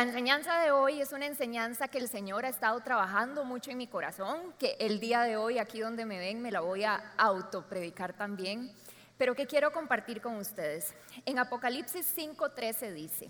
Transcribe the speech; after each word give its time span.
La 0.00 0.06
enseñanza 0.06 0.58
de 0.60 0.70
hoy 0.70 1.02
es 1.02 1.12
una 1.12 1.26
enseñanza 1.26 1.88
que 1.88 1.98
el 1.98 2.08
Señor 2.08 2.46
ha 2.46 2.48
estado 2.48 2.80
trabajando 2.80 3.44
mucho 3.44 3.70
en 3.70 3.76
mi 3.76 3.86
corazón, 3.86 4.54
que 4.58 4.74
el 4.80 4.98
día 4.98 5.20
de 5.24 5.36
hoy, 5.36 5.58
aquí 5.58 5.80
donde 5.80 6.06
me 6.06 6.18
ven, 6.18 6.40
me 6.40 6.50
la 6.50 6.60
voy 6.60 6.84
a 6.84 7.12
autopredicar 7.18 8.14
también, 8.14 8.72
pero 9.18 9.34
que 9.34 9.46
quiero 9.46 9.72
compartir 9.72 10.22
con 10.22 10.36
ustedes. 10.36 10.94
En 11.26 11.38
Apocalipsis 11.38 12.16
5:13 12.16 12.94
dice, 12.94 13.28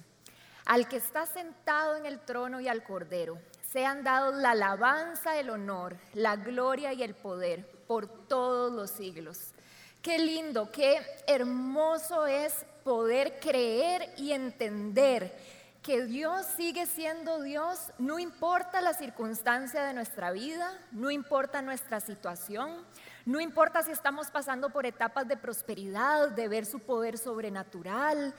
al 0.64 0.86
que 0.86 0.98
está 0.98 1.26
sentado 1.26 1.96
en 1.96 2.06
el 2.06 2.20
trono 2.20 2.60
y 2.60 2.68
al 2.68 2.84
cordero, 2.84 3.36
sean 3.68 4.04
dados 4.04 4.36
la 4.36 4.52
alabanza, 4.52 5.40
el 5.40 5.50
honor, 5.50 5.96
la 6.14 6.36
gloria 6.36 6.92
y 6.92 7.02
el 7.02 7.16
poder 7.16 7.66
por 7.88 8.06
todos 8.28 8.70
los 8.70 8.92
siglos. 8.92 9.54
Qué 10.02 10.20
lindo, 10.20 10.70
qué 10.70 11.04
hermoso 11.26 12.26
es 12.26 12.64
poder 12.84 13.40
creer 13.40 14.14
y 14.16 14.30
entender 14.30 15.59
que 15.82 16.04
Dios 16.04 16.46
sigue 16.56 16.84
siendo 16.86 17.40
Dios, 17.42 17.92
no 17.98 18.18
importa 18.18 18.80
la 18.80 18.92
circunstancia 18.92 19.82
de 19.84 19.94
nuestra 19.94 20.30
vida, 20.30 20.78
no 20.92 21.10
importa 21.10 21.62
nuestra 21.62 22.00
situación, 22.00 22.84
no 23.24 23.40
importa 23.40 23.82
si 23.82 23.90
estamos 23.90 24.30
pasando 24.30 24.70
por 24.70 24.84
etapas 24.84 25.26
de 25.26 25.38
prosperidad, 25.38 26.30
de 26.30 26.48
ver 26.48 26.66
su 26.66 26.80
poder 26.80 27.16
sobrenatural, 27.16 28.34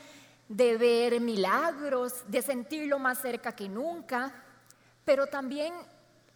de 0.47 0.77
ver 0.77 1.19
milagros, 1.19 2.23
de 2.27 2.41
sentirlo 2.43 2.99
más 2.99 3.17
cerca 3.17 3.53
que 3.53 3.67
nunca, 3.67 4.31
pero 5.03 5.25
también 5.25 5.73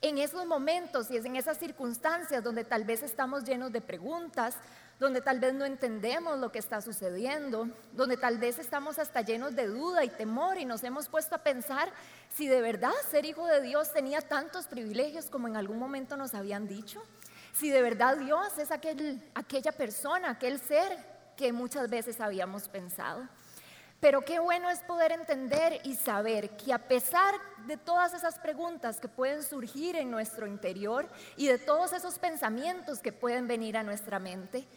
en 0.01 0.17
esos 0.17 0.45
momentos 0.45 1.11
y 1.11 1.17
en 1.17 1.35
esas 1.35 1.57
circunstancias 1.57 2.43
donde 2.43 2.63
tal 2.63 2.83
vez 2.83 3.03
estamos 3.03 3.43
llenos 3.43 3.71
de 3.71 3.81
preguntas, 3.81 4.55
donde 4.99 5.21
tal 5.21 5.39
vez 5.39 5.53
no 5.53 5.65
entendemos 5.65 6.39
lo 6.39 6.51
que 6.51 6.59
está 6.59 6.81
sucediendo, 6.81 7.67
donde 7.93 8.17
tal 8.17 8.37
vez 8.37 8.59
estamos 8.59 8.97
hasta 8.97 9.21
llenos 9.21 9.55
de 9.55 9.67
duda 9.67 10.03
y 10.03 10.09
temor 10.09 10.57
y 10.57 10.65
nos 10.65 10.83
hemos 10.83 11.09
puesto 11.09 11.35
a 11.35 11.39
pensar 11.39 11.91
si 12.33 12.47
de 12.47 12.61
verdad 12.61 12.93
ser 13.11 13.25
hijo 13.25 13.45
de 13.45 13.61
Dios 13.61 13.91
tenía 13.91 14.21
tantos 14.21 14.67
privilegios 14.67 15.25
como 15.25 15.47
en 15.47 15.57
algún 15.57 15.79
momento 15.79 16.15
nos 16.15 16.33
habían 16.33 16.67
dicho, 16.67 17.03
si 17.53 17.69
de 17.69 17.81
verdad 17.81 18.17
Dios 18.17 18.57
es 18.57 18.71
aquel, 18.71 19.21
aquella 19.33 19.71
persona, 19.71 20.31
aquel 20.31 20.59
ser 20.59 20.97
que 21.35 21.51
muchas 21.51 21.89
veces 21.89 22.21
habíamos 22.21 22.69
pensado. 22.69 23.27
Pero 23.99 24.21
qué 24.21 24.39
bueno 24.39 24.69
es 24.69 24.79
poder 24.79 25.13
entender 25.13 25.79
y 25.83 25.95
saber 25.95 26.55
que 26.57 26.73
a 26.73 26.77
pesar 26.77 27.33
de 27.65 27.77
todas 27.77 28.13
esas 28.13 28.37
preguntas 28.37 28.99
que 28.99 29.07
pueden 29.07 29.41
surgir 29.41 29.95
en 29.95 30.11
nuestro 30.11 30.47
interior 30.47 31.07
y 31.37 31.47
de 31.47 31.57
todos 31.57 31.93
esos 31.93 32.19
pensamientos 32.19 32.99
que 32.99 33.13
pueden 33.13 33.47
venir 33.47 33.77
a 33.77 33.83
nuestra 33.83 34.19
mente, 34.19 34.67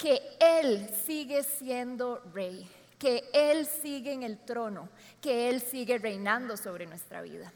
que 0.00 0.38
Él 0.40 0.88
sigue 1.04 1.42
siendo 1.42 2.22
rey, 2.32 2.66
que 2.98 3.28
Él 3.34 3.66
sigue 3.66 4.14
en 4.14 4.22
el 4.22 4.38
trono, 4.38 4.88
que 5.20 5.50
Él 5.50 5.60
sigue 5.60 5.98
reinando 5.98 6.56
sobre 6.56 6.86
nuestra 6.86 7.20
vida. 7.20 7.52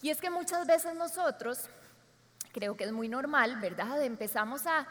Y 0.00 0.08
es 0.08 0.18
que 0.18 0.30
muchas 0.30 0.66
veces 0.66 0.94
nosotros, 0.94 1.68
creo 2.52 2.78
que 2.78 2.84
es 2.84 2.92
muy 2.92 3.08
normal, 3.08 3.60
¿verdad? 3.60 4.02
Empezamos 4.02 4.66
a, 4.66 4.88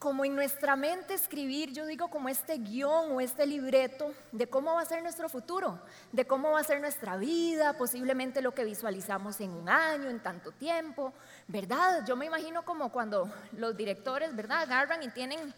como 0.00 0.24
en 0.24 0.34
nuestra 0.34 0.74
mente 0.74 1.14
escribir, 1.14 1.72
yo 1.72 1.86
digo 1.86 2.10
como 2.10 2.28
este 2.28 2.58
guion 2.58 3.12
o 3.12 3.20
este 3.20 3.46
libreto 3.46 4.12
de 4.32 4.48
cómo 4.48 4.74
va 4.74 4.82
a 4.82 4.86
ser 4.86 5.04
nuestro 5.04 5.28
futuro, 5.28 5.78
de 6.10 6.26
cómo 6.26 6.50
va 6.50 6.58
a 6.58 6.64
ser 6.64 6.80
nuestra 6.80 7.16
vida, 7.16 7.74
posiblemente 7.74 8.42
lo 8.42 8.52
que 8.52 8.64
visualizamos 8.64 9.40
en 9.40 9.52
un 9.52 9.68
año, 9.68 10.10
en 10.10 10.18
tanto 10.18 10.50
tiempo, 10.50 11.12
¿verdad? 11.46 12.04
Yo 12.04 12.16
me 12.16 12.26
imagino 12.26 12.64
como 12.64 12.90
cuando 12.90 13.32
los 13.52 13.76
directores, 13.76 14.34
¿verdad? 14.34 14.62
Agarran 14.62 15.00
y 15.04 15.08
tienen 15.10 15.54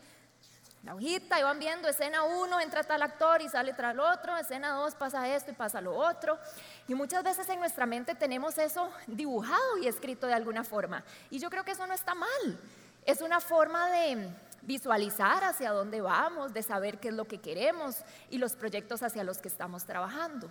la 0.84 0.94
hojita 0.94 1.40
y 1.40 1.42
van 1.42 1.58
viendo 1.58 1.88
escena 1.88 2.24
1, 2.24 2.60
entra 2.60 2.84
tal 2.84 3.02
actor 3.02 3.40
y 3.40 3.48
sale 3.48 3.72
tras 3.72 3.94
el 3.94 4.00
otro, 4.00 4.36
escena 4.36 4.72
2 4.72 4.94
pasa 4.96 5.34
esto 5.34 5.50
y 5.50 5.54
pasa 5.54 5.80
lo 5.80 5.96
otro. 5.96 6.38
Y 6.86 6.94
muchas 6.94 7.24
veces 7.24 7.48
en 7.48 7.58
nuestra 7.58 7.86
mente 7.86 8.14
tenemos 8.14 8.58
eso 8.58 8.90
dibujado 9.06 9.78
y 9.78 9.88
escrito 9.88 10.26
de 10.26 10.34
alguna 10.34 10.62
forma. 10.62 11.02
Y 11.30 11.38
yo 11.38 11.48
creo 11.48 11.64
que 11.64 11.70
eso 11.70 11.86
no 11.86 11.94
está 11.94 12.14
mal. 12.14 12.60
Es 13.06 13.22
una 13.22 13.40
forma 13.40 13.88
de 13.90 14.28
visualizar 14.60 15.42
hacia 15.44 15.72
dónde 15.72 16.02
vamos, 16.02 16.52
de 16.52 16.62
saber 16.62 16.98
qué 16.98 17.08
es 17.08 17.14
lo 17.14 17.24
que 17.24 17.38
queremos 17.38 17.96
y 18.28 18.36
los 18.36 18.54
proyectos 18.54 19.02
hacia 19.02 19.24
los 19.24 19.38
que 19.38 19.48
estamos 19.48 19.84
trabajando. 19.84 20.50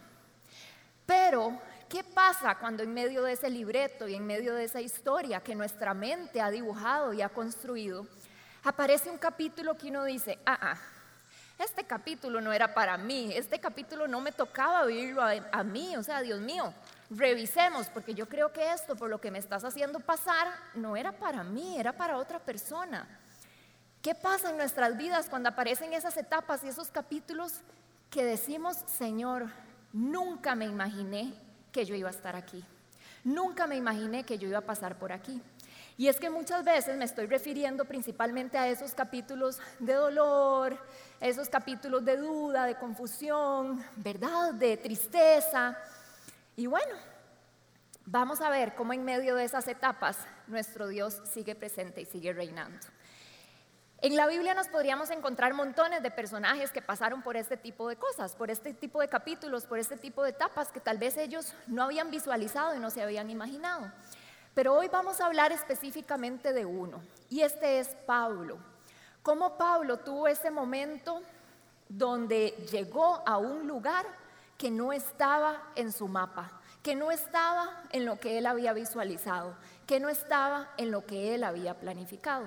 Pero, 1.06 1.60
¿qué 1.90 2.04
pasa 2.04 2.58
cuando 2.58 2.82
en 2.82 2.94
medio 2.94 3.22
de 3.22 3.34
ese 3.34 3.50
libreto 3.52 4.08
y 4.08 4.16
en 4.16 4.26
medio 4.26 4.56
de 4.56 4.64
esa 4.64 4.82
historia 4.82 5.42
que 5.42 5.54
nuestra 5.54 5.94
mente 5.94 6.42
ha 6.42 6.50
dibujado 6.50 7.14
y 7.14 7.22
ha 7.22 7.30
construido, 7.30 8.08
aparece 8.64 9.10
un 9.10 9.18
capítulo 9.18 9.78
que 9.78 9.90
uno 9.90 10.04
dice, 10.06 10.40
ah, 10.46 10.58
ah, 10.62 10.78
este 11.60 11.84
capítulo 11.84 12.42
no 12.42 12.52
era 12.52 12.74
para 12.74 12.98
mí, 12.98 13.32
este 13.34 13.60
capítulo 13.60 14.08
no 14.08 14.22
me 14.22 14.32
tocaba 14.32 14.86
vivirlo 14.86 15.22
a, 15.22 15.64
mí, 15.64 15.96
o 15.96 16.04
sea, 16.04 16.22
Dios 16.22 16.40
mío, 16.40 16.74
revisemos, 17.10 17.88
porque 17.88 18.14
yo 18.14 18.28
creo 18.28 18.52
que 18.52 18.72
esto, 18.72 18.96
por 18.96 19.10
lo 19.10 19.22
que 19.22 19.32
me 19.32 19.40
estás 19.40 19.64
haciendo 19.64 20.00
pasar, 20.00 20.48
no 20.74 20.98
era 20.98 21.12
para 21.12 21.44
mí, 21.44 21.78
era 21.78 21.94
para 21.94 22.18
otra 22.18 22.40
persona. 22.40 23.08
¿Qué 24.02 24.16
pasa 24.16 24.50
en 24.50 24.58
nuestras 24.58 24.98
vidas 24.98 25.30
cuando 25.30 25.50
aparecen 25.50 25.94
esas 25.94 26.18
etapas 26.18 26.64
y 26.64 26.68
esos 26.68 26.90
capítulos 26.90 27.62
que 28.10 28.26
decimos, 28.26 28.78
Señor, 28.88 29.48
nunca 29.94 30.56
me 30.56 30.66
imaginé 30.66 31.34
que 31.72 31.86
yo 31.86 31.96
iba 31.96 32.10
a 32.10 32.12
estar 32.12 32.36
aquí? 32.36 32.66
Nunca 33.24 33.68
me 33.68 33.78
imaginé 33.78 34.26
que 34.26 34.38
yo 34.38 34.50
iba 34.50 34.58
a 34.58 34.62
pasar 34.62 34.98
por 34.98 35.14
aquí. 35.14 35.42
Y 35.98 36.08
es 36.08 36.20
que 36.20 36.30
muchas 36.30 36.64
veces 36.64 36.98
me 36.98 37.06
estoy 37.06 37.28
refiriendo 37.28 37.86
principalmente 37.86 38.58
a 38.58 38.68
esos 38.68 38.94
capítulos 38.94 39.60
de 39.80 39.94
dolor, 39.94 40.78
esos 41.20 41.50
capítulos 41.50 42.04
de 42.04 42.18
duda, 42.18 42.66
de 42.66 42.76
confusión, 42.76 43.84
¿verdad? 43.98 44.54
De 44.54 44.78
tristeza. 44.78 45.78
Y 46.56 46.66
bueno, 46.66 46.96
vamos 48.06 48.42
a 48.42 48.50
ver 48.50 48.74
cómo 48.76 48.94
en 48.94 49.06
medio 49.06 49.36
de 49.36 49.44
esas 49.44 49.68
etapas 49.68 50.18
nuestro 50.48 50.88
Dios 50.88 51.22
sigue 51.32 51.56
presente 51.56 52.02
y 52.02 52.06
sigue 52.06 52.34
reinando. 52.34 52.86
En 54.04 54.18
la 54.18 54.28
Biblia 54.28 54.54
nos 54.54 54.68
podríamos 54.68 55.12
encontrar 55.12 55.54
montones 55.54 56.04
de 56.04 56.12
personajes 56.12 56.72
que 56.72 56.82
pasaron 56.82 57.22
por 57.22 57.38
este 57.38 57.56
tipo 57.56 57.88
de 57.88 57.96
cosas, 57.96 58.36
por 58.36 58.52
este 58.52 58.74
tipo 58.74 59.00
de 59.00 59.08
capítulos, 59.08 59.66
por 59.66 59.80
este 59.80 59.96
tipo 59.96 60.24
de 60.24 60.32
etapas 60.32 60.74
que 60.74 60.82
tal 60.82 60.98
vez 60.98 61.16
ellos 61.16 61.54
no 61.68 61.84
habían 61.84 62.12
visualizado 62.12 62.76
y 62.76 62.80
no 62.80 62.90
se 62.90 63.02
habían 63.02 63.30
imaginado. 63.30 63.90
Pero 64.54 64.76
hoy 64.76 64.88
vamos 64.88 65.20
a 65.20 65.26
hablar 65.26 65.52
específicamente 65.52 66.54
de 66.54 66.66
uno, 66.66 67.02
y 67.30 67.42
este 67.42 67.80
es 67.80 67.90
Pablo. 68.06 68.58
Cómo 69.24 69.58
Pablo 69.58 69.98
tuvo 69.98 70.28
ese 70.28 70.52
momento 70.52 71.22
donde 71.90 72.50
llegó 72.72 73.24
a 73.26 73.38
un 73.38 73.68
lugar 73.68 74.06
que 74.58 74.70
no 74.70 74.94
estaba 74.94 75.72
en 75.76 75.92
su 75.92 76.08
mapa, 76.08 76.52
que 76.84 76.94
no 76.96 77.10
estaba 77.10 77.84
en 77.92 78.06
lo 78.06 78.20
que 78.20 78.38
él 78.38 78.46
había 78.46 78.74
visualizado, 78.74 79.56
que 79.88 80.00
no 80.00 80.10
estaba 80.10 80.70
en 80.78 80.92
lo 80.92 81.06
que 81.06 81.34
él 81.34 81.44
había 81.44 81.80
planificado. 81.80 82.46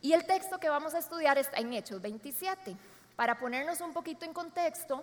Y 0.00 0.12
el 0.12 0.24
texto 0.24 0.58
que 0.58 0.68
vamos 0.68 0.94
a 0.94 0.98
estudiar 0.98 1.36
está 1.36 1.58
en 1.58 1.72
Hechos 1.72 2.00
27. 2.00 2.76
Para 3.16 3.38
ponernos 3.40 3.80
un 3.80 3.92
poquito 3.92 4.24
en 4.24 4.32
contexto, 4.32 5.02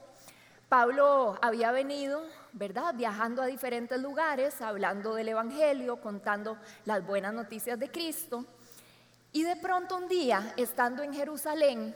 Pablo 0.69 1.37
había 1.41 1.71
venido, 1.71 2.23
¿verdad? 2.51 2.95
Viajando 2.95 3.41
a 3.41 3.45
diferentes 3.45 4.01
lugares, 4.01 4.61
hablando 4.61 5.13
del 5.13 5.29
Evangelio, 5.29 6.01
contando 6.01 6.57
las 6.85 7.05
buenas 7.05 7.33
noticias 7.33 7.79
de 7.79 7.91
Cristo. 7.91 8.45
Y 9.31 9.43
de 9.43 9.55
pronto 9.57 9.97
un 9.97 10.07
día, 10.07 10.53
estando 10.57 11.03
en 11.03 11.13
Jerusalén, 11.13 11.95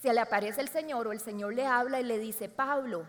se 0.00 0.12
le 0.12 0.20
aparece 0.20 0.60
el 0.60 0.68
Señor 0.68 1.08
o 1.08 1.12
el 1.12 1.20
Señor 1.20 1.54
le 1.54 1.66
habla 1.66 2.00
y 2.00 2.04
le 2.04 2.18
dice, 2.18 2.48
Pablo, 2.48 3.06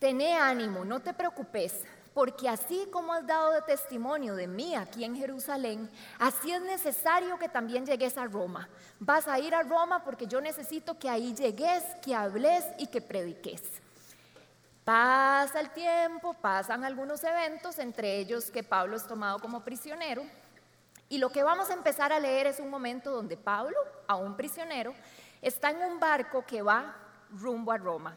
tené 0.00 0.36
ánimo, 0.36 0.84
no 0.84 0.98
te 0.98 1.14
preocupes, 1.14 1.84
porque 2.12 2.48
así 2.48 2.88
como 2.90 3.12
has 3.12 3.24
dado 3.24 3.52
de 3.52 3.62
testimonio 3.62 4.34
de 4.34 4.48
mí 4.48 4.74
aquí 4.74 5.04
en 5.04 5.14
Jerusalén, 5.14 5.88
así 6.18 6.50
es 6.50 6.62
necesario 6.62 7.38
que 7.38 7.48
también 7.48 7.86
llegues 7.86 8.18
a 8.18 8.26
Roma. 8.26 8.68
Vas 8.98 9.28
a 9.28 9.38
ir 9.38 9.54
a 9.54 9.62
Roma 9.62 10.02
porque 10.02 10.26
yo 10.26 10.40
necesito 10.40 10.98
que 10.98 11.08
ahí 11.08 11.32
llegues, 11.32 11.84
que 12.02 12.14
hables 12.14 12.64
y 12.78 12.88
que 12.88 13.00
prediques. 13.00 13.62
Pasa 14.92 15.60
el 15.60 15.70
tiempo, 15.70 16.34
pasan 16.34 16.82
algunos 16.82 17.22
eventos, 17.22 17.78
entre 17.78 18.16
ellos 18.16 18.50
que 18.50 18.64
Pablo 18.64 18.96
es 18.96 19.06
tomado 19.06 19.38
como 19.38 19.62
prisionero. 19.62 20.24
Y 21.08 21.18
lo 21.18 21.30
que 21.30 21.44
vamos 21.44 21.70
a 21.70 21.74
empezar 21.74 22.12
a 22.12 22.18
leer 22.18 22.48
es 22.48 22.58
un 22.58 22.68
momento 22.68 23.12
donde 23.12 23.36
Pablo, 23.36 23.76
aún 24.08 24.36
prisionero, 24.36 24.92
está 25.42 25.70
en 25.70 25.76
un 25.76 26.00
barco 26.00 26.44
que 26.44 26.60
va 26.60 26.96
rumbo 27.30 27.70
a 27.70 27.78
Roma. 27.78 28.16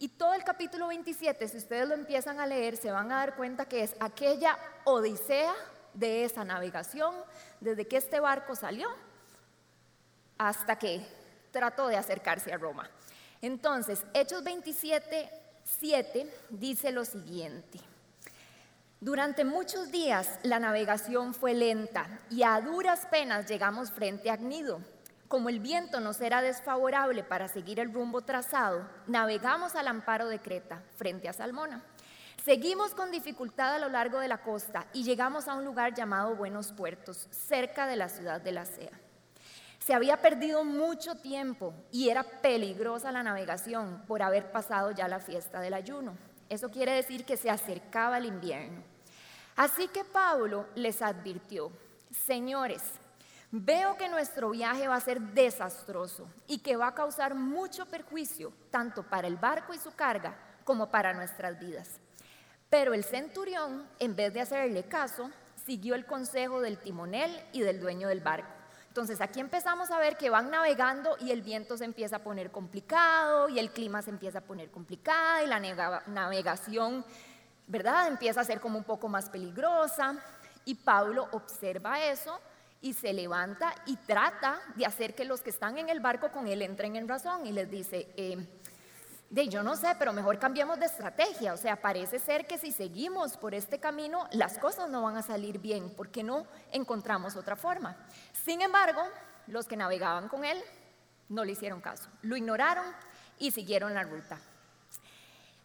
Y 0.00 0.08
todo 0.08 0.34
el 0.34 0.42
capítulo 0.42 0.88
27, 0.88 1.46
si 1.46 1.56
ustedes 1.56 1.86
lo 1.86 1.94
empiezan 1.94 2.40
a 2.40 2.46
leer, 2.48 2.76
se 2.76 2.90
van 2.90 3.12
a 3.12 3.18
dar 3.18 3.36
cuenta 3.36 3.66
que 3.66 3.84
es 3.84 3.94
aquella 4.00 4.58
odisea 4.86 5.54
de 5.94 6.24
esa 6.24 6.42
navegación, 6.42 7.14
desde 7.60 7.86
que 7.86 7.96
este 7.96 8.18
barco 8.18 8.56
salió 8.56 8.88
hasta 10.36 10.80
que 10.80 11.06
trató 11.52 11.86
de 11.86 11.96
acercarse 11.96 12.52
a 12.52 12.58
Roma. 12.58 12.90
Entonces, 13.40 14.04
Hechos 14.14 14.42
27 14.42 15.37
7 15.78 16.28
dice 16.50 16.90
lo 16.92 17.04
siguiente. 17.04 17.78
Durante 19.00 19.44
muchos 19.44 19.92
días 19.92 20.40
la 20.42 20.58
navegación 20.58 21.34
fue 21.34 21.54
lenta 21.54 22.20
y 22.30 22.42
a 22.42 22.60
duras 22.60 23.06
penas 23.10 23.46
llegamos 23.46 23.92
frente 23.92 24.30
a 24.30 24.34
Agnido. 24.34 24.80
Como 25.28 25.50
el 25.50 25.60
viento 25.60 26.00
nos 26.00 26.20
era 26.20 26.40
desfavorable 26.40 27.22
para 27.22 27.48
seguir 27.48 27.78
el 27.80 27.92
rumbo 27.92 28.22
trazado, 28.22 28.88
navegamos 29.06 29.76
al 29.76 29.88
amparo 29.88 30.26
de 30.28 30.40
Creta, 30.40 30.82
frente 30.96 31.28
a 31.28 31.32
Salmona. 31.34 31.84
Seguimos 32.44 32.94
con 32.94 33.10
dificultad 33.10 33.74
a 33.74 33.78
lo 33.78 33.90
largo 33.90 34.18
de 34.20 34.28
la 34.28 34.38
costa 34.38 34.86
y 34.94 35.04
llegamos 35.04 35.48
a 35.48 35.54
un 35.54 35.64
lugar 35.64 35.94
llamado 35.94 36.34
Buenos 36.34 36.72
Puertos, 36.72 37.28
cerca 37.30 37.86
de 37.86 37.96
la 37.96 38.08
ciudad 38.08 38.40
de 38.40 38.52
la 38.52 38.64
Sea. 38.64 38.98
Se 39.88 39.94
había 39.94 40.18
perdido 40.18 40.64
mucho 40.64 41.14
tiempo 41.14 41.72
y 41.90 42.10
era 42.10 42.22
peligrosa 42.22 43.10
la 43.10 43.22
navegación 43.22 44.02
por 44.06 44.20
haber 44.20 44.52
pasado 44.52 44.90
ya 44.90 45.08
la 45.08 45.18
fiesta 45.18 45.62
del 45.62 45.72
ayuno. 45.72 46.14
Eso 46.50 46.70
quiere 46.70 46.92
decir 46.92 47.24
que 47.24 47.38
se 47.38 47.48
acercaba 47.48 48.18
el 48.18 48.26
invierno. 48.26 48.82
Así 49.56 49.88
que 49.88 50.04
Pablo 50.04 50.66
les 50.74 51.00
advirtió, 51.00 51.72
señores, 52.10 52.82
veo 53.50 53.96
que 53.96 54.10
nuestro 54.10 54.50
viaje 54.50 54.86
va 54.88 54.96
a 54.96 55.00
ser 55.00 55.22
desastroso 55.22 56.28
y 56.46 56.58
que 56.58 56.76
va 56.76 56.88
a 56.88 56.94
causar 56.94 57.34
mucho 57.34 57.86
perjuicio 57.86 58.52
tanto 58.70 59.04
para 59.04 59.26
el 59.26 59.36
barco 59.36 59.72
y 59.72 59.78
su 59.78 59.92
carga 59.92 60.36
como 60.64 60.90
para 60.90 61.14
nuestras 61.14 61.58
vidas. 61.58 61.98
Pero 62.68 62.92
el 62.92 63.04
centurión, 63.04 63.88
en 64.00 64.14
vez 64.14 64.34
de 64.34 64.42
hacerle 64.42 64.82
caso, 64.82 65.30
siguió 65.64 65.94
el 65.94 66.04
consejo 66.04 66.60
del 66.60 66.76
timonel 66.76 67.34
y 67.52 67.62
del 67.62 67.80
dueño 67.80 68.08
del 68.08 68.20
barco. 68.20 68.57
Entonces 68.88 69.20
aquí 69.20 69.38
empezamos 69.38 69.90
a 69.90 69.98
ver 69.98 70.16
que 70.16 70.30
van 70.30 70.50
navegando 70.50 71.16
y 71.20 71.30
el 71.30 71.42
viento 71.42 71.76
se 71.76 71.84
empieza 71.84 72.16
a 72.16 72.18
poner 72.18 72.50
complicado 72.50 73.48
y 73.48 73.58
el 73.58 73.70
clima 73.70 74.02
se 74.02 74.10
empieza 74.10 74.38
a 74.38 74.42
poner 74.42 74.70
complicado 74.70 75.44
y 75.44 75.46
la 75.46 75.60
navegación, 76.06 77.04
¿verdad? 77.66 78.08
Empieza 78.08 78.40
a 78.40 78.44
ser 78.44 78.60
como 78.60 78.78
un 78.78 78.84
poco 78.84 79.08
más 79.08 79.28
peligrosa. 79.28 80.16
Y 80.64 80.74
Pablo 80.74 81.28
observa 81.32 82.04
eso 82.04 82.40
y 82.80 82.92
se 82.92 83.12
levanta 83.12 83.74
y 83.86 83.96
trata 83.96 84.60
de 84.76 84.86
hacer 84.86 85.14
que 85.14 85.24
los 85.24 85.40
que 85.40 85.50
están 85.50 85.78
en 85.78 85.88
el 85.88 86.00
barco 86.00 86.30
con 86.30 86.46
él 86.46 86.62
entren 86.62 86.96
en 86.96 87.08
razón 87.08 87.46
y 87.46 87.52
les 87.52 87.70
dice, 87.70 88.08
eh, 88.16 88.46
de 89.30 89.48
yo 89.48 89.62
no 89.62 89.76
sé, 89.76 89.94
pero 89.98 90.12
mejor 90.12 90.38
cambiemos 90.38 90.78
de 90.78 90.86
estrategia. 90.86 91.52
O 91.52 91.56
sea, 91.56 91.76
parece 91.76 92.18
ser 92.18 92.46
que 92.46 92.58
si 92.58 92.72
seguimos 92.72 93.36
por 93.36 93.54
este 93.54 93.78
camino, 93.78 94.26
las 94.32 94.58
cosas 94.58 94.88
no 94.88 95.02
van 95.02 95.16
a 95.16 95.22
salir 95.22 95.58
bien, 95.58 95.90
porque 95.96 96.22
no 96.22 96.46
encontramos 96.72 97.36
otra 97.36 97.56
forma. 97.56 97.96
Sin 98.44 98.62
embargo, 98.62 99.02
los 99.46 99.66
que 99.66 99.76
navegaban 99.76 100.28
con 100.28 100.44
él 100.44 100.58
no 101.28 101.44
le 101.44 101.52
hicieron 101.52 101.80
caso, 101.80 102.08
lo 102.22 102.36
ignoraron 102.36 102.86
y 103.38 103.50
siguieron 103.50 103.94
la 103.94 104.02
ruta. 104.02 104.38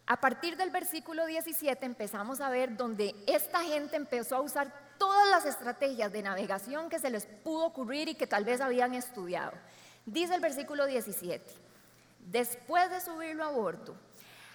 A 0.06 0.20
partir 0.20 0.58
del 0.58 0.70
versículo 0.70 1.24
17 1.24 1.86
empezamos 1.86 2.42
a 2.42 2.50
ver 2.50 2.76
donde 2.76 3.14
esta 3.26 3.62
gente 3.62 3.96
empezó 3.96 4.36
a 4.36 4.42
usar 4.42 4.70
todas 4.98 5.26
las 5.28 5.46
estrategias 5.46 6.12
de 6.12 6.22
navegación 6.22 6.90
que 6.90 6.98
se 6.98 7.08
les 7.08 7.24
pudo 7.24 7.64
ocurrir 7.64 8.08
y 8.08 8.14
que 8.14 8.26
tal 8.26 8.44
vez 8.44 8.60
habían 8.60 8.94
estudiado. 8.94 9.52
Dice 10.04 10.34
el 10.34 10.42
versículo 10.42 10.84
17. 10.84 11.42
Después 12.24 12.90
de 12.90 13.00
subirlo 13.00 13.44
a 13.44 13.50
bordo, 13.50 13.94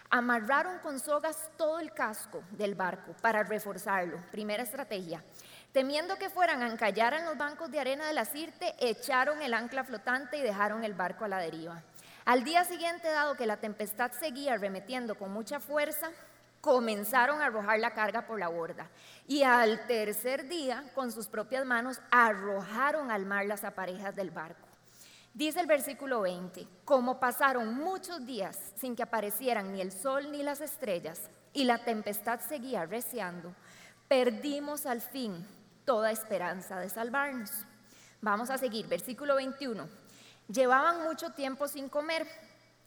amarraron 0.09 0.79
con 0.79 0.99
sogas 0.99 1.49
todo 1.55 1.79
el 1.79 1.93
casco 1.93 2.43
del 2.51 2.75
barco 2.75 3.13
para 3.21 3.43
reforzarlo. 3.43 4.17
Primera 4.31 4.63
estrategia. 4.63 5.23
Temiendo 5.71 6.17
que 6.17 6.31
fueran 6.31 6.63
a 6.63 6.67
encallar 6.67 7.13
en 7.13 7.25
los 7.25 7.37
bancos 7.37 7.69
de 7.69 7.79
arena 7.79 8.07
de 8.07 8.13
la 8.13 8.25
Sirte, 8.25 8.73
echaron 8.79 9.41
el 9.43 9.53
ancla 9.53 9.83
flotante 9.83 10.37
y 10.37 10.41
dejaron 10.41 10.83
el 10.83 10.95
barco 10.95 11.25
a 11.25 11.27
la 11.27 11.37
deriva. 11.37 11.83
Al 12.25 12.43
día 12.43 12.63
siguiente, 12.63 13.07
dado 13.07 13.35
que 13.35 13.45
la 13.45 13.57
tempestad 13.57 14.11
seguía 14.11 14.57
remetiendo 14.57 15.15
con 15.15 15.31
mucha 15.31 15.59
fuerza, 15.59 16.09
comenzaron 16.61 17.41
a 17.41 17.45
arrojar 17.45 17.79
la 17.79 17.93
carga 17.93 18.25
por 18.25 18.39
la 18.39 18.47
borda. 18.47 18.89
Y 19.27 19.43
al 19.43 19.85
tercer 19.85 20.47
día, 20.47 20.83
con 20.95 21.11
sus 21.11 21.27
propias 21.27 21.65
manos, 21.65 22.01
arrojaron 22.09 23.11
al 23.11 23.25
mar 23.25 23.45
las 23.45 23.63
aparejas 23.63 24.15
del 24.15 24.31
barco. 24.31 24.68
Dice 25.39 25.61
el 25.61 25.67
versículo 25.67 26.19
20, 26.19 26.67
como 26.83 27.17
pasaron 27.17 27.73
muchos 27.73 28.25
días 28.25 28.59
sin 28.75 28.93
que 28.93 29.03
aparecieran 29.03 29.71
ni 29.71 29.79
el 29.79 29.93
sol 29.93 30.33
ni 30.33 30.43
las 30.43 30.59
estrellas 30.59 31.29
y 31.53 31.63
la 31.63 31.77
tempestad 31.77 32.41
seguía 32.41 32.85
reciando, 32.85 33.55
perdimos 34.09 34.85
al 34.85 34.99
fin 34.99 35.47
toda 35.85 36.11
esperanza 36.11 36.77
de 36.81 36.89
salvarnos. 36.89 37.51
Vamos 38.19 38.49
a 38.49 38.57
seguir, 38.57 38.87
versículo 38.87 39.35
21. 39.35 39.87
Llevaban 40.49 41.05
mucho 41.05 41.29
tiempo 41.29 41.69
sin 41.69 41.87
comer, 41.87 42.27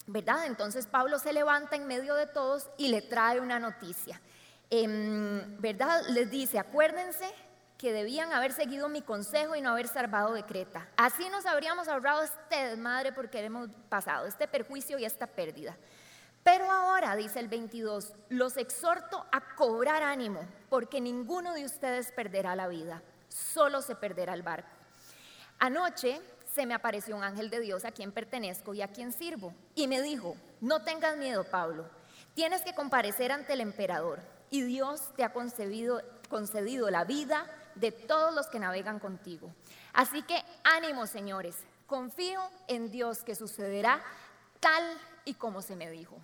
¿verdad? 0.07 0.45
Entonces 0.45 0.87
Pablo 0.87 1.19
se 1.19 1.33
levanta 1.33 1.77
en 1.77 1.87
medio 1.87 2.15
de 2.15 2.27
todos 2.27 2.69
y 2.77 2.89
le 2.89 3.01
trae 3.01 3.41
una 3.41 3.59
noticia. 3.59 4.21
Em, 4.69 5.59
¿Verdad? 5.59 6.03
Les 6.11 6.31
dice, 6.31 6.59
acuérdense 6.59 7.33
que 7.83 7.93
debían 7.93 8.33
haber 8.33 8.53
seguido 8.53 8.89
mi 8.89 9.03
consejo 9.03 9.57
y 9.57 9.61
no 9.61 9.71
haber 9.71 9.89
salvado 9.89 10.35
de 10.35 10.45
Creta. 10.45 10.89
Así 10.97 11.29
nos 11.31 11.47
habríamos 11.47 11.89
ahorrado 11.89 12.23
este 12.23 12.69
desmadre 12.69 13.11
porque 13.11 13.41
hemos 13.41 13.71
pasado, 13.89 14.25
este 14.25 14.47
perjuicio 14.47 15.01
y 15.01 15.05
esta 15.05 15.27
pérdida. 15.27 15.77
Pero 16.45 16.71
ahora, 16.71 17.17
dice 17.17 17.41
el 17.41 17.49
22, 17.49 18.15
los 18.29 18.57
exhorto 18.57 19.27
a 19.33 19.57
cobrar 19.57 20.05
ánimo, 20.05 20.47
porque 20.71 21.01
ninguno 21.01 21.55
de 21.55 21.65
ustedes 21.65 22.13
perderá 22.13 22.55
la 22.55 22.69
vida, 22.69 23.03
solo 23.29 23.83
se 23.83 23.97
perderá 23.97 24.35
el 24.35 24.45
barco. 24.45 24.71
Anoche 25.59 26.21
se 26.55 26.67
me 26.67 26.75
apareció 26.75 27.17
un 27.17 27.25
ángel 27.25 27.51
de 27.51 27.59
Dios 27.59 27.85
a 27.85 27.91
quien 27.91 28.13
pertenezco 28.13 28.75
y 28.75 28.83
a 28.83 28.93
quien 28.93 29.11
sirvo, 29.11 29.53
y 29.75 29.89
me 29.89 30.01
dijo, 30.01 30.37
no 30.61 30.85
tengas 30.85 31.17
miedo, 31.17 31.43
Pablo, 31.43 31.91
tienes 32.35 32.63
que 32.63 32.77
comparecer 32.77 33.33
ante 33.33 33.55
el 33.55 33.61
emperador, 33.61 34.21
y 34.51 34.63
Dios 34.63 35.13
te 35.17 35.25
ha 35.25 35.33
concedido, 35.33 36.01
concedido 36.29 36.89
la 36.89 37.03
vida, 37.05 37.45
de 37.75 37.93
todos 37.93 38.35
los 38.35 38.47
que 38.47 38.59
navegan 38.59 38.99
contigo. 38.99 39.53
Así 39.93 40.23
que 40.23 40.43
ánimo, 40.65 41.07
señores, 41.07 41.57
confío 41.87 42.41
en 42.69 42.91
Dios 42.91 43.23
que 43.23 43.35
sucederá 43.35 44.01
tal 44.61 44.83
y 45.25 45.35
como 45.35 45.63
se 45.63 45.77
me 45.77 45.91
dijo. 45.91 46.17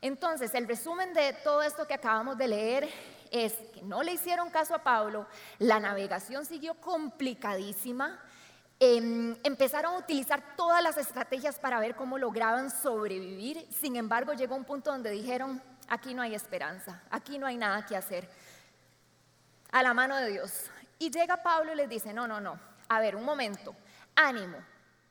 Entonces, 0.00 0.54
el 0.54 0.68
resumen 0.68 1.14
de 1.14 1.32
todo 1.44 1.62
esto 1.62 1.86
que 1.86 1.94
acabamos 1.94 2.36
de 2.36 2.48
leer 2.48 2.88
es 3.30 3.54
que 3.72 3.82
no 3.82 4.02
le 4.02 4.12
hicieron 4.12 4.50
caso 4.50 4.74
a 4.74 4.82
Pablo, 4.82 5.26
la 5.58 5.80
navegación 5.80 6.44
siguió 6.44 6.74
complicadísima, 6.74 8.20
em, 8.78 9.34
empezaron 9.42 9.94
a 9.94 9.98
utilizar 9.98 10.56
todas 10.56 10.82
las 10.82 10.98
estrategias 10.98 11.58
para 11.58 11.80
ver 11.80 11.96
cómo 11.96 12.18
lograban 12.18 12.70
sobrevivir, 12.70 13.66
sin 13.70 13.96
embargo 13.96 14.34
llegó 14.34 14.54
un 14.54 14.64
punto 14.64 14.90
donde 14.90 15.10
dijeron, 15.10 15.62
aquí 15.88 16.12
no 16.12 16.22
hay 16.22 16.34
esperanza, 16.34 17.02
aquí 17.10 17.38
no 17.38 17.46
hay 17.46 17.56
nada 17.56 17.86
que 17.86 17.96
hacer, 17.96 18.28
a 19.72 19.82
la 19.82 19.94
mano 19.94 20.16
de 20.16 20.30
Dios, 20.30 20.70
y 20.98 21.10
llega 21.10 21.42
Pablo 21.42 21.72
y 21.72 21.76
les 21.76 21.88
dice, 21.88 22.12
no, 22.12 22.26
no, 22.26 22.40
no, 22.40 22.58
a 22.88 23.00
ver, 23.00 23.16
un 23.16 23.24
momento, 23.24 23.74
ánimo, 24.14 24.58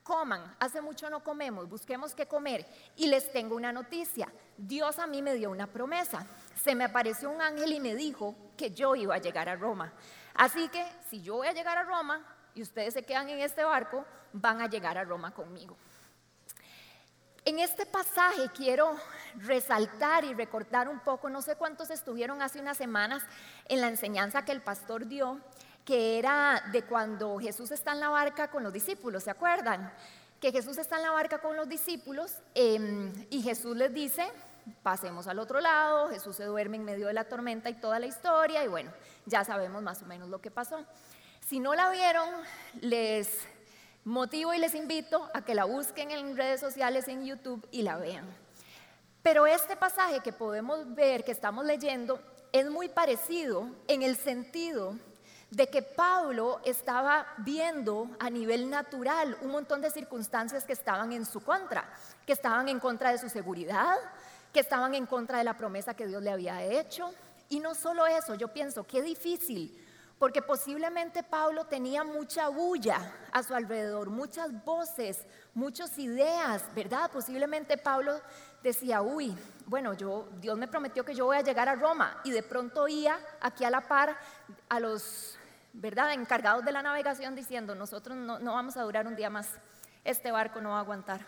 coman, 0.04 0.56
hace 0.60 0.82
mucho 0.82 1.10
no 1.10 1.24
comemos, 1.24 1.68
busquemos 1.68 2.13
qué 2.13 2.28
comer. 2.28 2.66
Y 2.96 3.08
les 3.08 3.32
tengo 3.32 3.56
una 3.56 3.72
noticia, 3.72 4.32
Dios 4.58 5.00
a 5.00 5.08
mí 5.08 5.22
me 5.22 5.34
dio 5.36 5.50
una 5.50 5.68
promesa. 5.68 6.25
Se 6.56 6.75
me 6.75 6.84
apareció 6.84 7.30
un 7.30 7.42
ángel 7.42 7.74
y 7.74 7.80
me 7.80 7.96
dijo 7.96 8.36
que 8.58 8.72
yo 8.72 8.96
iba 8.96 9.16
a 9.16 9.20
llegar 9.20 9.50
a 9.50 9.56
Roma. 9.56 9.94
Así 10.36 10.68
que 10.70 10.86
si 11.10 11.22
yo 11.22 11.36
voy 11.36 11.48
a 11.48 11.54
llegar 11.54 11.78
a 11.78 11.84
Roma 11.84 12.24
y 12.54 12.62
ustedes 12.62 12.94
se 12.94 13.04
quedan 13.04 13.30
en 13.30 13.40
este 13.40 13.63
barco, 13.63 14.06
van 14.34 14.62
a 14.62 14.68
llegar 14.68 14.98
a 14.98 15.04
Roma 15.04 15.34
conmigo. 15.34 15.75
En 17.46 17.60
este 17.60 17.86
pasaje 17.86 18.50
quiero 18.56 18.96
resaltar 19.36 20.24
y 20.24 20.34
recordar 20.34 20.88
un 20.88 21.02
poco, 21.02 21.30
no 21.30 21.42
sé 21.42 21.58
cuántos 21.58 21.90
estuvieron 21.90 22.42
hace 22.42 22.62
unas 22.62 22.78
semanas 22.78 23.22
en 23.68 23.82
la 23.82 23.90
enseñanza 23.90 24.46
que 24.46 24.54
el 24.54 24.62
pastor 24.62 25.08
dio, 25.08 25.42
que 25.86 26.18
era 26.18 26.63
de 26.72 26.84
cuando 26.84 27.38
Jesús 27.40 27.72
está 27.72 27.92
en 27.92 28.00
la 28.00 28.10
barca 28.10 28.50
con 28.50 28.63
los 28.63 28.72
discípulos, 28.72 29.24
¿se 29.24 29.32
acuerdan? 29.32 29.94
Que 30.40 30.52
Jesús 30.52 30.78
está 30.78 30.98
en 30.98 31.04
la 31.04 31.12
barca 31.12 31.40
con 31.40 31.56
los 31.56 31.68
discípulos 31.68 32.38
em, 32.54 33.12
y 33.30 33.42
Jesús 33.42 33.75
les 33.75 33.94
dice, 33.94 34.25
pasemos 34.82 35.28
al 35.28 35.40
otro 35.40 35.60
lado, 35.60 36.10
Jesús 36.10 36.36
se 36.36 36.46
duerme 36.46 36.78
en 36.78 36.86
medio 36.86 37.08
de 37.08 37.13
la 37.13 37.25
tormenta 37.25 37.70
y 37.70 37.74
toda 37.75 38.00
la 38.00 38.06
historia 38.06 38.63
y 38.63 38.68
bueno, 38.68 38.92
ya 39.25 39.44
sabemos 39.44 39.82
más 39.82 40.02
o 40.02 40.06
menos 40.06 40.30
lo 40.30 40.40
que 40.40 40.52
pasó. 40.52 40.86
Si 41.42 41.60
no 41.60 41.75
la 41.75 41.90
vieron, 41.90 42.30
les 42.82 43.30
motivo 44.06 44.54
y 44.54 44.60
les 44.60 44.75
invito 44.75 45.30
a 45.34 45.44
que 45.44 45.56
la 45.56 45.66
busquen 45.66 46.12
en 46.12 46.38
redes 46.38 46.60
sociales, 46.60 47.08
en 47.08 47.25
YouTube 47.25 47.68
y 47.72 47.82
la 47.82 47.98
vean. 47.98 48.25
Pero 49.22 49.48
este 49.48 49.75
pasaje 49.75 50.20
que 50.20 50.34
podemos 50.34 50.94
ver, 50.96 51.24
que 51.24 51.32
estamos 51.32 51.66
leyendo, 51.66 52.22
es 52.52 52.70
muy 52.70 52.90
parecido 52.90 53.70
en 53.88 54.04
el 54.04 54.18
sentido 54.18 54.98
de 55.54 55.68
que 55.68 55.84
Pablo 55.84 56.60
estaba 56.66 57.28
viendo 57.38 58.10
a 58.20 58.32
nivel 58.32 58.72
natural 58.72 59.38
un 59.42 59.52
montón 59.52 59.82
de 59.82 59.92
circunstancias 59.92 60.66
que 60.66 60.74
estaban 60.74 61.12
en 61.12 61.28
su 61.28 61.42
contra, 61.42 61.88
que 62.26 62.34
estaban 62.34 62.70
en 62.70 62.80
contra 62.80 63.12
de 63.12 63.20
su 63.20 63.30
seguridad, 63.30 63.96
que 64.52 64.62
estaban 64.62 64.96
en 64.96 65.06
contra 65.06 65.38
de 65.38 65.44
la 65.44 65.56
promesa 65.56 65.94
que 65.94 66.08
Dios 66.08 66.24
le 66.24 66.32
había 66.32 66.64
hecho. 66.64 67.14
Y 67.50 67.60
no 67.60 67.76
solo 67.76 68.08
eso, 68.08 68.34
yo 68.34 68.48
pienso, 68.48 68.84
qué 68.84 69.04
difícil, 69.04 69.80
porque 70.18 70.42
posiblemente 70.42 71.22
Pablo 71.22 71.66
tenía 71.66 72.04
mucha 72.04 72.48
bulla 72.48 73.14
a 73.32 73.44
su 73.44 73.54
alrededor, 73.54 74.10
muchas 74.10 74.64
voces, 74.66 75.24
muchas 75.54 76.00
ideas, 76.00 76.64
¿verdad? 76.74 77.12
Posiblemente 77.12 77.78
Pablo 77.78 78.20
decía, 78.64 79.04
uy, 79.04 79.38
bueno, 79.68 79.94
yo, 79.94 80.30
Dios 80.40 80.58
me 80.58 80.68
prometió 80.68 81.06
que 81.06 81.14
yo 81.14 81.26
voy 81.26 81.38
a 81.38 81.42
llegar 81.42 81.70
a 81.70 81.76
Roma 81.76 82.22
y 82.24 82.32
de 82.32 82.42
pronto 82.42 82.84
oía 82.84 83.20
aquí 83.40 83.64
a 83.66 83.70
la 83.70 83.82
par 83.82 84.18
a 84.68 84.80
los 84.80 85.38
¿verdad? 85.74 86.13
Encargados 86.13 86.63
de 86.63 86.72
la 86.72 86.82
navegación 86.82 87.36
diciendo, 87.36 87.75
nosotros 87.75 88.15
no, 88.15 88.39
vamos 88.39 88.77
a 88.77 88.84
durar 88.84 89.08
un 89.08 89.15
día 89.15 89.30
más, 89.30 89.50
este 90.03 90.32
barco 90.32 90.62
no 90.62 90.70
va 90.70 90.77
a 90.77 90.82
aguantar. 90.82 91.25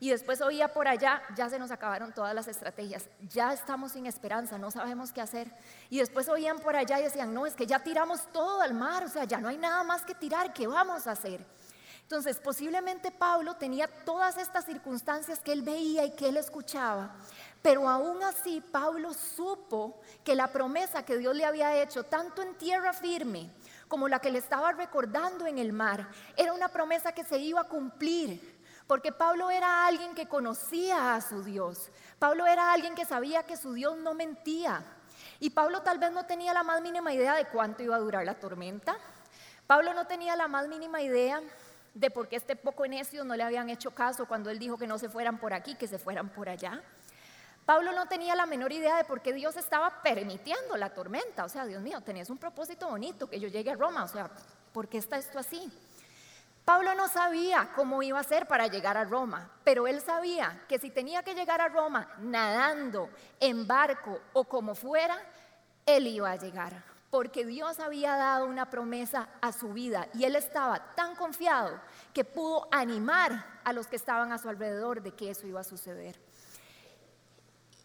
Y 0.00 0.10
después 0.10 0.40
oía 0.40 0.68
por 0.72 0.88
allá, 0.88 1.22
ya 1.36 1.48
se 1.48 1.58
nos 1.58 1.70
acabaron 1.70 2.12
todas 2.12 2.34
las 2.34 2.48
estrategias, 2.48 3.08
ya 3.20 3.52
estamos 3.52 3.92
sin 3.92 4.06
esperanza, 4.06 4.58
no 4.58 4.70
sabemos 4.70 5.12
qué 5.12 5.20
hacer. 5.20 5.50
Y 5.88 5.98
después 5.98 6.28
oían 6.28 6.58
por 6.58 6.74
allá 6.74 6.98
y 6.98 7.04
decían, 7.04 7.32
no, 7.32 7.46
es 7.46 7.54
que 7.54 7.66
ya 7.66 7.78
tiramos 7.78 8.26
todo 8.32 8.60
al 8.60 8.74
mar, 8.74 9.04
o 9.04 9.08
sea, 9.08 9.24
ya 9.24 9.38
no 9.38 9.48
hay 9.48 9.58
nada 9.58 9.82
más 9.84 10.02
que 10.02 10.14
tirar, 10.14 10.52
¿qué 10.52 10.66
vamos 10.66 11.06
a 11.06 11.12
hacer? 11.12 11.46
Entonces, 12.02 12.38
posiblemente 12.38 13.10
Pablo 13.10 13.54
tenía 13.54 13.86
todas 14.04 14.36
estas 14.36 14.66
circunstancias 14.66 15.40
que 15.40 15.52
él 15.52 15.62
veía 15.62 16.04
y 16.04 16.10
que 16.10 16.28
él 16.28 16.36
escuchaba, 16.36 17.14
pero 17.62 17.88
aún 17.88 18.22
así 18.22 18.60
Pablo 18.60 19.14
supo 19.14 20.00
que 20.22 20.34
la 20.34 20.48
promesa 20.48 21.04
que 21.04 21.16
Dios 21.16 21.34
le 21.34 21.46
había 21.46 21.80
hecho, 21.82 22.04
tanto 22.04 22.42
en 22.42 22.54
tierra 22.56 22.92
firme 22.92 23.50
como 23.88 24.08
la 24.08 24.18
que 24.18 24.30
le 24.30 24.38
estaba 24.38 24.72
recordando 24.72 25.46
en 25.46 25.58
el 25.58 25.72
mar, 25.72 26.08
era 26.36 26.52
una 26.52 26.68
promesa 26.68 27.12
que 27.12 27.24
se 27.24 27.38
iba 27.38 27.60
a 27.60 27.68
cumplir. 27.68 28.54
Porque 28.86 29.12
Pablo 29.12 29.50
era 29.50 29.86
alguien 29.86 30.14
que 30.14 30.28
conocía 30.28 31.14
a 31.14 31.20
su 31.20 31.42
Dios. 31.42 31.90
Pablo 32.18 32.46
era 32.46 32.72
alguien 32.72 32.94
que 32.94 33.06
sabía 33.06 33.42
que 33.42 33.56
su 33.56 33.72
Dios 33.72 33.96
no 33.96 34.12
mentía. 34.12 34.84
Y 35.40 35.50
Pablo 35.50 35.82
tal 35.82 35.98
vez 35.98 36.12
no 36.12 36.26
tenía 36.26 36.52
la 36.52 36.62
más 36.62 36.82
mínima 36.82 37.12
idea 37.12 37.34
de 37.34 37.46
cuánto 37.46 37.82
iba 37.82 37.96
a 37.96 38.00
durar 38.00 38.24
la 38.24 38.34
tormenta. 38.34 38.96
Pablo 39.66 39.94
no 39.94 40.06
tenía 40.06 40.36
la 40.36 40.48
más 40.48 40.68
mínima 40.68 41.00
idea 41.00 41.40
de 41.94 42.10
por 42.10 42.28
qué 42.28 42.36
este 42.36 42.56
poco 42.56 42.86
necio 42.86 43.24
no 43.24 43.36
le 43.36 43.42
habían 43.42 43.70
hecho 43.70 43.92
caso 43.92 44.26
cuando 44.26 44.50
él 44.50 44.58
dijo 44.58 44.76
que 44.76 44.86
no 44.86 44.98
se 44.98 45.08
fueran 45.08 45.38
por 45.38 45.54
aquí, 45.54 45.76
que 45.76 45.86
se 45.86 45.98
fueran 45.98 46.28
por 46.28 46.48
allá. 46.48 46.82
Pablo 47.64 47.92
no 47.92 48.06
tenía 48.06 48.34
la 48.34 48.46
menor 48.46 48.72
idea 48.72 48.96
de 48.96 49.04
por 49.04 49.22
qué 49.22 49.32
Dios 49.32 49.56
estaba 49.56 50.02
permitiendo 50.02 50.76
la 50.76 50.90
tormenta. 50.90 51.44
O 51.44 51.48
sea, 51.48 51.64
Dios 51.64 51.82
mío, 51.82 52.00
tenías 52.02 52.28
un 52.28 52.38
propósito 52.38 52.88
bonito, 52.88 53.28
que 53.28 53.40
yo 53.40 53.48
llegue 53.48 53.70
a 53.70 53.74
Roma. 53.76 54.04
O 54.04 54.08
sea, 54.08 54.30
¿por 54.72 54.88
qué 54.88 54.98
está 54.98 55.16
esto 55.16 55.38
así? 55.38 55.72
Pablo 56.64 56.94
no 56.94 57.08
sabía 57.08 57.70
cómo 57.74 58.02
iba 58.02 58.18
a 58.18 58.24
ser 58.24 58.46
para 58.46 58.66
llegar 58.66 58.96
a 58.96 59.04
Roma, 59.04 59.50
pero 59.64 59.86
él 59.86 60.00
sabía 60.00 60.62
que 60.68 60.78
si 60.78 60.90
tenía 60.90 61.22
que 61.22 61.34
llegar 61.34 61.60
a 61.60 61.68
Roma 61.68 62.08
nadando, 62.20 63.10
en 63.38 63.66
barco 63.66 64.20
o 64.32 64.44
como 64.44 64.74
fuera, 64.74 65.16
él 65.84 66.06
iba 66.06 66.30
a 66.30 66.36
llegar 66.36 66.94
porque 67.14 67.46
Dios 67.46 67.78
había 67.78 68.16
dado 68.16 68.44
una 68.46 68.70
promesa 68.70 69.28
a 69.40 69.52
su 69.52 69.72
vida 69.72 70.08
y 70.14 70.24
él 70.24 70.34
estaba 70.34 70.94
tan 70.96 71.14
confiado 71.14 71.80
que 72.12 72.24
pudo 72.24 72.66
animar 72.72 73.60
a 73.62 73.72
los 73.72 73.86
que 73.86 73.94
estaban 73.94 74.32
a 74.32 74.38
su 74.38 74.48
alrededor 74.48 75.00
de 75.00 75.12
que 75.12 75.30
eso 75.30 75.46
iba 75.46 75.60
a 75.60 75.62
suceder. 75.62 76.18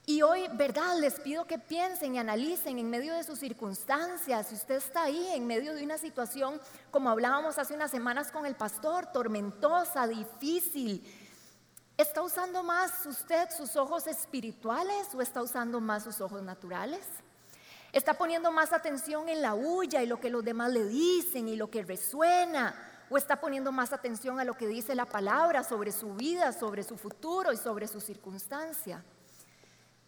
Y 0.10 0.24
hoy, 0.24 0.48
¿verdad? 0.54 0.98
Les 1.00 1.20
pido 1.20 1.46
que 1.46 1.60
piensen 1.60 2.16
y 2.16 2.18
analicen 2.18 2.80
en 2.80 2.90
medio 2.90 3.14
de 3.14 3.24
sus 3.24 3.38
circunstancias. 3.38 4.48
Si 4.48 4.56
usted 4.56 4.78
está 4.78 5.04
ahí 5.04 5.28
en 5.36 5.46
medio 5.46 5.76
de 5.76 5.84
una 5.84 6.00
situación, 6.00 6.60
como 6.90 7.12
hablábamos 7.12 7.60
hace 7.60 7.76
unas 7.76 7.92
semanas 7.92 8.32
con 8.32 8.48
el 8.48 8.56
pastor, 8.56 9.06
tormentosa, 9.14 10.08
difícil, 10.08 11.04
¿está 11.96 12.24
usando 12.24 12.64
más 12.64 13.06
usted 13.06 13.52
sus 13.56 13.76
ojos 13.76 14.08
espirituales 14.08 15.14
o 15.14 15.22
está 15.22 15.44
usando 15.44 15.80
más 15.80 16.06
sus 16.06 16.22
ojos 16.22 16.42
naturales? 16.42 17.06
Está 17.94 18.16
poniendo 18.16 18.52
más 18.52 18.74
atención 18.74 19.30
en 19.30 19.44
la 19.44 19.54
huya 19.54 20.02
y 20.02 20.08
lo 20.08 20.20
que 20.20 20.32
los 20.32 20.44
demás 20.44 20.72
le 20.72 20.86
dicen 20.86 21.48
y 21.48 21.56
lo 21.56 21.70
que 21.70 21.84
resuena. 21.84 22.74
O 23.12 23.18
está 23.20 23.40
poniendo 23.40 23.72
más 23.72 23.94
atención 23.94 24.40
a 24.40 24.44
lo 24.44 24.56
que 24.56 24.66
dice 24.66 24.96
la 24.96 25.06
palabra 25.06 25.64
sobre 25.64 25.92
su 25.92 26.16
vida, 26.16 26.52
sobre 26.52 26.82
su 26.82 26.98
futuro 26.98 27.54
y 27.54 27.58
sobre 27.58 27.88
su 27.88 28.02
circunstancia. 28.02 29.04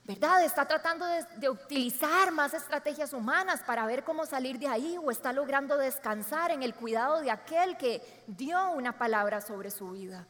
¿Verdad? 0.04 0.44
Está 0.44 0.66
tratando 0.66 1.06
de, 1.38 1.50
utilizar 1.50 2.32
más 2.32 2.54
estrategias 2.54 3.14
humanas 3.14 3.62
para 3.62 3.86
ver 3.86 4.04
cómo 4.04 4.26
salir 4.26 4.58
de 4.58 4.68
ahí 4.68 4.98
o 5.02 5.12
está 5.12 5.32
logrando 5.32 5.78
descansar 5.78 6.52
en 6.52 6.64
el 6.64 6.74
cuidado 6.74 7.22
de 7.22 7.30
aquel 7.30 7.78
que 7.78 8.02
dio 8.26 8.72
una 8.72 8.98
palabra 8.98 9.42
sobre 9.42 9.70
su 9.70 9.92
vida. 9.92 10.26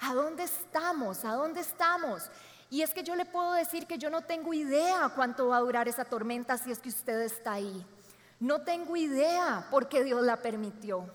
¿A 0.00 0.12
dónde 0.12 0.42
estamos? 0.42 1.24
¿A 1.24 1.34
dónde 1.34 1.60
estamos? 1.60 2.30
Y 2.68 2.82
es 2.82 2.92
que 2.92 3.04
yo 3.04 3.14
le 3.14 3.24
puedo 3.24 3.52
decir 3.52 3.86
que 3.86 3.98
yo 3.98 4.10
no 4.10 4.22
tengo 4.22 4.52
idea 4.52 5.12
cuánto 5.14 5.48
va 5.48 5.58
a 5.58 5.60
durar 5.60 5.86
esa 5.86 6.04
tormenta 6.04 6.58
si 6.58 6.72
es 6.72 6.80
que 6.80 6.88
usted 6.88 7.20
está 7.20 7.52
ahí. 7.52 7.86
No 8.40 8.62
tengo 8.62 8.96
idea 8.96 9.68
por 9.70 9.88
qué 9.88 10.02
Dios 10.02 10.22
la 10.22 10.38
permitió. 10.38 11.08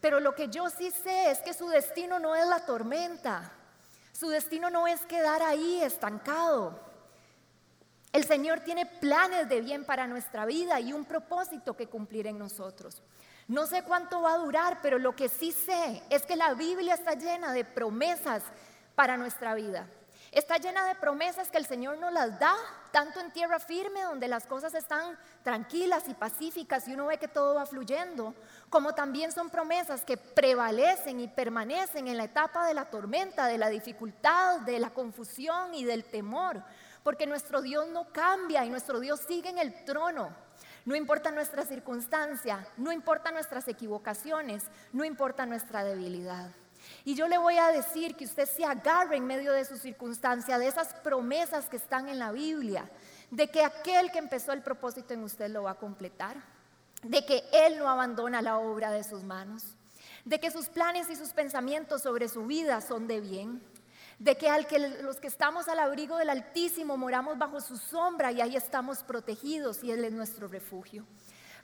Pero 0.00 0.18
lo 0.18 0.34
que 0.34 0.48
yo 0.48 0.70
sí 0.70 0.90
sé 0.90 1.30
es 1.30 1.40
que 1.40 1.52
su 1.52 1.68
destino 1.68 2.18
no 2.18 2.34
es 2.34 2.46
la 2.46 2.64
tormenta. 2.64 3.52
Su 4.12 4.30
destino 4.30 4.70
no 4.70 4.86
es 4.86 5.04
quedar 5.04 5.42
ahí 5.42 5.82
estancado. 5.82 6.89
El 8.12 8.24
Señor 8.24 8.60
tiene 8.60 8.86
planes 8.86 9.48
de 9.48 9.60
bien 9.60 9.84
para 9.84 10.06
nuestra 10.06 10.44
vida 10.44 10.80
y 10.80 10.92
un 10.92 11.04
propósito 11.04 11.76
que 11.76 11.86
cumplir 11.86 12.26
en 12.26 12.38
nosotros. 12.38 13.02
No 13.46 13.66
sé 13.66 13.82
cuánto 13.84 14.22
va 14.22 14.34
a 14.34 14.38
durar, 14.38 14.78
pero 14.82 14.98
lo 14.98 15.14
que 15.14 15.28
sí 15.28 15.52
sé 15.52 16.02
es 16.10 16.22
que 16.22 16.36
la 16.36 16.54
Biblia 16.54 16.94
está 16.94 17.14
llena 17.14 17.52
de 17.52 17.64
promesas 17.64 18.42
para 18.94 19.16
nuestra 19.16 19.54
vida. 19.54 19.86
Está 20.32 20.58
llena 20.58 20.84
de 20.84 20.94
promesas 20.94 21.50
que 21.50 21.58
el 21.58 21.66
Señor 21.66 21.98
nos 21.98 22.12
las 22.12 22.38
da, 22.38 22.54
tanto 22.92 23.18
en 23.18 23.32
tierra 23.32 23.58
firme, 23.58 24.02
donde 24.02 24.28
las 24.28 24.46
cosas 24.46 24.74
están 24.74 25.18
tranquilas 25.42 26.08
y 26.08 26.14
pacíficas 26.14 26.86
y 26.86 26.94
uno 26.94 27.06
ve 27.06 27.18
que 27.18 27.26
todo 27.26 27.56
va 27.56 27.66
fluyendo, 27.66 28.34
como 28.68 28.94
también 28.94 29.32
son 29.32 29.50
promesas 29.50 30.04
que 30.04 30.16
prevalecen 30.16 31.18
y 31.18 31.26
permanecen 31.26 32.06
en 32.06 32.16
la 32.16 32.24
etapa 32.24 32.64
de 32.66 32.74
la 32.74 32.84
tormenta, 32.84 33.48
de 33.48 33.58
la 33.58 33.68
dificultad, 33.68 34.60
de 34.60 34.78
la 34.78 34.90
confusión 34.90 35.74
y 35.74 35.84
del 35.84 36.04
temor, 36.04 36.62
porque 37.02 37.26
nuestro 37.26 37.62
Dios 37.62 37.88
no 37.88 38.12
cambia 38.12 38.64
y 38.64 38.70
nuestro 38.70 39.00
Dios 39.00 39.20
sigue 39.20 39.50
en 39.50 39.58
el 39.58 39.84
trono. 39.84 40.34
No 40.84 40.96
importa 40.96 41.30
nuestra 41.30 41.64
circunstancia, 41.64 42.66
no 42.76 42.92
importa 42.92 43.30
nuestras 43.30 43.68
equivocaciones, 43.68 44.64
no 44.92 45.04
importa 45.04 45.46
nuestra 45.46 45.84
debilidad. 45.84 46.50
Y 47.04 47.14
yo 47.14 47.28
le 47.28 47.38
voy 47.38 47.56
a 47.58 47.68
decir 47.68 48.16
que 48.16 48.24
usted 48.24 48.48
se 48.48 48.64
agarre 48.64 49.16
en 49.16 49.26
medio 49.26 49.52
de 49.52 49.64
su 49.64 49.76
circunstancia, 49.76 50.58
de 50.58 50.68
esas 50.68 50.94
promesas 50.94 51.66
que 51.66 51.76
están 51.76 52.08
en 52.08 52.18
la 52.18 52.32
Biblia, 52.32 52.90
de 53.30 53.48
que 53.50 53.64
aquel 53.64 54.10
que 54.10 54.18
empezó 54.18 54.52
el 54.52 54.62
propósito 54.62 55.14
en 55.14 55.22
usted 55.22 55.50
lo 55.50 55.64
va 55.64 55.72
a 55.72 55.78
completar, 55.78 56.36
de 57.02 57.24
que 57.24 57.44
Él 57.52 57.78
no 57.78 57.88
abandona 57.88 58.42
la 58.42 58.58
obra 58.58 58.90
de 58.90 59.04
sus 59.04 59.22
manos, 59.22 59.64
de 60.24 60.40
que 60.40 60.50
sus 60.50 60.68
planes 60.68 61.08
y 61.10 61.16
sus 61.16 61.30
pensamientos 61.30 62.02
sobre 62.02 62.28
su 62.28 62.46
vida 62.46 62.80
son 62.80 63.06
de 63.06 63.20
bien, 63.20 63.62
de 64.20 64.36
que, 64.36 64.48
al 64.50 64.66
que 64.66 64.78
los 65.02 65.16
que 65.16 65.26
estamos 65.26 65.66
al 65.66 65.78
abrigo 65.78 66.18
del 66.18 66.28
Altísimo 66.28 66.98
moramos 66.98 67.38
bajo 67.38 67.60
su 67.60 67.78
sombra 67.78 68.30
y 68.30 68.42
ahí 68.42 68.54
estamos 68.54 69.02
protegidos 69.02 69.82
y 69.82 69.90
Él 69.90 70.04
es 70.04 70.12
nuestro 70.12 70.46
refugio. 70.46 71.06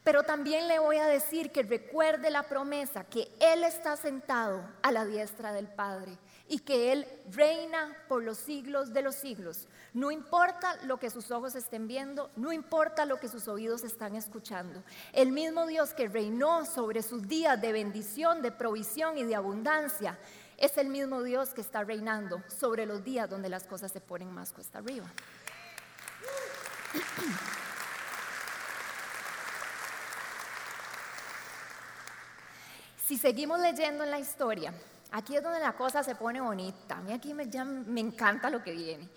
Pero 0.02 0.22
también 0.22 0.66
le 0.66 0.78
voy 0.78 0.96
a 0.96 1.06
decir 1.06 1.52
que 1.52 1.64
recuerde 1.64 2.30
la 2.30 2.44
promesa 2.44 3.04
que 3.04 3.28
Él 3.40 3.62
está 3.62 3.96
sentado 3.96 4.66
a 4.82 4.90
la 4.90 5.04
diestra 5.04 5.52
del 5.52 5.68
Padre 5.68 6.16
y 6.48 6.60
que 6.60 6.92
Él 6.92 7.06
reina 7.30 7.94
por 8.08 8.22
los 8.22 8.38
siglos 8.38 8.94
de 8.94 9.02
los 9.02 9.16
siglos. 9.16 9.68
No 9.92 10.10
importa 10.10 10.76
lo 10.84 10.98
que 10.98 11.10
sus 11.10 11.30
ojos 11.30 11.56
estén 11.56 11.86
viendo, 11.86 12.30
no 12.36 12.52
importa 12.52 13.04
lo 13.04 13.20
que 13.20 13.28
sus 13.28 13.48
oídos 13.48 13.84
están 13.84 14.14
escuchando. 14.14 14.82
El 15.12 15.30
mismo 15.30 15.66
Dios 15.66 15.92
que 15.92 16.08
reinó 16.08 16.64
sobre 16.64 17.02
sus 17.02 17.28
días 17.28 17.60
de 17.60 17.72
bendición, 17.72 18.40
de 18.40 18.52
provisión 18.52 19.18
y 19.18 19.24
de 19.24 19.34
abundancia, 19.34 20.18
es 20.56 20.78
el 20.78 20.88
mismo 20.88 21.22
Dios 21.22 21.50
que 21.50 21.60
está 21.60 21.84
reinando 21.84 22.42
sobre 22.48 22.86
los 22.86 23.04
días 23.04 23.28
donde 23.28 23.48
las 23.48 23.64
cosas 23.64 23.92
se 23.92 24.00
ponen 24.00 24.32
más 24.32 24.52
cuesta 24.52 24.78
arriba. 24.78 25.06
Si 33.06 33.16
seguimos 33.16 33.60
leyendo 33.60 34.02
en 34.02 34.10
la 34.10 34.18
historia, 34.18 34.72
aquí 35.12 35.36
es 35.36 35.42
donde 35.42 35.60
la 35.60 35.74
cosa 35.74 36.02
se 36.02 36.14
pone 36.14 36.40
bonita. 36.40 36.96
A 36.96 37.00
mí 37.02 37.12
aquí 37.12 37.34
me, 37.34 37.48
ya 37.48 37.64
me 37.64 38.00
encanta 38.00 38.50
lo 38.50 38.62
que 38.62 38.72
viene. 38.72 39.08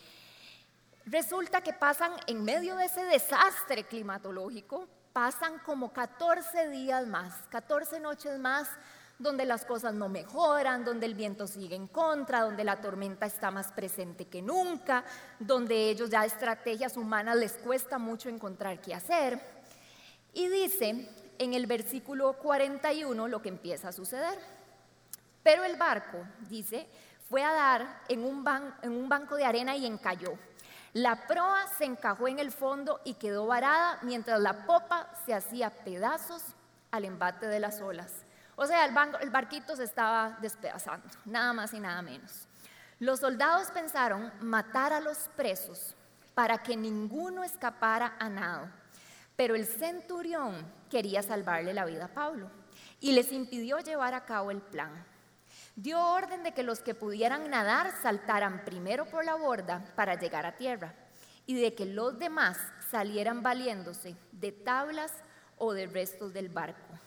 Resulta 1.05 1.61
que 1.61 1.73
pasan 1.73 2.11
en 2.27 2.43
medio 2.43 2.75
de 2.75 2.85
ese 2.85 3.03
desastre 3.05 3.85
climatológico, 3.85 4.87
pasan 5.11 5.57
como 5.59 5.91
14 5.91 6.69
días 6.69 7.07
más, 7.07 7.33
14 7.49 7.99
noches 7.99 8.37
más 8.37 8.69
donde 9.19 9.45
las 9.45 9.65
cosas 9.65 9.93
no 9.93 10.07
mejoran, 10.07 10.85
donde 10.85 11.05
el 11.05 11.13
viento 11.13 11.45
sigue 11.45 11.75
en 11.75 11.87
contra, 11.87 12.41
donde 12.41 12.63
la 12.63 12.79
tormenta 12.79 13.25
está 13.25 13.51
más 13.51 13.71
presente 13.73 14.25
que 14.25 14.41
nunca, 14.41 15.03
donde 15.39 15.89
ellos 15.89 16.09
ya 16.09 16.23
estrategias 16.23 16.95
humanas 16.95 17.35
les 17.35 17.53
cuesta 17.53 17.97
mucho 17.97 18.29
encontrar 18.29 18.79
qué 18.79 18.95
hacer. 18.95 19.39
Y 20.33 20.47
dice 20.47 21.09
en 21.37 21.53
el 21.53 21.67
versículo 21.67 22.33
41 22.33 23.27
lo 23.27 23.41
que 23.41 23.49
empieza 23.49 23.89
a 23.89 23.93
suceder. 23.93 24.39
Pero 25.43 25.65
el 25.65 25.75
barco, 25.75 26.17
dice, 26.49 26.87
fue 27.29 27.43
a 27.43 27.51
dar 27.51 28.01
en 28.07 28.23
un, 28.23 28.45
en 28.81 28.91
un 28.91 29.09
banco 29.09 29.35
de 29.35 29.45
arena 29.45 29.75
y 29.75 29.85
encalló. 29.85 30.37
La 30.93 31.27
proa 31.27 31.67
se 31.77 31.85
encajó 31.85 32.27
en 32.27 32.39
el 32.39 32.51
fondo 32.51 33.01
y 33.03 33.15
quedó 33.15 33.47
varada 33.47 33.99
mientras 34.01 34.39
la 34.39 34.65
popa 34.65 35.09
se 35.25 35.33
hacía 35.33 35.69
pedazos 35.69 36.41
al 36.91 37.05
embate 37.05 37.47
de 37.47 37.59
las 37.59 37.81
olas. 37.81 38.25
O 38.61 38.67
sea, 38.67 38.83
el, 38.83 39.29
barquito 39.29 39.73
se 39.77 39.85
estaba 39.85 40.37
despedazando, 40.41 41.07
nada 41.23 41.53
más 41.53 41.73
y 41.73 41.79
nada 41.79 42.01
menos. 42.01 42.45
Los 42.99 43.21
soldados 43.21 43.71
pensaron 43.71 44.33
matar 44.41 44.91
a 44.91 44.99
los 44.99 45.29
presos 45.37 45.95
para 46.33 46.57
que 46.57 46.75
ninguno 46.75 47.45
escapara 47.45 48.17
a 48.19 48.27
nado. 48.27 48.69
Pero 49.37 49.55
el 49.55 49.65
centurión 49.65 50.69
quería 50.89 51.23
salvarle 51.23 51.73
la 51.73 51.85
vida 51.85 52.05
a 52.05 52.13
Pablo 52.13 52.51
y 52.99 53.13
les 53.13 53.31
impidió 53.31 53.79
llevar 53.79 54.13
a 54.13 54.25
cabo 54.25 54.51
el 54.51 54.61
plan. 54.61 55.05
Dio 55.77 55.97
orden 55.97 56.43
de 56.43 56.53
que 56.53 56.63
los 56.63 56.81
que 56.81 56.93
pudieran 56.93 57.49
nadar 57.49 57.93
saltaran 58.01 58.65
primero 58.65 59.05
por 59.05 59.23
la 59.23 59.35
borda 59.35 59.85
para 59.95 60.15
llegar 60.15 60.45
a 60.45 60.57
tierra 60.57 60.93
y 61.45 61.61
de 61.61 61.75
que 61.75 61.85
los 61.85 62.19
demás 62.19 62.57
salieran 62.91 63.41
valiéndose 63.41 64.17
de 64.33 64.51
tablas 64.51 65.13
o 65.55 65.71
de 65.71 65.87
restos 65.87 66.33
del 66.33 66.49
barco. 66.49 66.99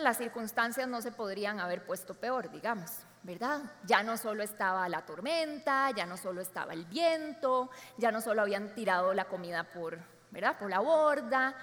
Las 0.00 0.18
circunstancias 0.18 0.88
no 0.88 1.00
se 1.00 1.12
podrían 1.12 1.60
haber 1.60 1.84
puesto 1.84 2.14
peor, 2.14 2.50
digamos, 2.50 2.90
¿verdad? 3.22 3.60
Ya 3.84 4.02
no 4.02 4.16
solo 4.16 4.42
estaba 4.42 4.88
la 4.88 5.04
tormenta, 5.04 5.90
ya 5.90 6.06
no 6.06 6.16
solo 6.16 6.40
estaba 6.40 6.72
el 6.72 6.84
viento, 6.84 7.70
ya 7.96 8.12
no 8.12 8.20
solo 8.20 8.42
habían 8.42 8.74
tirado 8.74 9.14
la 9.14 9.26
comida 9.26 9.64
por, 9.64 9.98
¿verdad? 10.30 10.58
por 10.58 10.70
la 10.70 10.80
borda, 10.80 11.54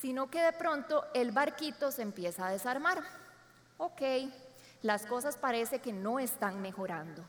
sino 0.00 0.30
que 0.30 0.42
de 0.42 0.52
pronto 0.52 1.06
el 1.14 1.32
barquito 1.32 1.90
se 1.90 2.02
empieza 2.02 2.46
a 2.46 2.50
desarmar. 2.50 3.02
Ok, 3.78 4.02
las 4.82 5.06
cosas 5.06 5.36
parece 5.36 5.80
que 5.80 5.92
no 5.92 6.18
están 6.18 6.60
mejorando. 6.60 7.24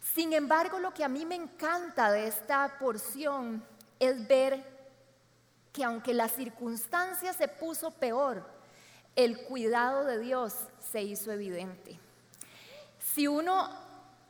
Sin 0.00 0.32
embargo, 0.32 0.78
lo 0.78 0.94
que 0.94 1.04
a 1.04 1.08
mí 1.08 1.26
me 1.26 1.34
encanta 1.34 2.10
de 2.10 2.28
esta 2.28 2.78
porción 2.78 3.64
es 3.98 4.26
ver 4.26 4.64
que 5.72 5.84
aunque 5.84 6.14
la 6.14 6.28
circunstancia 6.28 7.32
se 7.32 7.46
puso 7.46 7.90
peor, 7.90 8.57
el 9.18 9.36
cuidado 9.36 10.04
de 10.04 10.20
Dios 10.20 10.54
se 10.78 11.02
hizo 11.02 11.32
evidente. 11.32 11.98
Si 13.00 13.26
uno 13.26 13.68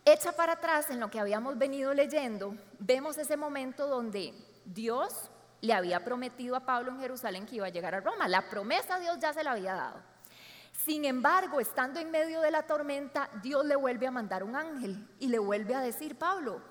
echa 0.03 0.33
para 0.33 0.55
atrás 0.55 0.89
en 0.89 0.99
lo 0.99 1.11
que 1.11 1.21
habíamos 1.21 1.59
venido 1.59 1.93
leyendo, 1.93 2.55
vemos 2.79 3.19
ese 3.19 3.37
momento 3.37 3.87
donde 3.87 4.33
Dios 4.65 5.29
le 5.61 5.75
había 5.75 6.03
prometido 6.07 6.57
a 6.57 6.65
Pablo 6.65 6.93
en 6.93 7.01
Jerusalén 7.01 7.45
que 7.45 7.57
iba 7.57 7.67
a 7.67 7.69
llegar 7.69 7.95
a 7.95 8.01
Roma. 8.01 8.29
La 8.29 8.49
promesa 8.49 8.99
Dios 8.99 9.19
ya 9.21 9.35
se 9.35 9.45
la 9.45 9.53
había 9.53 9.75
dado. 9.75 10.01
Sin 10.73 11.05
embargo, 11.05 11.61
estando 11.61 12.01
en 12.01 12.11
medio 12.11 12.41
de 12.41 12.51
la 12.51 12.63
tormenta, 12.63 13.29
Dios 13.43 13.67
le 13.67 13.77
vuelve 13.77 14.07
a 14.07 14.11
mandar 14.11 14.43
un 14.43 14.57
ángel 14.57 15.07
y 15.19 15.29
le 15.29 15.39
vuelve 15.39 15.75
a 15.75 15.83
decir, 15.83 16.17
Pablo, 16.17 16.63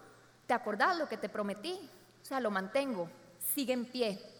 ¿te 0.47 0.55
acordás 0.55 0.97
lo 0.97 1.07
que 1.07 1.17
te 1.17 1.29
prometí? 1.29 1.87
O 2.23 2.25
sea, 2.25 2.39
lo 2.39 2.49
mantengo, 2.49 3.11
sigue 3.53 3.73
en 3.73 3.85
pie. 3.85 4.36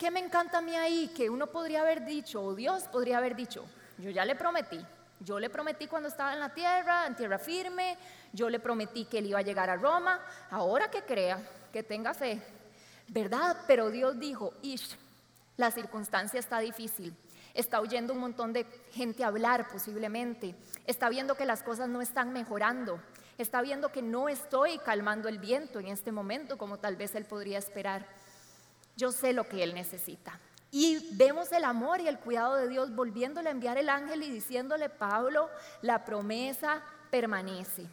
¿Qué 0.00 0.10
me 0.10 0.20
encanta 0.20 0.56
a 0.56 0.62
mí 0.62 0.74
ahí? 0.74 1.12
Que 1.14 1.28
uno 1.28 1.48
podría 1.48 1.82
haber 1.82 2.06
dicho, 2.06 2.42
o 2.42 2.54
Dios 2.54 2.84
podría 2.84 3.18
haber 3.18 3.36
dicho, 3.36 3.66
yo 3.98 4.08
ya 4.08 4.24
le 4.24 4.34
prometí, 4.34 4.80
yo 5.20 5.38
le 5.38 5.50
prometí 5.50 5.88
cuando 5.88 6.08
estaba 6.08 6.32
en 6.32 6.40
la 6.40 6.54
tierra, 6.54 7.06
en 7.06 7.14
tierra 7.14 7.38
firme, 7.38 7.98
yo 8.32 8.48
le 8.48 8.60
prometí 8.60 9.04
que 9.04 9.18
él 9.18 9.26
iba 9.26 9.40
a 9.40 9.42
llegar 9.42 9.68
a 9.68 9.76
Roma, 9.76 10.18
ahora 10.50 10.90
que 10.90 11.02
crea, 11.02 11.38
que 11.70 11.82
tenga 11.82 12.14
fe, 12.14 12.40
¿verdad? 13.08 13.58
Pero 13.66 13.90
Dios 13.90 14.18
dijo, 14.18 14.54
Ish, 14.62 14.96
la 15.58 15.70
circunstancia 15.70 16.40
está 16.40 16.60
difícil, 16.60 17.14
está 17.52 17.78
oyendo 17.82 18.14
un 18.14 18.20
montón 18.20 18.54
de 18.54 18.64
gente 18.92 19.22
hablar 19.22 19.68
posiblemente, 19.68 20.54
está 20.86 21.10
viendo 21.10 21.34
que 21.34 21.44
las 21.44 21.62
cosas 21.62 21.90
no 21.90 22.00
están 22.00 22.32
mejorando, 22.32 23.02
está 23.36 23.60
viendo 23.60 23.92
que 23.92 24.00
no 24.00 24.30
estoy 24.30 24.78
calmando 24.78 25.28
el 25.28 25.38
viento 25.38 25.78
en 25.78 25.88
este 25.88 26.10
momento 26.10 26.56
como 26.56 26.78
tal 26.78 26.96
vez 26.96 27.14
él 27.14 27.26
podría 27.26 27.58
esperar. 27.58 28.06
Yo 29.00 29.12
sé 29.12 29.32
lo 29.32 29.48
que 29.48 29.62
él 29.62 29.72
necesita. 29.74 30.38
Y 30.70 31.16
vemos 31.16 31.50
el 31.52 31.64
amor 31.64 32.02
y 32.02 32.06
el 32.06 32.18
cuidado 32.18 32.56
de 32.56 32.68
Dios 32.68 32.94
volviéndole 32.94 33.48
a 33.48 33.52
enviar 33.52 33.78
el 33.78 33.88
ángel 33.88 34.22
y 34.22 34.30
diciéndole, 34.30 34.90
Pablo, 34.90 35.48
la 35.80 36.04
promesa 36.04 36.82
permanece. 37.10 37.86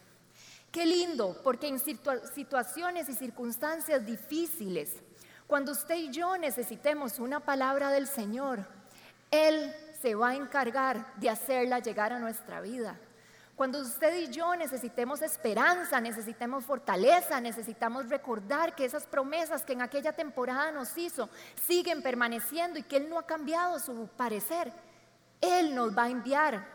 Qué 0.69 0.85
lindo, 0.85 1.39
porque 1.45 1.69
en 1.69 1.79
situaciones 1.79 3.07
y 3.07 3.13
circunstancias 3.13 4.05
difíciles, 4.05 4.97
cuando 5.47 5.71
usted 5.71 5.95
y 5.95 6.11
yo 6.11 6.37
necesitemos 6.37 7.19
una 7.19 7.39
palabra 7.39 7.89
del 7.89 8.05
Señor, 8.05 8.67
Él 9.31 9.73
se 10.01 10.13
va 10.13 10.31
a 10.31 10.35
encargar 10.35 11.15
de 11.15 11.29
hacerla 11.29 11.79
llegar 11.79 12.11
a 12.11 12.19
nuestra 12.19 12.59
vida. 12.59 12.99
Cuando 13.57 13.81
usted 13.81 14.15
y 14.15 14.27
yo 14.27 14.55
necesitemos 14.55 15.23
esperanza, 15.23 15.99
necesitemos 15.99 16.63
fortaleza, 16.63 17.41
necesitamos 17.41 18.07
recordar 18.07 18.75
que 18.75 18.85
esas 18.85 19.07
promesas 19.07 19.65
que 19.65 19.73
en 19.73 19.81
aquella 19.81 20.13
temporada 20.13 20.71
nos 20.71 20.95
hizo 20.95 21.27
siguen 21.65 22.03
permaneciendo 22.03 22.77
y 22.77 22.83
que 22.83 22.97
Él 22.97 23.09
no 23.09 23.17
ha 23.17 23.25
cambiado 23.25 23.79
su 23.79 24.07
parecer, 24.15 24.71
Él 25.41 25.73
nos 25.73 25.97
va 25.97 26.03
a 26.03 26.09
enviar 26.11 26.67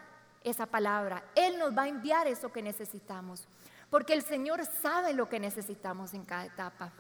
esa 0.43 0.67
palabra, 0.67 1.23
Él 1.37 1.57
nos 1.57 1.71
va 1.73 1.83
a 1.83 1.89
enviar 1.89 2.27
eso 2.27 2.51
que 2.51 2.63
necesitamos, 2.63 3.47
porque 3.89 4.13
el 4.13 4.25
Señor 4.25 4.67
sabe 4.67 5.15
lo 5.15 5.29
que 5.29 5.39
necesitamos 5.39 6.15
en 6.15 6.25
cada 6.25 6.47
etapa. 6.47 6.93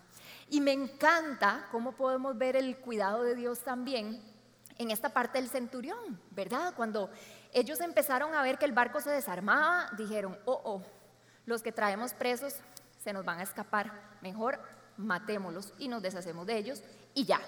Y 0.48 0.60
me 0.60 0.70
encanta 0.70 1.66
cómo 1.72 1.90
podemos 1.90 2.38
ver 2.38 2.54
el 2.54 2.76
cuidado 2.76 3.24
de 3.24 3.34
Dios 3.34 3.64
también 3.64 4.22
en 4.78 4.92
esta 4.92 5.08
parte 5.08 5.40
del 5.40 5.50
centurión, 5.50 6.20
¿verdad? 6.30 6.72
Cuando 6.76 7.10
ellos 7.52 7.80
empezaron 7.80 8.34
a 8.34 8.42
ver 8.42 8.58
que 8.58 8.64
el 8.64 8.72
barco 8.72 9.00
se 9.00 9.10
desarmaba, 9.10 9.90
dijeron, 9.96 10.38
oh, 10.44 10.60
oh, 10.64 10.82
los 11.46 11.62
que 11.62 11.72
traemos 11.72 12.14
presos 12.14 12.56
se 13.02 13.12
nos 13.12 13.24
van 13.24 13.40
a 13.40 13.42
escapar, 13.42 13.92
mejor 14.20 14.60
matémoslos 14.96 15.72
y 15.78 15.88
nos 15.88 16.02
deshacemos 16.02 16.46
de 16.46 16.56
ellos 16.56 16.82
y 17.14 17.24
ya. 17.24 17.40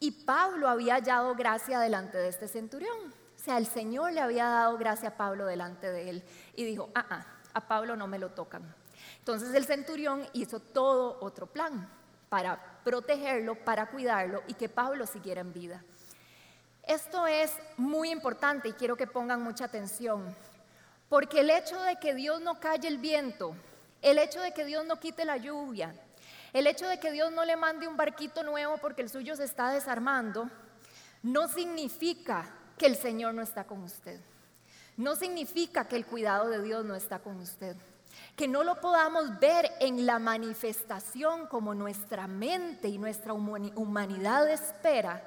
Y 0.00 0.24
Pablo 0.24 0.68
había 0.68 0.94
hallado 0.94 1.34
gracia 1.34 1.80
delante 1.80 2.18
de 2.18 2.28
este 2.28 2.46
centurión. 2.46 2.96
O 3.36 3.40
sea, 3.40 3.58
el 3.58 3.66
Señor 3.66 4.12
le 4.12 4.20
había 4.20 4.44
dado 4.44 4.78
gracia 4.78 5.10
a 5.10 5.16
Pablo 5.16 5.46
delante 5.46 5.90
de 5.90 6.10
él 6.10 6.24
y 6.54 6.64
dijo, 6.64 6.90
ah, 6.94 7.06
ah, 7.10 7.26
a 7.54 7.66
Pablo 7.66 7.96
no 7.96 8.06
me 8.06 8.18
lo 8.18 8.30
tocan. 8.30 8.62
Entonces 9.18 9.54
el 9.54 9.64
centurión 9.64 10.26
hizo 10.32 10.60
todo 10.60 11.18
otro 11.20 11.46
plan 11.46 11.88
para 12.28 12.80
protegerlo, 12.84 13.56
para 13.64 13.86
cuidarlo 13.86 14.42
y 14.46 14.54
que 14.54 14.68
Pablo 14.68 15.06
siguiera 15.06 15.40
en 15.40 15.52
vida. 15.52 15.82
Esto 16.88 17.26
es 17.26 17.52
muy 17.76 18.10
importante 18.10 18.70
y 18.70 18.72
quiero 18.72 18.96
que 18.96 19.06
pongan 19.06 19.42
mucha 19.42 19.66
atención, 19.66 20.34
porque 21.10 21.40
el 21.40 21.50
hecho 21.50 21.78
de 21.82 21.96
que 21.96 22.14
Dios 22.14 22.40
no 22.40 22.58
calle 22.58 22.88
el 22.88 22.96
viento, 22.96 23.54
el 24.00 24.18
hecho 24.18 24.40
de 24.40 24.52
que 24.52 24.64
Dios 24.64 24.86
no 24.86 24.98
quite 24.98 25.26
la 25.26 25.36
lluvia, 25.36 25.94
el 26.54 26.66
hecho 26.66 26.88
de 26.88 26.98
que 26.98 27.12
Dios 27.12 27.30
no 27.30 27.44
le 27.44 27.56
mande 27.56 27.86
un 27.86 27.98
barquito 27.98 28.42
nuevo 28.42 28.78
porque 28.78 29.02
el 29.02 29.10
suyo 29.10 29.36
se 29.36 29.44
está 29.44 29.70
desarmando, 29.70 30.48
no 31.22 31.46
significa 31.48 32.48
que 32.78 32.86
el 32.86 32.96
Señor 32.96 33.34
no 33.34 33.42
está 33.42 33.64
con 33.64 33.82
usted. 33.82 34.18
No 34.96 35.14
significa 35.14 35.86
que 35.86 35.96
el 35.96 36.06
cuidado 36.06 36.48
de 36.48 36.62
Dios 36.62 36.86
no 36.86 36.94
está 36.94 37.18
con 37.18 37.38
usted. 37.38 37.76
Que 38.34 38.48
no 38.48 38.64
lo 38.64 38.80
podamos 38.80 39.38
ver 39.38 39.70
en 39.80 40.06
la 40.06 40.18
manifestación 40.18 41.48
como 41.48 41.74
nuestra 41.74 42.26
mente 42.26 42.88
y 42.88 42.96
nuestra 42.96 43.34
humanidad 43.34 44.48
espera, 44.48 45.22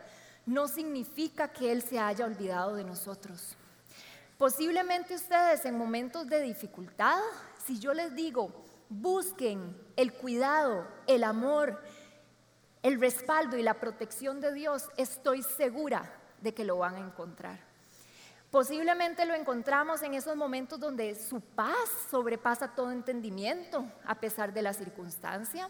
no 0.45 0.67
significa 0.67 1.47
que 1.49 1.71
Él 1.71 1.81
se 1.81 1.99
haya 1.99 2.25
olvidado 2.25 2.75
de 2.75 2.83
nosotros. 2.83 3.55
Posiblemente 4.37 5.13
ustedes 5.13 5.65
en 5.65 5.77
momentos 5.77 6.27
de 6.27 6.41
dificultad, 6.41 7.19
si 7.63 7.79
yo 7.79 7.93
les 7.93 8.15
digo, 8.15 8.51
busquen 8.89 9.77
el 9.95 10.13
cuidado, 10.13 10.87
el 11.05 11.23
amor, 11.23 11.81
el 12.81 12.99
respaldo 12.99 13.57
y 13.57 13.61
la 13.61 13.75
protección 13.75 14.41
de 14.41 14.51
Dios, 14.53 14.89
estoy 14.97 15.43
segura 15.43 16.11
de 16.41 16.53
que 16.53 16.65
lo 16.65 16.77
van 16.77 16.95
a 16.95 16.99
encontrar. 16.99 17.59
Posiblemente 18.49 19.25
lo 19.25 19.33
encontramos 19.33 20.01
en 20.01 20.13
esos 20.13 20.35
momentos 20.35 20.79
donde 20.79 21.15
su 21.15 21.39
paz 21.39 21.89
sobrepasa 22.09 22.75
todo 22.75 22.91
entendimiento 22.91 23.85
a 24.05 24.15
pesar 24.15 24.51
de 24.51 24.61
la 24.61 24.73
circunstancia. 24.73 25.69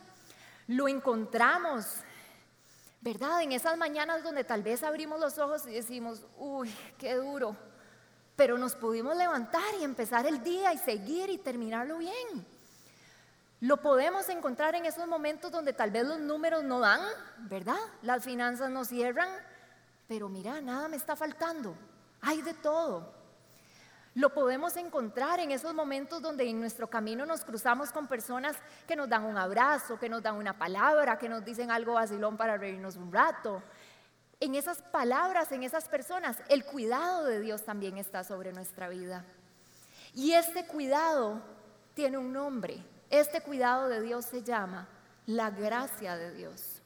Lo 0.66 0.88
encontramos 0.88 1.98
¿verdad? 3.02 3.42
En 3.42 3.52
esas 3.52 3.78
mañanas 3.78 4.24
donde 4.24 4.44
tal 4.44 4.62
vez 4.62 4.84
abrimos 4.84 5.20
los 5.20 5.38
ojos 5.40 5.66
y 5.68 5.72
decimos, 5.72 6.26
uy, 6.38 6.74
qué 6.98 7.16
duro, 7.16 7.56
pero 8.36 8.58
nos 8.58 8.76
pudimos 8.76 9.16
levantar 9.18 9.74
y 9.80 9.84
empezar 9.84 10.26
el 10.28 10.44
día 10.44 10.72
y 10.74 10.78
seguir 10.78 11.30
y 11.30 11.40
terminarlo 11.40 11.98
bien. 11.98 12.46
Lo 13.60 13.78
podemos 13.78 14.28
encontrar 14.30 14.76
en 14.76 14.86
esos 14.86 15.08
momentos 15.08 15.52
donde 15.52 15.74
tal 15.74 15.92
vez 15.92 16.06
los 16.06 16.20
números 16.20 16.64
no 16.64 16.80
dan, 16.80 17.02
¿verdad? 17.50 17.78
Las 18.02 18.24
finanzas 18.24 18.70
no 18.70 18.86
cierran, 18.86 19.30
pero 20.08 20.30
mira, 20.30 20.62
nada 20.62 20.88
me 20.88 20.98
está 20.98 21.16
faltando, 21.16 21.76
hay 22.22 22.42
de 22.42 22.54
todo. 22.54 23.21
Lo 24.14 24.34
podemos 24.34 24.76
encontrar 24.76 25.40
en 25.40 25.52
esos 25.52 25.74
momentos 25.74 26.22
donde 26.22 26.44
en 26.50 26.60
nuestro 26.60 26.90
camino 26.90 27.26
nos 27.26 27.46
cruzamos 27.46 27.92
con 27.92 28.08
personas 28.08 28.58
que 28.86 28.98
nos 28.98 29.08
dan 29.08 29.24
un 29.24 29.38
abrazo, 29.38 29.98
que 29.98 30.10
nos 30.10 30.22
dan 30.22 30.36
una 30.36 30.58
palabra, 30.58 31.18
que 31.18 31.30
nos 31.30 31.46
dicen 31.46 31.72
algo 31.72 31.94
vacilón 31.94 32.36
para 32.36 32.58
reírnos 32.58 32.98
un 32.98 33.12
rato. 33.12 33.64
En 34.42 34.56
esas 34.56 34.82
palabras, 34.82 35.52
en 35.54 35.64
esas 35.64 35.88
personas, 35.88 36.38
el 36.50 36.66
cuidado 36.66 37.26
de 37.26 37.40
Dios 37.40 37.64
también 37.64 37.98
está 37.98 38.26
sobre 38.26 38.52
nuestra 38.52 38.90
vida. 38.90 39.24
Y 40.14 40.34
este 40.34 40.66
cuidado 40.66 41.42
tiene 41.94 42.18
un 42.18 42.34
nombre. 42.34 42.84
Este 43.10 43.42
cuidado 43.42 43.88
de 43.88 44.02
Dios 44.02 44.26
se 44.26 44.44
llama 44.44 44.90
la 45.26 45.52
gracia 45.52 46.18
de 46.18 46.34
Dios. 46.34 46.82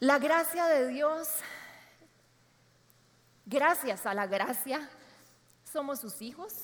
La 0.00 0.18
gracia 0.18 0.66
de 0.66 0.88
Dios, 0.88 1.28
gracias 3.44 4.06
a 4.06 4.14
la 4.14 4.26
gracia, 4.26 4.88
somos 5.70 6.00
sus 6.00 6.20
hijos. 6.22 6.54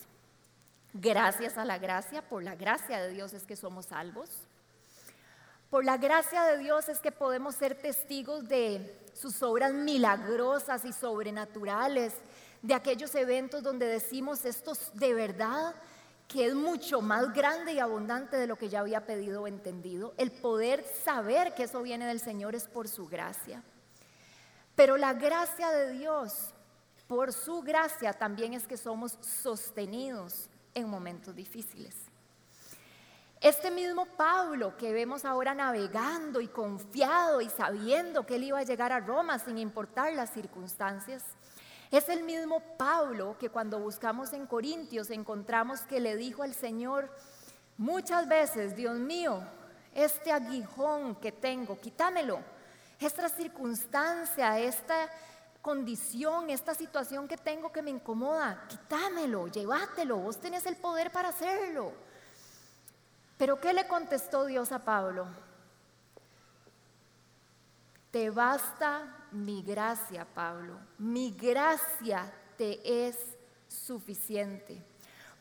Gracias 0.93 1.59
a 1.59 1.65
la 1.65 1.79
gracia, 1.79 2.23
por 2.23 2.43
la 2.43 2.55
gracia 2.55 3.03
de 3.03 3.11
Dios 3.11 3.35
es 3.35 3.45
que 3.45 3.57
somos 3.57 3.87
salvos. 3.87 4.31
Por 5.71 5.85
la 5.85 5.97
gracia 5.97 6.43
de 6.45 6.59
Dios 6.59 6.89
es 6.89 7.01
que 7.01 7.13
podemos 7.13 7.55
ser 7.55 7.75
testigos 7.75 8.49
de 8.49 8.99
sus 9.13 9.43
obras 9.43 9.73
milagrosas 9.73 10.85
y 10.85 10.93
sobrenaturales, 10.93 12.15
de 12.63 12.75
aquellos 12.75 13.15
eventos 13.15 13.63
donde 13.63 13.87
decimos 13.87 14.45
esto 14.45 14.73
de 14.95 15.15
verdad 15.15 15.75
que 16.29 16.47
es 16.47 16.55
mucho 16.55 17.01
más 17.01 17.33
grande 17.33 17.73
y 17.73 17.79
abundante 17.79 18.37
de 18.37 18.47
lo 18.47 18.57
que 18.57 18.69
ya 18.69 18.81
había 18.81 19.07
pedido 19.07 19.43
o 19.43 19.47
entendido. 19.47 20.15
El 20.17 20.33
poder 20.33 20.85
saber 21.05 21.55
que 21.55 21.65
eso 21.65 21.83
viene 21.83 22.07
del 22.07 22.21
Señor 22.21 22.55
es 22.55 22.67
por 22.67 22.89
su 22.89 23.07
gracia. 23.07 23.63
Pero 24.75 24.97
la 24.97 25.15
gracia 25.15 25.71
de 25.71 25.93
Dios, 25.93 26.53
por 27.07 27.33
su 27.33 27.63
gracia, 27.63 28.13
también 28.13 28.55
es 28.55 28.67
que 28.67 28.77
somos 28.77 29.19
sostenidos 29.21 30.49
en 30.75 30.89
momentos 30.89 31.35
difíciles. 31.35 31.95
Este 33.41 33.71
mismo 33.71 34.07
Pablo 34.07 34.77
que 34.77 34.93
vemos 34.93 35.25
ahora 35.25 35.55
navegando 35.55 36.41
y 36.41 36.49
confiado 36.49 37.41
y 37.41 37.51
sabiendo 37.51 38.25
que 38.25 38.37
él 38.37 38.45
iba 38.45 38.59
a 38.59 38.65
llegar 38.65 38.93
a 38.93 39.01
Roma 39.01 39.39
sin 39.39 39.59
importar 39.59 40.13
las 40.15 40.31
circunstancias, 40.31 41.23
es 41.91 42.09
el 42.09 42.25
mismo 42.25 42.61
Pablo 42.77 43.37
que 43.39 43.51
cuando 43.51 43.79
buscamos 43.79 44.33
en 44.33 44.47
Corintios 44.47 45.11
encontramos 45.11 45.83
que 45.83 46.01
le 46.01 46.17
dijo 46.17 46.43
al 46.43 46.55
Señor 46.55 47.11
muchas 47.77 48.27
veces, 48.27 48.75
Dios 48.75 48.99
mío, 48.99 49.43
este 49.95 50.33
aguijón 50.33 51.15
que 51.17 51.31
tengo, 51.33 51.79
quítamelo. 51.79 52.41
Esta 52.99 53.29
circunstancia, 53.29 54.59
esta 54.59 55.11
condición, 55.67 56.49
esta 56.49 56.77
situación 56.77 57.27
que 57.27 57.37
tengo 57.37 57.73
que 57.73 57.83
me 57.83 57.91
incomoda, 57.91 58.69
quítamelo, 58.69 59.49
llévatelo, 59.49 60.17
vos 60.19 60.41
tenés 60.41 60.65
el 60.65 60.77
poder 60.77 61.11
para 61.11 61.31
hacerlo. 61.31 61.93
Pero 63.37 63.61
¿qué 63.61 63.73
le 63.73 63.89
contestó 63.89 64.47
Dios 64.47 64.71
a 64.71 64.85
Pablo? 64.85 65.27
Te 68.13 68.31
basta 68.31 69.27
mi 69.33 69.61
gracia, 69.65 70.25
Pablo. 70.25 70.79
Mi 70.99 71.33
gracia 71.33 72.33
te 72.57 73.09
es 73.09 73.19
suficiente. 73.67 74.81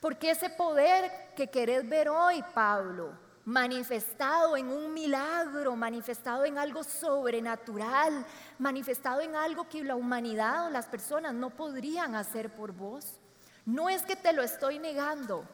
Porque 0.02 0.32
ese 0.32 0.50
poder 0.50 1.36
que 1.36 1.52
querés 1.52 1.88
ver 1.88 2.10
hoy, 2.10 2.44
Pablo, 2.56 3.14
manifestado 3.46 4.58
en 4.58 4.68
un 4.68 4.94
milagro, 4.94 5.76
manifestado 5.76 6.46
en 6.46 6.58
algo 6.58 6.84
sobrenatural, 6.84 8.26
manifestado 8.60 9.22
en 9.22 9.36
algo 9.36 9.70
que 9.70 9.84
la 9.84 9.96
humanidad 9.96 10.68
o 10.68 10.70
las 10.70 10.88
personas 10.88 11.34
no 11.34 11.52
podrían 11.52 12.16
hacer 12.16 12.54
por 12.54 12.72
vos. 12.72 13.20
No 13.66 13.90
es 13.90 14.02
que 14.04 14.16
te 14.16 14.34
lo 14.34 14.44
estoy 14.44 14.80
negando, 14.80 15.48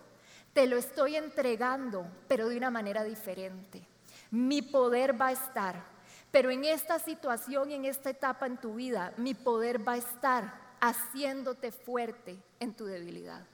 te 0.53 0.67
lo 0.67 0.77
estoy 0.77 1.15
entregando, 1.15 2.05
pero 2.27 2.49
de 2.49 2.57
una 2.57 2.71
manera 2.71 3.03
diferente. 3.03 3.85
Mi 4.31 4.61
poder 4.61 5.19
va 5.19 5.27
a 5.27 5.31
estar 5.33 5.91
pero 6.31 6.49
en 6.49 6.63
esta 6.63 6.97
situación 6.97 7.71
en 7.71 7.85
esta 7.85 8.09
etapa 8.09 8.47
en 8.47 8.57
tu 8.57 8.75
vida, 8.75 9.13
mi 9.17 9.33
poder 9.33 9.85
va 9.85 9.93
a 9.93 9.97
estar 9.97 10.53
haciéndote 10.79 11.71
fuerte 11.71 12.37
en 12.59 12.73
tu 12.73 12.85
debilidad. 12.85 13.45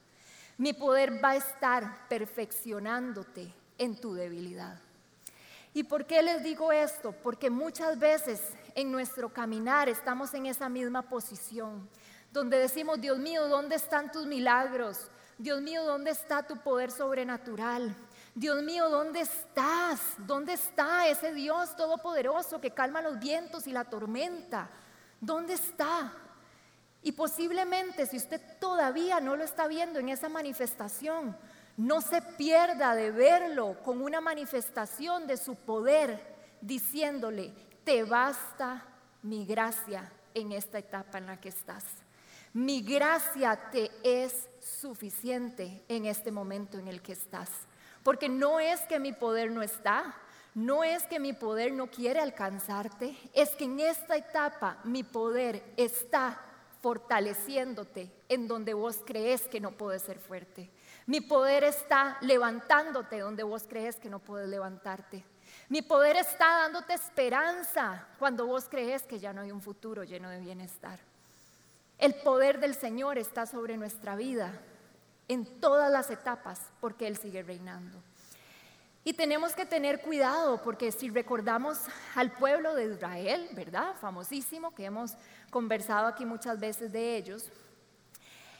Mi 0.56 0.72
poder 0.72 1.22
va 1.22 1.30
a 1.30 1.36
estar 1.36 2.08
perfeccionándote 2.08 3.52
en 3.78 3.96
tu 4.00 4.14
debilidad. 4.14 4.78
¿Y 5.74 5.84
por 5.84 6.06
qué 6.06 6.22
les 6.22 6.42
digo 6.42 6.72
esto? 6.72 7.12
Porque 7.22 7.50
muchas 7.50 7.98
veces 7.98 8.40
en 8.74 8.90
nuestro 8.90 9.32
caminar 9.32 9.88
estamos 9.88 10.34
en 10.34 10.46
esa 10.46 10.68
misma 10.68 11.02
posición, 11.02 11.88
donde 12.32 12.58
decimos, 12.58 13.00
Dios 13.00 13.18
mío, 13.18 13.48
¿dónde 13.48 13.76
están 13.76 14.10
tus 14.10 14.26
milagros? 14.26 15.08
Dios 15.38 15.62
mío, 15.62 15.84
¿dónde 15.84 16.10
está 16.10 16.44
tu 16.44 16.56
poder 16.56 16.90
sobrenatural? 16.90 17.94
Dios 18.34 18.62
mío, 18.62 18.88
¿dónde 18.88 19.20
estás? 19.20 20.00
¿Dónde 20.18 20.54
está 20.54 21.08
ese 21.08 21.32
Dios 21.32 21.76
todopoderoso 21.76 22.60
que 22.60 22.72
calma 22.72 23.02
los 23.02 23.18
vientos 23.18 23.66
y 23.66 23.72
la 23.72 23.84
tormenta? 23.84 24.68
¿Dónde 25.20 25.54
está? 25.54 26.12
Y 27.02 27.12
posiblemente 27.12 28.06
si 28.06 28.16
usted 28.16 28.40
todavía 28.58 29.20
no 29.20 29.36
lo 29.36 29.44
está 29.44 29.68
viendo 29.68 29.98
en 29.98 30.08
esa 30.08 30.28
manifestación, 30.28 31.36
no 31.78 32.00
se 32.00 32.20
pierda 32.20 32.96
de 32.96 33.12
verlo 33.12 33.76
con 33.84 34.02
una 34.02 34.20
manifestación 34.20 35.28
de 35.28 35.36
su 35.36 35.54
poder, 35.54 36.20
diciéndole, 36.60 37.52
te 37.84 38.02
basta 38.02 38.84
mi 39.22 39.46
gracia 39.46 40.10
en 40.34 40.50
esta 40.50 40.78
etapa 40.80 41.18
en 41.18 41.26
la 41.26 41.40
que 41.40 41.50
estás. 41.50 41.84
Mi 42.52 42.82
gracia 42.82 43.70
te 43.70 43.92
es 44.02 44.48
suficiente 44.60 45.84
en 45.88 46.06
este 46.06 46.32
momento 46.32 46.78
en 46.78 46.88
el 46.88 47.00
que 47.00 47.12
estás. 47.12 47.48
Porque 48.02 48.28
no 48.28 48.58
es 48.58 48.80
que 48.82 48.98
mi 48.98 49.12
poder 49.12 49.52
no 49.52 49.62
está, 49.62 50.16
no 50.54 50.82
es 50.82 51.04
que 51.04 51.20
mi 51.20 51.32
poder 51.32 51.72
no 51.72 51.86
quiere 51.86 52.18
alcanzarte, 52.18 53.16
es 53.32 53.50
que 53.50 53.64
en 53.64 53.78
esta 53.78 54.16
etapa 54.16 54.78
mi 54.82 55.04
poder 55.04 55.62
está 55.76 56.40
fortaleciéndote 56.82 58.10
en 58.28 58.48
donde 58.48 58.74
vos 58.74 58.98
crees 59.06 59.42
que 59.42 59.60
no 59.60 59.70
puedes 59.70 60.02
ser 60.02 60.18
fuerte. 60.18 60.70
Mi 61.08 61.22
poder 61.22 61.64
está 61.64 62.18
levantándote 62.20 63.20
donde 63.20 63.42
vos 63.42 63.64
crees 63.66 63.96
que 63.96 64.10
no 64.10 64.18
puedes 64.18 64.46
levantarte. 64.46 65.24
Mi 65.70 65.80
poder 65.80 66.16
está 66.16 66.58
dándote 66.58 66.92
esperanza 66.92 68.06
cuando 68.18 68.46
vos 68.46 68.66
crees 68.68 69.04
que 69.04 69.18
ya 69.18 69.32
no 69.32 69.40
hay 69.40 69.50
un 69.50 69.62
futuro 69.62 70.04
lleno 70.04 70.28
de 70.28 70.38
bienestar. 70.38 71.00
El 71.96 72.14
poder 72.16 72.60
del 72.60 72.74
Señor 72.74 73.16
está 73.16 73.46
sobre 73.46 73.78
nuestra 73.78 74.16
vida 74.16 74.52
en 75.28 75.46
todas 75.60 75.90
las 75.90 76.10
etapas 76.10 76.60
porque 76.78 77.06
Él 77.06 77.16
sigue 77.16 77.42
reinando. 77.42 78.02
Y 79.02 79.14
tenemos 79.14 79.54
que 79.54 79.64
tener 79.64 80.02
cuidado 80.02 80.62
porque 80.62 80.92
si 80.92 81.08
recordamos 81.08 81.78
al 82.16 82.32
pueblo 82.32 82.74
de 82.74 82.84
Israel, 82.84 83.48
¿verdad? 83.52 83.94
Famosísimo, 83.98 84.74
que 84.74 84.84
hemos 84.84 85.14
conversado 85.48 86.06
aquí 86.06 86.26
muchas 86.26 86.60
veces 86.60 86.92
de 86.92 87.16
ellos. 87.16 87.50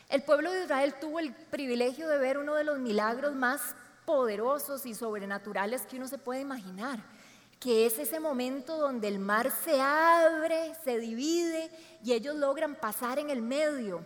El 0.08 0.22
pueblo 0.22 0.50
de 0.50 0.64
Israel 0.64 0.94
tuvo 0.98 1.18
el 1.18 1.34
privilegio 1.34 2.08
de 2.08 2.16
ver 2.16 2.38
uno 2.38 2.54
de 2.54 2.64
los 2.64 2.78
milagros 2.78 3.34
más 3.34 3.74
poderosos 4.06 4.86
y 4.86 4.94
sobrenaturales 4.94 5.82
que 5.82 5.96
uno 5.96 6.08
se 6.08 6.16
puede 6.16 6.40
imaginar, 6.40 6.98
que 7.60 7.84
es 7.84 7.98
ese 7.98 8.18
momento 8.18 8.78
donde 8.78 9.06
el 9.06 9.18
mar 9.18 9.50
se 9.50 9.78
abre, 9.82 10.74
se 10.82 10.98
divide 10.98 11.70
y 12.02 12.14
ellos 12.14 12.36
logran 12.36 12.74
pasar 12.74 13.18
en 13.18 13.28
el 13.28 13.42
medio. 13.42 14.02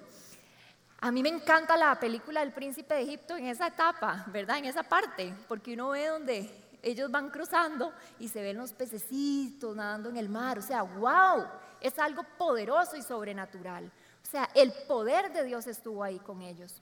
A 0.99 1.13
mí 1.13 1.23
me 1.23 1.29
encanta 1.29 1.77
la 1.77 1.95
película 2.01 2.41
del 2.41 2.53
príncipe 2.53 2.95
de 2.95 3.03
Egipto 3.03 3.37
en 3.37 3.47
esa 3.47 3.69
etapa, 3.69 4.25
¿verdad? 4.27 4.59
En 4.59 4.65
esa 4.65 4.83
parte, 4.83 5.33
porque 5.47 5.75
uno 5.75 5.91
ve 5.91 6.09
donde 6.09 6.51
ellos 6.83 7.13
van 7.13 7.31
cruzando 7.31 7.93
y 8.19 8.27
se 8.27 8.43
ven 8.43 8.57
los 8.57 8.73
pececitos 8.73 9.77
nadando 9.77 10.09
en 10.09 10.17
el 10.17 10.29
mar. 10.29 10.59
O 10.59 10.63
sea, 10.63 10.83
wow, 10.83 11.47
es 11.81 11.97
algo 12.01 12.25
poderoso 12.37 12.97
y 12.97 13.03
sobrenatural. 13.03 13.89
Sea, 14.33 14.49
el 14.55 14.73
poder 14.73 15.31
de 15.35 15.45
Dios 15.45 15.67
estuvo 15.67 16.03
ahí 16.03 16.19
con 16.19 16.41
ellos. 16.41 16.81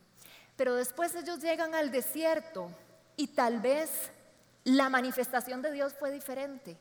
Pero 0.54 0.76
después 0.76 1.12
ellos 1.16 1.40
llegan 1.40 1.74
al 1.74 1.90
desierto 1.90 2.70
y 3.16 3.26
tal 3.26 3.58
vez 3.58 4.12
la 4.62 4.88
manifestación 4.88 5.60
de 5.60 5.72
Dios 5.72 5.92
fue 5.98 6.12
diferente. 6.12 6.78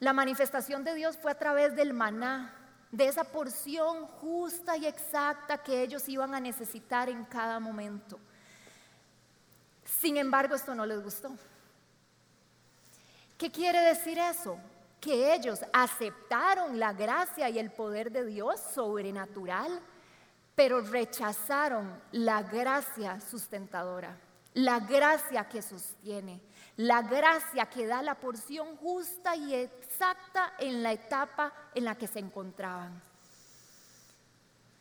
La 0.00 0.12
manifestación 0.12 0.82
de 0.82 0.96
Dios 0.96 1.16
fue 1.16 1.30
a 1.30 1.38
través 1.38 1.76
del 1.76 1.94
maná, 1.94 2.56
de 2.90 3.06
esa 3.06 3.22
porción 3.22 4.04
justa 4.06 4.76
y 4.76 4.84
exacta 4.84 5.62
que 5.62 5.80
ellos 5.80 6.08
iban 6.08 6.34
a 6.34 6.40
necesitar 6.40 7.08
en 7.08 7.24
cada 7.26 7.60
momento. 7.60 8.18
Sin 9.84 10.16
embargo, 10.16 10.56
esto 10.56 10.74
no 10.74 10.86
les 10.86 11.00
gustó. 11.00 11.30
¿Qué 13.36 13.52
quiere 13.52 13.80
decir 13.82 14.18
eso? 14.18 14.58
Que 15.00 15.34
ellos 15.34 15.60
aceptaron 15.72 16.78
la 16.78 16.92
gracia 16.92 17.48
y 17.48 17.58
el 17.58 17.70
poder 17.70 18.10
de 18.10 18.24
Dios 18.24 18.60
sobrenatural, 18.74 19.80
pero 20.54 20.80
rechazaron 20.80 22.00
la 22.10 22.42
gracia 22.42 23.20
sustentadora, 23.20 24.18
la 24.54 24.80
gracia 24.80 25.48
que 25.48 25.62
sostiene, 25.62 26.40
la 26.76 27.02
gracia 27.02 27.66
que 27.66 27.86
da 27.86 28.02
la 28.02 28.16
porción 28.16 28.76
justa 28.76 29.36
y 29.36 29.54
exacta 29.54 30.54
en 30.58 30.82
la 30.82 30.92
etapa 30.92 31.52
en 31.74 31.84
la 31.84 31.94
que 31.94 32.08
se 32.08 32.18
encontraban. 32.18 33.00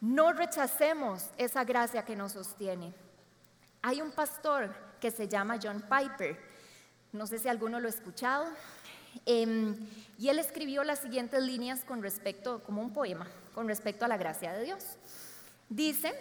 No 0.02 0.32
rechacemos 0.32 1.30
esa 1.38 1.64
gracia 1.64 2.06
que 2.06 2.16
nos 2.16 2.34
sostiene. 2.34 2.94
Hay 3.82 4.02
un 4.02 4.12
pastor 4.12 4.74
que 5.00 5.12
se 5.12 5.28
llama 5.28 5.60
John 5.62 5.82
Piper, 5.82 6.40
no 7.14 7.26
sé 7.26 7.40
si 7.40 7.48
alguno 7.48 7.80
lo 7.80 7.88
ha 7.88 7.92
escuchado, 7.92 8.46
em, 9.26 9.76
y 10.18 10.30
él 10.30 10.40
escribió 10.40 10.84
las 10.84 11.00
siguientes 11.00 11.42
líneas 11.42 11.84
con 11.84 12.02
respecto, 12.02 12.64
como 12.64 12.82
un 12.82 12.94
poema, 12.94 13.28
con 13.54 13.68
respecto 13.68 14.06
a 14.06 14.08
la 14.08 14.18
gracia 14.18 14.54
de 14.54 14.64
Dios. 14.64 14.84
Dice 15.70 16.14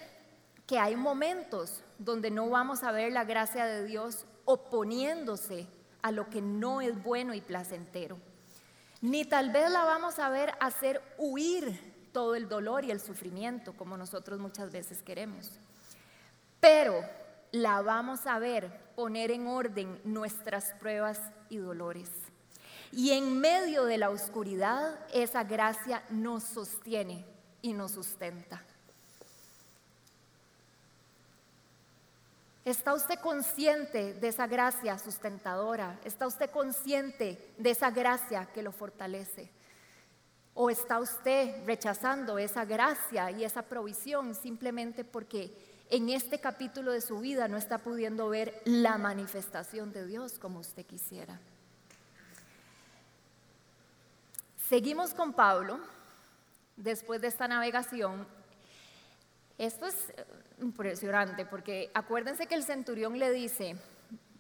que 0.66 0.78
hay 0.78 0.96
momentos 0.96 1.82
donde 1.98 2.30
no 2.30 2.50
vamos 2.50 2.82
a 2.82 2.92
ver 2.92 3.12
la 3.12 3.24
gracia 3.24 3.64
de 3.66 3.84
Dios 3.84 4.24
oponiéndose 4.44 5.66
a 6.02 6.12
lo 6.12 6.28
que 6.28 6.40
no 6.40 6.80
es 6.80 7.02
bueno 7.02 7.34
y 7.34 7.40
placentero. 7.40 8.18
Ni 9.00 9.24
tal 9.24 9.50
vez 9.50 9.70
la 9.70 9.84
vamos 9.84 10.18
a 10.18 10.28
ver 10.30 10.54
hacer 10.60 11.02
huir 11.18 11.94
todo 12.12 12.34
el 12.34 12.48
dolor 12.48 12.84
y 12.84 12.90
el 12.90 13.00
sufrimiento 13.00 13.74
como 13.74 13.96
nosotros 13.96 14.38
muchas 14.38 14.72
veces 14.72 15.02
queremos. 15.02 15.50
Pero 16.60 17.00
la 17.52 17.82
vamos 17.82 18.26
a 18.26 18.38
ver 18.38 18.70
poner 18.96 19.30
en 19.30 19.46
orden 19.46 20.00
nuestras 20.04 20.72
pruebas 20.80 21.20
y 21.50 21.58
dolores. 21.58 22.10
Y 22.92 23.10
en 23.10 23.40
medio 23.40 23.84
de 23.84 23.98
la 23.98 24.10
oscuridad, 24.10 24.98
esa 25.12 25.44
gracia 25.44 26.02
nos 26.10 26.44
sostiene 26.44 27.24
y 27.62 27.72
nos 27.72 27.92
sustenta. 27.92 28.62
¿Está 32.66 32.94
usted 32.94 33.20
consciente 33.20 34.14
de 34.14 34.26
esa 34.26 34.48
gracia 34.48 34.98
sustentadora? 34.98 36.00
¿Está 36.04 36.26
usted 36.26 36.50
consciente 36.50 37.54
de 37.58 37.70
esa 37.70 37.92
gracia 37.92 38.46
que 38.52 38.60
lo 38.60 38.72
fortalece? 38.72 39.48
¿O 40.52 40.68
está 40.68 40.98
usted 40.98 41.64
rechazando 41.64 42.38
esa 42.38 42.64
gracia 42.64 43.30
y 43.30 43.44
esa 43.44 43.62
provisión 43.62 44.34
simplemente 44.34 45.04
porque 45.04 45.56
en 45.90 46.08
este 46.08 46.40
capítulo 46.40 46.90
de 46.90 47.02
su 47.02 47.20
vida 47.20 47.46
no 47.46 47.56
está 47.56 47.78
pudiendo 47.78 48.28
ver 48.28 48.60
la 48.64 48.98
manifestación 48.98 49.92
de 49.92 50.04
Dios 50.04 50.40
como 50.40 50.58
usted 50.58 50.84
quisiera? 50.84 51.38
Seguimos 54.68 55.14
con 55.14 55.32
Pablo 55.32 55.78
después 56.74 57.20
de 57.20 57.28
esta 57.28 57.46
navegación. 57.46 58.26
Esto 59.58 59.86
es 59.86 60.12
impresionante 60.58 61.46
porque 61.46 61.88
acuérdense 61.94 62.48
que 62.48 62.56
el 62.56 62.64
centurión 62.64 63.16
le 63.16 63.30
dice, 63.30 63.76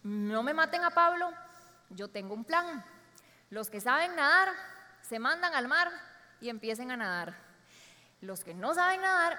no 0.02 0.42
me 0.42 0.52
maten 0.52 0.82
a 0.82 0.90
Pablo, 0.90 1.30
yo 1.90 2.08
tengo 2.08 2.34
un 2.34 2.42
plan. 2.42 2.84
Los 3.50 3.70
que 3.70 3.80
saben 3.80 4.16
nadar 4.16 4.48
se 5.00 5.20
mandan 5.20 5.54
al 5.54 5.68
mar 5.68 5.92
y 6.40 6.48
empiecen 6.48 6.90
a 6.90 6.96
nadar. 6.96 7.36
Los 8.20 8.42
que 8.42 8.52
no 8.52 8.74
saben 8.74 9.02
nadar 9.02 9.38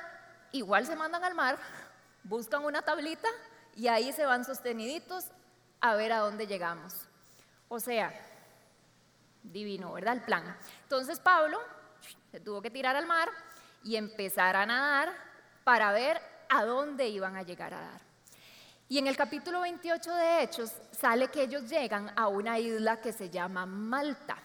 igual 0.54 0.86
se 0.86 0.95
mandan 0.95 1.26
al 1.26 1.36
mar, 1.36 1.58
buscan 2.23 2.63
una 2.63 2.82
tablita 2.82 3.28
y 3.76 3.89
ahí 3.89 4.13
se 4.13 4.26
van 4.26 4.45
sosteniditos 4.45 5.26
a 5.82 5.95
ver 5.95 6.13
a 6.13 6.19
dónde 6.19 6.47
llegamos. 6.47 6.93
O 7.67 7.82
sea, 7.82 8.13
divino, 9.51 9.93
¿verdad? 9.93 10.15
El 10.15 10.21
plan. 10.21 10.57
Entonces 10.83 11.19
Pablo 11.19 11.60
se 12.31 12.39
tuvo 12.39 12.62
que 12.62 12.69
tirar 12.69 12.95
al 12.95 13.05
mar 13.05 13.29
y 13.83 13.95
empezar 13.95 14.55
a 14.55 14.65
nadar 14.65 15.13
para 15.63 15.91
ver 15.91 16.21
a 16.49 16.65
dónde 16.65 17.07
iban 17.07 17.36
a 17.36 17.43
llegar 17.43 17.73
a 17.73 17.81
dar. 17.81 18.01
Y 18.89 18.97
en 18.97 19.07
el 19.07 19.17
capítulo 19.17 19.62
28 19.62 20.13
de 20.13 20.43
Hechos 20.43 20.71
sale 20.91 21.27
que 21.27 21.43
ellos 21.43 21.69
llegan 21.69 22.12
a 22.15 22.27
una 22.27 22.57
isla 22.57 23.01
que 23.01 23.12
se 23.12 23.29
llama 23.29 23.65
Malta. 23.65 24.38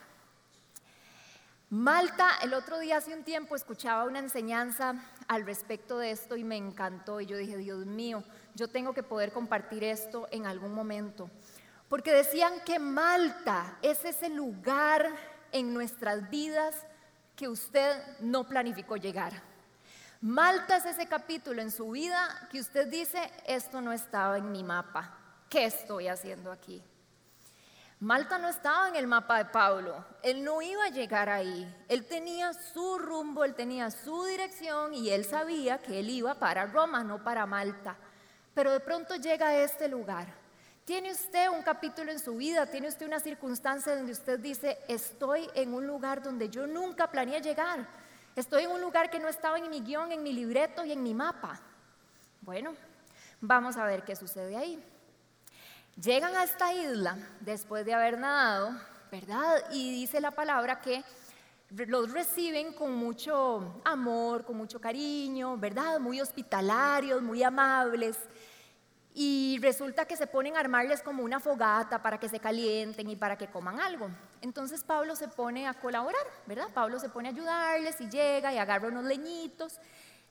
Malta, 1.70 2.28
el 2.42 2.52
otro 2.52 2.80
día 2.80 2.98
hace 2.98 3.14
un 3.14 3.22
tiempo 3.22 3.56
escuchaba 3.56 4.04
una 4.04 4.18
enseñanza 4.18 4.94
al 5.28 5.46
respecto 5.46 5.96
de 5.98 6.10
esto 6.10 6.36
y 6.36 6.44
me 6.44 6.56
encantó 6.56 7.20
y 7.20 7.26
yo 7.26 7.36
dije, 7.36 7.56
Dios 7.56 7.86
mío, 7.86 8.22
yo 8.54 8.68
tengo 8.68 8.92
que 8.92 9.02
poder 9.02 9.32
compartir 9.32 9.84
esto 9.84 10.28
en 10.32 10.44
algún 10.44 10.74
momento. 10.74 11.30
Porque 11.92 12.14
decían 12.14 12.54
que 12.64 12.78
Malta 12.78 13.76
es 13.82 14.02
ese 14.06 14.30
lugar 14.30 15.10
en 15.52 15.74
nuestras 15.74 16.30
vidas 16.30 16.74
que 17.36 17.48
usted 17.48 18.18
no 18.20 18.48
planificó 18.48 18.96
llegar. 18.96 19.34
Malta 20.22 20.78
es 20.78 20.86
ese 20.86 21.06
capítulo 21.06 21.60
en 21.60 21.70
su 21.70 21.90
vida 21.90 22.48
que 22.50 22.60
usted 22.60 22.86
dice, 22.86 23.30
esto 23.46 23.82
no 23.82 23.92
estaba 23.92 24.38
en 24.38 24.50
mi 24.50 24.64
mapa. 24.64 25.18
¿Qué 25.50 25.66
estoy 25.66 26.08
haciendo 26.08 26.50
aquí? 26.50 26.82
Malta 28.00 28.38
no 28.38 28.48
estaba 28.48 28.88
en 28.88 28.96
el 28.96 29.06
mapa 29.06 29.36
de 29.36 29.50
Pablo. 29.50 30.02
Él 30.22 30.42
no 30.42 30.62
iba 30.62 30.86
a 30.86 30.90
llegar 30.92 31.28
ahí. 31.28 31.84
Él 31.90 32.06
tenía 32.06 32.54
su 32.54 32.98
rumbo, 33.00 33.44
él 33.44 33.54
tenía 33.54 33.90
su 33.90 34.24
dirección 34.24 34.94
y 34.94 35.10
él 35.10 35.26
sabía 35.26 35.76
que 35.76 36.00
él 36.00 36.08
iba 36.08 36.36
para 36.36 36.64
Roma, 36.64 37.04
no 37.04 37.22
para 37.22 37.44
Malta. 37.44 37.98
Pero 38.54 38.72
de 38.72 38.80
pronto 38.80 39.16
llega 39.16 39.48
a 39.48 39.56
este 39.58 39.88
lugar. 39.88 40.40
¿Tiene 40.84 41.12
usted 41.12 41.48
un 41.48 41.62
capítulo 41.62 42.10
en 42.10 42.18
su 42.18 42.34
vida? 42.34 42.66
¿Tiene 42.66 42.88
usted 42.88 43.06
una 43.06 43.20
circunstancia 43.20 43.94
donde 43.94 44.10
usted 44.10 44.40
dice, 44.40 44.78
estoy 44.88 45.48
en 45.54 45.72
un 45.74 45.86
lugar 45.86 46.24
donde 46.24 46.48
yo 46.48 46.66
nunca 46.66 47.08
planeé 47.08 47.40
llegar? 47.40 47.86
Estoy 48.34 48.64
en 48.64 48.72
un 48.72 48.80
lugar 48.80 49.08
que 49.08 49.20
no 49.20 49.28
estaba 49.28 49.58
en 49.58 49.70
mi 49.70 49.80
guion, 49.80 50.10
en 50.10 50.24
mi 50.24 50.32
libreto 50.32 50.84
y 50.84 50.90
en 50.90 51.00
mi 51.00 51.14
mapa. 51.14 51.60
Bueno, 52.40 52.74
vamos 53.40 53.76
a 53.76 53.84
ver 53.84 54.02
qué 54.02 54.16
sucede 54.16 54.56
ahí. 54.56 54.84
Llegan 56.02 56.34
a 56.34 56.42
esta 56.42 56.72
isla 56.72 57.16
después 57.38 57.86
de 57.86 57.94
haber 57.94 58.18
nadado, 58.18 58.76
¿verdad? 59.12 59.62
Y 59.70 59.92
dice 59.92 60.20
la 60.20 60.32
palabra 60.32 60.80
que 60.80 61.04
los 61.70 62.10
reciben 62.10 62.72
con 62.72 62.92
mucho 62.92 63.80
amor, 63.84 64.44
con 64.44 64.56
mucho 64.56 64.80
cariño, 64.80 65.56
¿verdad? 65.58 66.00
Muy 66.00 66.20
hospitalarios, 66.20 67.22
muy 67.22 67.44
amables. 67.44 68.18
Y 69.14 69.58
resulta 69.60 70.06
que 70.06 70.16
se 70.16 70.26
ponen 70.26 70.56
a 70.56 70.60
armarles 70.60 71.02
como 71.02 71.22
una 71.22 71.38
fogata 71.38 72.02
para 72.02 72.18
que 72.18 72.28
se 72.28 72.40
calienten 72.40 73.10
y 73.10 73.16
para 73.16 73.36
que 73.36 73.48
coman 73.48 73.78
algo. 73.78 74.08
Entonces 74.40 74.82
Pablo 74.82 75.16
se 75.16 75.28
pone 75.28 75.68
a 75.68 75.74
colaborar, 75.74 76.26
¿verdad? 76.46 76.68
Pablo 76.72 76.98
se 76.98 77.10
pone 77.10 77.28
a 77.28 77.32
ayudarles 77.32 78.00
y 78.00 78.08
llega 78.08 78.54
y 78.54 78.58
agarra 78.58 78.88
unos 78.88 79.04
leñitos. 79.04 79.78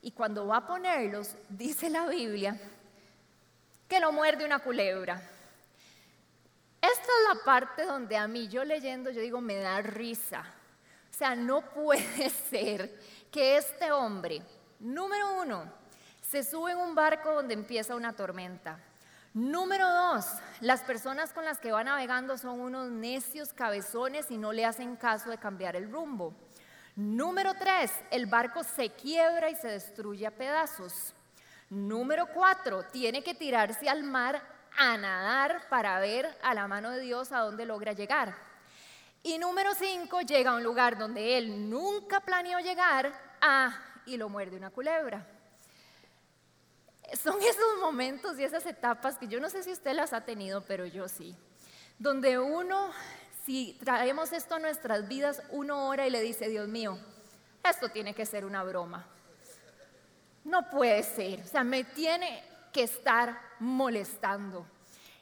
Y 0.02 0.12
cuando 0.12 0.48
va 0.48 0.58
a 0.58 0.68
ponerlos, 0.68 1.36
dice 1.50 1.90
la 1.90 2.08
Biblia, 2.08 2.60
que 3.88 4.00
lo 4.00 4.12
muerde 4.12 4.46
una 4.46 4.60
culebra. 4.60 5.22
Esta 6.82 7.04
es 7.04 7.36
la 7.36 7.44
parte 7.44 7.86
donde 7.86 8.18
a 8.18 8.28
mí, 8.28 8.48
yo 8.48 8.64
leyendo, 8.64 9.12
yo 9.12 9.22
digo, 9.22 9.40
me 9.42 9.58
da 9.58 9.82
risa. 9.84 10.44
O 11.12 11.14
sea, 11.14 11.36
no 11.36 11.62
puede 11.74 12.30
ser 12.30 13.00
que 13.32 13.58
este 13.58 13.92
hombre, 13.92 14.42
número 14.80 15.40
uno, 15.40 15.81
se 16.32 16.44
sube 16.46 16.72
en 16.72 16.78
un 16.78 16.96
barco 16.96 17.34
donde 17.34 17.54
empieza 17.54 17.94
una 17.94 18.14
tormenta. 18.14 18.80
Número 19.34 19.86
dos, 19.86 20.26
las 20.62 20.80
personas 20.82 21.34
con 21.34 21.44
las 21.44 21.60
que 21.60 21.74
va 21.74 21.84
navegando 21.84 22.38
son 22.38 22.62
unos 22.62 22.90
necios 22.90 23.52
cabezones 23.52 24.32
y 24.32 24.38
no 24.38 24.54
le 24.54 24.64
hacen 24.64 24.96
caso 24.96 25.30
de 25.30 25.38
cambiar 25.38 25.76
el 25.76 25.92
rumbo. 25.92 26.34
Número 26.96 27.54
tres, 27.56 27.92
el 28.12 28.28
barco 28.28 28.64
se 28.64 28.92
quiebra 28.92 29.50
y 29.50 29.56
se 29.58 29.68
destruye 29.68 30.26
a 30.26 30.32
pedazos. 30.32 31.14
Número 31.70 32.28
cuatro, 32.28 32.84
tiene 32.84 33.22
que 33.22 33.36
tirarse 33.36 33.90
al 33.90 34.04
mar 34.04 34.42
a 34.78 34.96
nadar 34.96 35.68
para 35.70 36.00
ver 36.00 36.34
a 36.44 36.54
la 36.54 36.66
mano 36.66 36.92
de 36.92 37.02
Dios 37.02 37.34
a 37.34 37.40
dónde 37.40 37.66
logra 37.66 37.92
llegar. 37.92 38.34
Y 39.22 39.38
número 39.38 39.74
cinco, 39.76 40.22
llega 40.22 40.52
a 40.52 40.56
un 40.56 40.64
lugar 40.64 40.98
donde 40.98 41.38
él 41.38 41.70
nunca 41.70 42.22
planeó 42.22 42.60
llegar, 42.60 43.12
ah, 43.42 43.78
y 44.06 44.16
lo 44.16 44.30
muerde 44.30 44.56
una 44.56 44.70
culebra 44.70 45.26
son 47.18 47.42
esos 47.42 47.80
momentos 47.80 48.38
y 48.40 48.44
esas 48.44 48.66
etapas 48.66 49.18
que 49.18 49.28
yo 49.28 49.40
no 49.40 49.50
sé 49.50 49.64
si 49.64 49.72
usted 49.72 49.94
las 49.94 50.14
ha 50.14 50.22
tenido, 50.22 50.62
pero 50.62 50.86
yo 50.86 51.08
sí. 51.08 51.36
Donde 52.00 52.40
uno, 52.40 52.92
si 53.46 53.78
traemos 53.84 54.32
esto 54.34 54.56
a 54.56 54.60
nuestras 54.60 55.08
vidas, 55.08 55.42
uno 55.50 55.88
ora 55.88 56.08
y 56.08 56.10
le 56.10 56.22
dice, 56.22 56.48
Dios 56.48 56.68
mío, 56.68 56.98
esto 57.64 57.90
tiene 57.90 58.14
que 58.14 58.26
ser 58.26 58.46
una 58.46 58.64
broma. 58.64 59.08
No 60.44 60.70
puede 60.70 61.04
ser, 61.04 61.42
o 61.42 61.48
sea, 61.48 61.64
me 61.64 61.84
tiene 61.84 62.44
que 62.74 62.84
estar 62.84 63.40
molestando. 63.60 64.66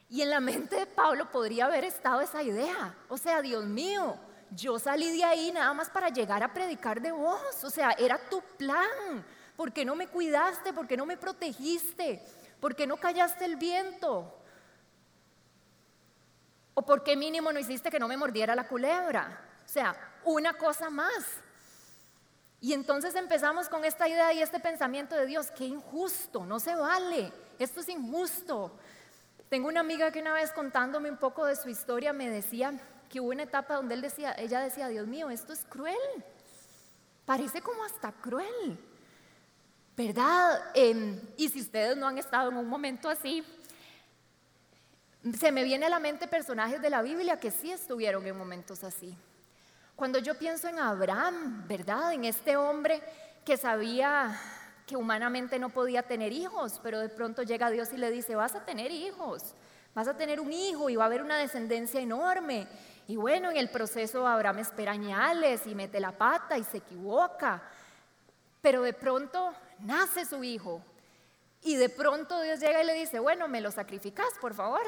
Y 0.08 0.22
en 0.22 0.30
la 0.30 0.40
mente 0.40 0.76
de 0.76 0.86
Pablo 0.86 1.30
podría 1.30 1.66
haber 1.66 1.84
estado 1.84 2.20
esa 2.20 2.42
idea. 2.42 2.94
O 3.08 3.16
sea, 3.16 3.42
Dios 3.42 3.64
mío, 3.64 4.16
yo 4.50 4.78
salí 4.78 5.16
de 5.16 5.24
ahí 5.24 5.52
nada 5.52 5.72
más 5.72 5.88
para 5.88 6.08
llegar 6.08 6.42
a 6.42 6.52
predicar 6.52 7.00
de 7.00 7.12
vos. 7.12 7.62
O 7.62 7.70
sea, 7.70 7.92
era 7.92 8.18
tu 8.28 8.42
plan. 8.58 9.24
¿Por 9.60 9.74
qué 9.74 9.84
no 9.84 9.94
me 9.94 10.06
cuidaste? 10.06 10.72
¿Por 10.72 10.88
qué 10.88 10.96
no 10.96 11.04
me 11.04 11.18
protegiste? 11.18 12.24
¿Por 12.60 12.74
qué 12.74 12.86
no 12.86 12.96
callaste 12.96 13.44
el 13.44 13.56
viento? 13.56 14.34
¿O 16.72 16.80
por 16.80 17.02
qué 17.04 17.14
mínimo 17.14 17.52
no 17.52 17.58
hiciste 17.58 17.90
que 17.90 17.98
no 17.98 18.08
me 18.08 18.16
mordiera 18.16 18.54
la 18.54 18.66
culebra? 18.66 19.38
O 19.62 19.68
sea, 19.68 19.94
una 20.24 20.54
cosa 20.54 20.88
más. 20.88 21.26
Y 22.62 22.72
entonces 22.72 23.14
empezamos 23.16 23.68
con 23.68 23.84
esta 23.84 24.08
idea 24.08 24.32
y 24.32 24.40
este 24.40 24.60
pensamiento 24.60 25.14
de 25.14 25.26
Dios, 25.26 25.50
qué 25.50 25.66
injusto, 25.66 26.46
no 26.46 26.58
se 26.58 26.74
vale, 26.74 27.30
esto 27.58 27.80
es 27.80 27.90
injusto. 27.90 28.78
Tengo 29.50 29.68
una 29.68 29.80
amiga 29.80 30.10
que 30.10 30.22
una 30.22 30.32
vez 30.32 30.52
contándome 30.52 31.10
un 31.10 31.18
poco 31.18 31.44
de 31.44 31.56
su 31.56 31.68
historia 31.68 32.14
me 32.14 32.30
decía 32.30 32.80
que 33.10 33.20
hubo 33.20 33.28
una 33.28 33.42
etapa 33.42 33.74
donde 33.74 33.92
él 33.92 34.00
decía, 34.00 34.34
ella 34.38 34.60
decía, 34.60 34.88
Dios 34.88 35.06
mío, 35.06 35.28
esto 35.28 35.52
es 35.52 35.66
cruel, 35.66 35.98
parece 37.26 37.60
como 37.60 37.84
hasta 37.84 38.10
cruel. 38.10 38.86
¿Verdad? 39.96 40.70
Em, 40.74 41.20
y 41.36 41.48
si 41.48 41.60
ustedes 41.60 41.96
no 41.96 42.06
han 42.06 42.18
estado 42.18 42.50
en 42.50 42.56
un 42.56 42.68
momento 42.68 43.08
así, 43.08 43.44
se 45.38 45.52
me 45.52 45.64
viene 45.64 45.86
a 45.86 45.90
la 45.90 45.98
mente 45.98 46.26
personajes 46.26 46.80
de 46.80 46.90
la 46.90 47.02
Biblia 47.02 47.38
que 47.38 47.50
sí 47.50 47.70
estuvieron 47.70 48.26
en 48.26 48.36
momentos 48.36 48.82
así. 48.84 49.16
Cuando 49.94 50.18
yo 50.18 50.38
pienso 50.38 50.66
en 50.66 50.78
Abraham, 50.78 51.68
¿verdad? 51.68 52.14
En 52.14 52.24
este 52.24 52.56
hombre 52.56 53.02
que 53.44 53.58
sabía 53.58 54.34
que 54.86 54.96
humanamente 54.96 55.58
no 55.58 55.68
podía 55.68 56.02
tener 56.02 56.32
hijos, 56.32 56.80
pero 56.82 56.98
de 57.00 57.10
pronto 57.10 57.42
llega 57.42 57.70
Dios 57.70 57.92
y 57.92 57.98
le 57.98 58.10
dice, 58.10 58.34
vas 58.34 58.54
a 58.54 58.64
tener 58.64 58.90
hijos, 58.90 59.54
vas 59.94 60.08
a 60.08 60.16
tener 60.16 60.40
un 60.40 60.52
hijo 60.52 60.88
y 60.88 60.96
va 60.96 61.04
a 61.04 61.06
haber 61.06 61.22
una 61.22 61.36
descendencia 61.36 62.00
enorme. 62.00 62.66
Y 63.06 63.16
bueno, 63.16 63.50
en 63.50 63.56
el 63.56 63.68
proceso 63.68 64.26
Abraham 64.26 64.60
espera 64.60 64.92
añales 64.92 65.66
y 65.66 65.74
mete 65.74 66.00
la 66.00 66.12
pata 66.12 66.56
y 66.56 66.64
se 66.64 66.78
equivoca, 66.78 67.62
pero 68.62 68.82
de 68.82 68.92
pronto 68.92 69.54
nace 69.80 70.24
su 70.24 70.42
hijo. 70.44 70.82
Y 71.62 71.76
de 71.76 71.88
pronto 71.88 72.40
Dios 72.40 72.60
llega 72.60 72.82
y 72.82 72.86
le 72.86 72.94
dice, 72.94 73.18
bueno, 73.18 73.48
me 73.48 73.60
lo 73.60 73.70
sacrificas, 73.70 74.28
por 74.40 74.54
favor. 74.54 74.82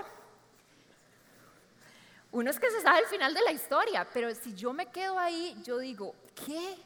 Uno 2.31 2.49
es 2.51 2.59
que 2.59 2.71
se 2.71 2.81
sabe 2.81 3.01
el 3.01 3.07
final 3.07 3.35
de 3.35 3.43
la 3.43 3.53
historia, 3.53 4.09
pero 4.13 4.35
si 4.35 4.55
yo 4.55 4.73
me 4.73 4.87
quedo 4.87 5.19
ahí, 5.19 5.61
yo 5.65 5.79
digo, 5.79 6.15
¿qué? 6.47 6.79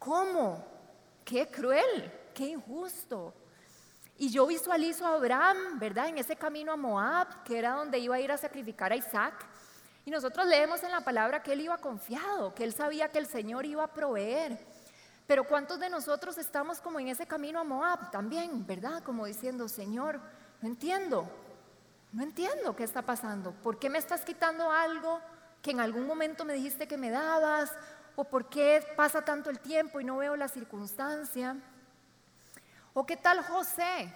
¿Cómo? 0.00 0.66
Qué 1.24 1.46
cruel, 1.46 2.12
qué 2.34 2.46
injusto. 2.46 3.32
Y 4.18 4.30
yo 4.30 4.46
visualizo 4.46 5.06
a 5.06 5.14
Abraham, 5.14 5.78
¿verdad? 5.78 6.08
En 6.08 6.18
ese 6.18 6.34
camino 6.34 6.72
a 6.72 6.76
Moab, 6.76 7.44
que 7.44 7.58
era 7.58 7.72
donde 7.72 7.98
iba 7.98 8.16
a 8.16 8.20
ir 8.20 8.32
a 8.32 8.38
sacrificar 8.38 8.90
a 8.90 8.96
Isaac. 8.96 9.46
Y 10.04 10.10
nosotros 10.10 10.46
leemos 10.46 10.82
en 10.82 10.90
la 10.90 11.02
palabra 11.02 11.42
que 11.42 11.52
él 11.52 11.60
iba 11.60 11.78
confiado, 11.78 12.54
que 12.54 12.64
él 12.64 12.72
sabía 12.72 13.10
que 13.10 13.18
el 13.18 13.26
Señor 13.26 13.64
iba 13.66 13.84
a 13.84 13.92
proveer. 13.92 14.58
Pero 15.26 15.44
¿cuántos 15.44 15.80
de 15.80 15.90
nosotros 15.90 16.38
estamos 16.38 16.80
como 16.80 17.00
en 17.00 17.08
ese 17.08 17.26
camino 17.26 17.58
a 17.58 17.64
Moab 17.64 18.10
también, 18.10 18.64
verdad? 18.66 19.02
Como 19.02 19.26
diciendo, 19.26 19.68
Señor, 19.68 20.20
no 20.60 20.68
entiendo, 20.68 21.28
no 22.12 22.22
entiendo 22.22 22.76
qué 22.76 22.84
está 22.84 23.02
pasando. 23.02 23.52
¿Por 23.52 23.78
qué 23.78 23.90
me 23.90 23.98
estás 23.98 24.24
quitando 24.24 24.70
algo 24.70 25.20
que 25.62 25.72
en 25.72 25.80
algún 25.80 26.06
momento 26.06 26.44
me 26.44 26.54
dijiste 26.54 26.86
que 26.86 26.96
me 26.96 27.10
dabas? 27.10 27.72
¿O 28.14 28.24
por 28.24 28.48
qué 28.48 28.86
pasa 28.96 29.22
tanto 29.22 29.50
el 29.50 29.58
tiempo 29.58 30.00
y 30.00 30.04
no 30.04 30.16
veo 30.18 30.36
la 30.36 30.48
circunstancia? 30.48 31.56
¿O 32.94 33.04
qué 33.04 33.16
tal 33.16 33.42
José? 33.44 34.12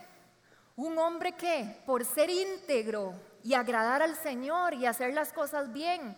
Un 0.77 0.97
hombre 0.99 1.33
que 1.33 1.83
por 1.85 2.05
ser 2.05 2.31
íntegro 2.31 3.15
y 3.43 3.55
agradar 3.55 4.01
al 4.01 4.15
Señor 4.15 4.75
y 4.75 4.87
hacer 4.87 5.13
las 5.13 5.33
cosas 5.33 5.73
bien, 5.73 6.17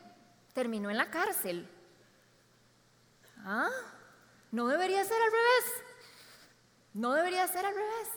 terminó 0.52 0.90
en 0.90 0.98
la 0.98 1.11
cárcel. 1.11 1.68
¿Ah? 3.38 3.70
¿No 4.53 4.69
debería 4.69 5.03
ser 5.03 5.17
al 5.21 5.31
revés? 5.31 5.85
¿No 6.93 7.12
debería 7.15 7.49
ser 7.49 7.65
al 7.65 7.75
revés? 7.75 8.09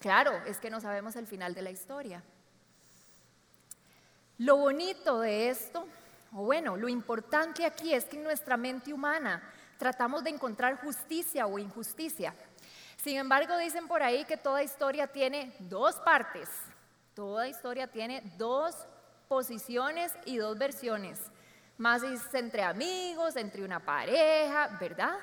Claro, 0.00 0.32
es 0.46 0.58
que 0.58 0.70
no 0.70 0.80
sabemos 0.80 1.14
el 1.14 1.26
final 1.26 1.54
de 1.54 1.60
la 1.60 1.70
historia. 1.70 2.22
Lo 4.38 4.56
bonito 4.56 5.20
de 5.20 5.50
esto, 5.50 5.86
o 6.32 6.44
bueno, 6.44 6.76
lo 6.78 6.88
importante 6.88 7.66
aquí 7.66 7.92
es 7.92 8.06
que 8.06 8.16
en 8.16 8.24
nuestra 8.24 8.56
mente 8.56 8.94
humana 8.94 9.42
tratamos 9.78 10.24
de 10.24 10.30
encontrar 10.30 10.80
justicia 10.80 11.46
o 11.46 11.58
injusticia. 11.58 12.34
Sin 12.96 13.18
embargo, 13.18 13.58
dicen 13.58 13.86
por 13.86 14.02
ahí 14.02 14.24
que 14.24 14.38
toda 14.38 14.62
historia 14.62 15.06
tiene 15.06 15.54
dos 15.58 15.96
partes. 15.96 16.48
Toda 17.14 17.46
historia 17.46 17.88
tiene 17.88 18.22
dos 18.38 18.74
posiciones 19.28 20.12
y 20.24 20.38
dos 20.38 20.56
versiones. 20.56 21.20
Más 21.76 22.02
es 22.02 22.32
entre 22.32 22.62
amigos, 22.62 23.36
entre 23.36 23.62
una 23.62 23.80
pareja, 23.80 24.78
¿verdad? 24.80 25.18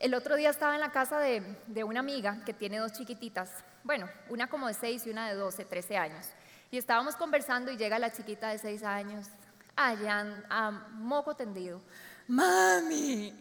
El 0.00 0.14
otro 0.14 0.36
día 0.36 0.50
estaba 0.50 0.74
en 0.74 0.80
la 0.80 0.92
casa 0.92 1.18
de, 1.18 1.82
una 1.82 2.00
amiga 2.00 2.38
que 2.46 2.52
tiene 2.52 2.78
dos 2.78 2.92
chiquititas, 2.92 3.50
bueno, 3.82 4.08
una 4.28 4.46
como 4.46 4.68
de 4.68 4.74
6 4.74 5.06
y 5.06 5.10
una 5.10 5.28
de 5.28 5.34
12, 5.34 5.64
13 5.64 5.96
años. 5.96 6.28
Y 6.70 6.78
estábamos 6.78 7.16
conversando 7.16 7.72
y 7.72 7.76
llega 7.76 7.98
la 7.98 8.12
chiquita 8.12 8.50
de 8.50 8.58
6 8.58 8.84
años, 8.84 9.26
allá 9.74 10.44
a 10.48 10.70
moco 10.70 11.34
tendido. 11.34 11.80
Mami, 12.28 13.32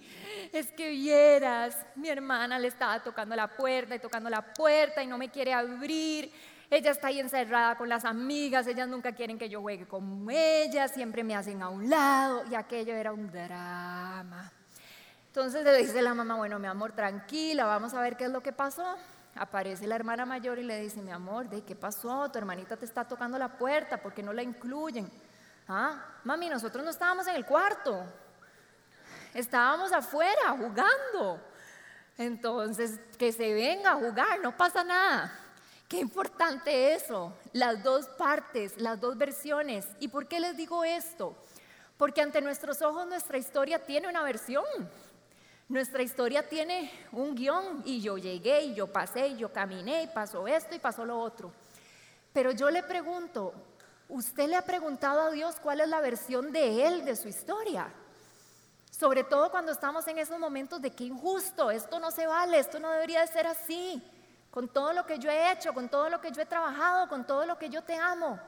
es 0.52 0.72
que 0.72 0.89
vieras, 0.89 1.78
mi 1.96 2.10
hermana 2.10 2.58
le 2.58 2.70
estaba 2.70 3.04
tocando 3.04 3.36
la 3.36 3.50
puerta 3.56 3.93
y 3.93 4.00
tocando 4.00 4.28
la 4.28 4.41
puerta 4.41 5.04
y 5.04 5.08
no 5.08 5.20
me 5.20 5.30
quiere 5.30 5.54
abrir. 5.54 6.32
Ella 6.72 6.89
está 6.89 7.08
ahí 7.08 7.20
encerrada 7.20 7.78
con 7.78 7.88
las 7.88 8.04
amigas, 8.04 8.65
ellas 8.65 8.88
nunca 8.88 9.12
quieren 9.12 9.38
que 9.38 9.48
yo 9.48 9.62
juegue 9.62 9.88
con 9.88 10.28
ellas, 10.32 10.91
siempre 10.91 11.24
me 11.24 11.36
hacen 11.36 11.62
a 11.62 11.70
un 11.70 11.88
lado 11.88 12.46
y 12.50 12.56
aquello 12.56 12.96
era 12.96 13.13
un 13.13 13.32
drama. 13.32 14.52
Entonces 15.38 15.63
le 15.63 15.78
dice 15.78 16.02
la 16.02 16.15
mamá, 16.15 16.34
bueno, 16.34 16.58
mi 16.58 16.65
amor, 16.65 16.93
tranquila, 16.93 17.65
vamos 17.65 17.93
a 17.93 18.02
ver 18.02 18.17
qué 18.17 18.23
es 18.23 18.32
lo 18.32 18.41
que 18.41 18.52
pasó. 18.52 18.97
Aparece 19.36 19.86
la 19.86 19.93
hermana 19.93 20.26
mayor 20.26 20.58
y 20.58 20.63
le 20.63 20.82
dice, 20.82 21.00
mi 21.00 21.12
amor, 21.12 21.47
¿de 21.47 21.62
qué 21.62 21.76
pasó? 21.76 22.28
Tu 22.32 22.39
hermanita 22.39 22.76
te 22.76 22.86
está 22.86 23.08
tocando 23.08 23.38
la 23.38 23.47
puerta, 23.47 24.02
¿por 24.02 24.15
qué 24.15 24.23
no 24.23 24.34
la 24.34 24.41
incluyen? 24.41 25.08
Ah, 25.67 26.04
mami, 26.23 26.50
nosotros 26.50 26.84
no 26.84 26.89
estábamos 26.89 27.28
en 27.28 27.36
el 27.36 27.45
cuarto, 27.45 28.04
estábamos 29.36 29.93
afuera 29.93 30.58
jugando. 30.58 31.39
Entonces, 32.17 33.00
que 33.19 33.32
se 33.32 33.54
venga 33.54 33.91
a 33.91 33.95
jugar, 33.95 34.39
no 34.41 34.58
pasa 34.58 34.84
nada. 34.84 35.32
Qué 35.88 36.00
importante 36.00 36.95
eso, 36.95 37.32
las 37.54 37.84
dos 37.84 38.08
partes, 38.08 38.82
las 38.82 39.00
dos 39.00 39.15
versiones. 39.15 39.86
¿Y 40.00 40.08
por 40.08 40.28
qué 40.28 40.39
les 40.39 40.58
digo 40.58 40.84
esto? 40.84 41.38
Porque 41.95 42.23
ante 42.23 42.41
nuestros 42.41 42.82
ojos 42.82 43.06
nuestra 43.06 43.38
historia 43.38 43.86
tiene 43.86 44.08
una 44.08 44.23
versión. 44.23 44.65
Nuestra 45.69 46.01
historia 46.01 46.47
tiene 46.47 46.89
un 47.12 47.36
guion 47.36 47.82
y 47.84 47.99
yo 47.99 48.17
llegué 48.17 48.62
y 48.62 48.73
yo 48.73 48.88
pasé 48.88 49.27
y 49.27 49.38
yo 49.38 49.51
caminé 49.51 50.03
y 50.03 50.08
pasó 50.08 50.47
esto 50.47 50.73
y 50.73 50.80
pasó 50.80 51.03
lo 51.03 51.19
otro. 51.19 51.51
Pero 52.32 52.51
yo 52.51 52.69
le 52.69 52.84
pregunto, 52.84 53.53
¿usted 54.08 54.47
le 54.47 54.56
ha 54.56 54.62
preguntado 54.62 55.19
a 55.21 55.32
Dios 55.32 55.58
cuál 55.62 55.82
es 55.82 55.89
la 55.89 55.99
versión 55.99 56.53
de 56.53 56.88
Él 56.88 57.03
de 57.03 57.17
su 57.17 57.27
historia? 57.27 57.91
Sobre 58.89 59.25
todo 59.25 59.51
cuando 59.51 59.73
estamos 59.73 60.08
en 60.08 60.19
esos 60.19 60.39
momentos 60.39 60.82
de 60.82 60.91
que 60.91 61.03
injusto, 61.03 61.69
esto 61.69 61.99
no 61.99 62.12
se 62.12 62.25
vale, 62.27 62.60
esto 62.60 62.80
no 62.80 62.89
debería 62.89 63.19
de 63.19 63.27
ser 63.27 63.45
así. 63.45 64.01
Con 64.49 64.69
todo 64.69 64.93
lo 64.93 65.06
que 65.06 65.19
yo 65.19 65.30
he 65.30 65.51
hecho, 65.51 65.73
con 65.73 65.89
todo 65.89 66.10
lo 66.10 66.21
que 66.21 66.32
yo 66.32 66.41
he 66.41 66.45
trabajado, 66.45 67.10
con 67.10 67.27
todo 67.27 67.45
lo 67.45 67.60
que 67.60 67.69
yo 67.69 67.84
te 67.84 67.95
amo. 67.95 68.39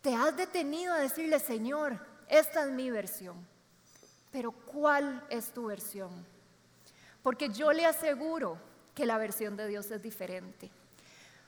Te 0.00 0.14
has 0.14 0.36
detenido 0.36 0.94
a 0.94 0.98
decirle, 0.98 1.40
Señor, 1.40 1.98
esta 2.28 2.62
es 2.62 2.70
mi 2.70 2.90
versión. 2.90 3.57
Pero 4.30 4.52
¿cuál 4.52 5.24
es 5.30 5.52
tu 5.52 5.66
versión? 5.66 6.10
Porque 7.22 7.48
yo 7.48 7.72
le 7.72 7.86
aseguro 7.86 8.58
que 8.94 9.06
la 9.06 9.18
versión 9.18 9.56
de 9.56 9.66
Dios 9.68 9.90
es 9.90 10.02
diferente. 10.02 10.70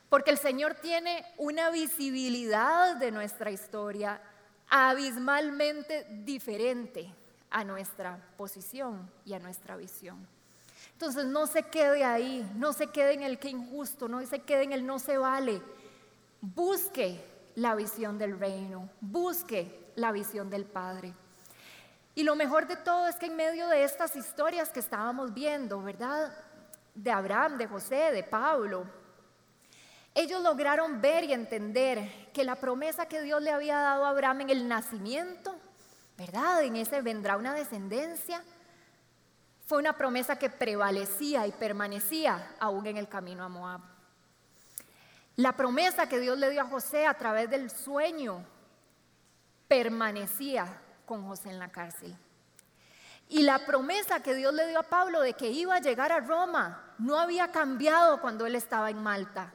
Porque 0.09 0.31
el 0.31 0.37
Señor 0.37 0.75
tiene 0.75 1.25
una 1.37 1.69
visibilidad 1.69 2.95
de 2.97 3.11
nuestra 3.11 3.51
historia 3.51 4.21
abismalmente 4.69 6.05
diferente 6.23 7.13
a 7.49 7.63
nuestra 7.63 8.17
posición 8.37 9.09
y 9.25 9.33
a 9.33 9.39
nuestra 9.39 9.75
visión. 9.75 10.25
Entonces 10.93 11.25
no 11.25 11.47
se 11.47 11.63
quede 11.63 12.03
ahí, 12.03 12.49
no 12.55 12.73
se 12.73 12.87
quede 12.87 13.13
en 13.13 13.23
el 13.23 13.39
que 13.39 13.49
injusto, 13.49 14.07
no 14.07 14.25
se 14.25 14.39
quede 14.39 14.63
en 14.63 14.73
el 14.73 14.85
no 14.85 14.99
se 14.99 15.17
vale. 15.17 15.61
Busque 16.41 17.23
la 17.55 17.75
visión 17.75 18.17
del 18.17 18.39
reino, 18.39 18.89
busque 19.01 19.91
la 19.95 20.11
visión 20.11 20.49
del 20.49 20.65
Padre. 20.65 21.13
Y 22.13 22.23
lo 22.23 22.35
mejor 22.35 22.67
de 22.67 22.75
todo 22.75 23.07
es 23.07 23.15
que 23.15 23.27
en 23.27 23.35
medio 23.35 23.67
de 23.67 23.83
estas 23.83 24.15
historias 24.15 24.69
que 24.69 24.79
estábamos 24.79 25.33
viendo, 25.33 25.81
¿verdad? 25.81 26.33
De 26.93 27.11
Abraham, 27.11 27.57
de 27.57 27.67
José, 27.67 28.11
de 28.11 28.23
Pablo, 28.23 28.85
ellos 30.13 30.41
lograron 30.41 31.01
ver 31.01 31.23
y 31.23 31.33
entender 31.33 32.29
que 32.33 32.43
la 32.43 32.55
promesa 32.55 33.05
que 33.05 33.21
Dios 33.21 33.41
le 33.41 33.51
había 33.51 33.77
dado 33.77 34.05
a 34.05 34.09
Abraham 34.09 34.41
en 34.41 34.49
el 34.49 34.67
nacimiento 34.67 35.57
¿verdad? 36.21 36.63
En 36.63 36.75
ese 36.75 37.01
vendrá 37.01 37.35
una 37.35 37.55
descendencia. 37.55 38.43
Fue 39.65 39.79
una 39.79 39.97
promesa 39.97 40.37
que 40.37 40.51
prevalecía 40.51 41.47
y 41.47 41.51
permanecía 41.51 42.55
aún 42.59 42.85
en 42.85 42.97
el 42.97 43.07
camino 43.07 43.43
a 43.43 43.49
Moab. 43.49 43.81
La 45.37 45.57
promesa 45.57 46.07
que 46.07 46.19
Dios 46.19 46.37
le 46.37 46.51
dio 46.51 46.61
a 46.61 46.65
José 46.65 47.07
a 47.07 47.15
través 47.15 47.49
del 47.49 47.71
sueño 47.71 48.45
permanecía 49.67 50.79
con 51.11 51.27
José 51.27 51.49
en 51.49 51.59
la 51.59 51.67
cárcel. 51.67 52.15
Y 53.27 53.41
la 53.41 53.65
promesa 53.65 54.23
que 54.23 54.33
Dios 54.33 54.53
le 54.53 54.69
dio 54.69 54.79
a 54.79 54.83
Pablo 54.83 55.19
de 55.19 55.33
que 55.33 55.49
iba 55.49 55.75
a 55.75 55.81
llegar 55.81 56.09
a 56.13 56.21
Roma 56.21 56.95
no 56.99 57.19
había 57.19 57.51
cambiado 57.51 58.21
cuando 58.21 58.45
él 58.45 58.55
estaba 58.55 58.89
en 58.89 59.03
Malta. 59.03 59.51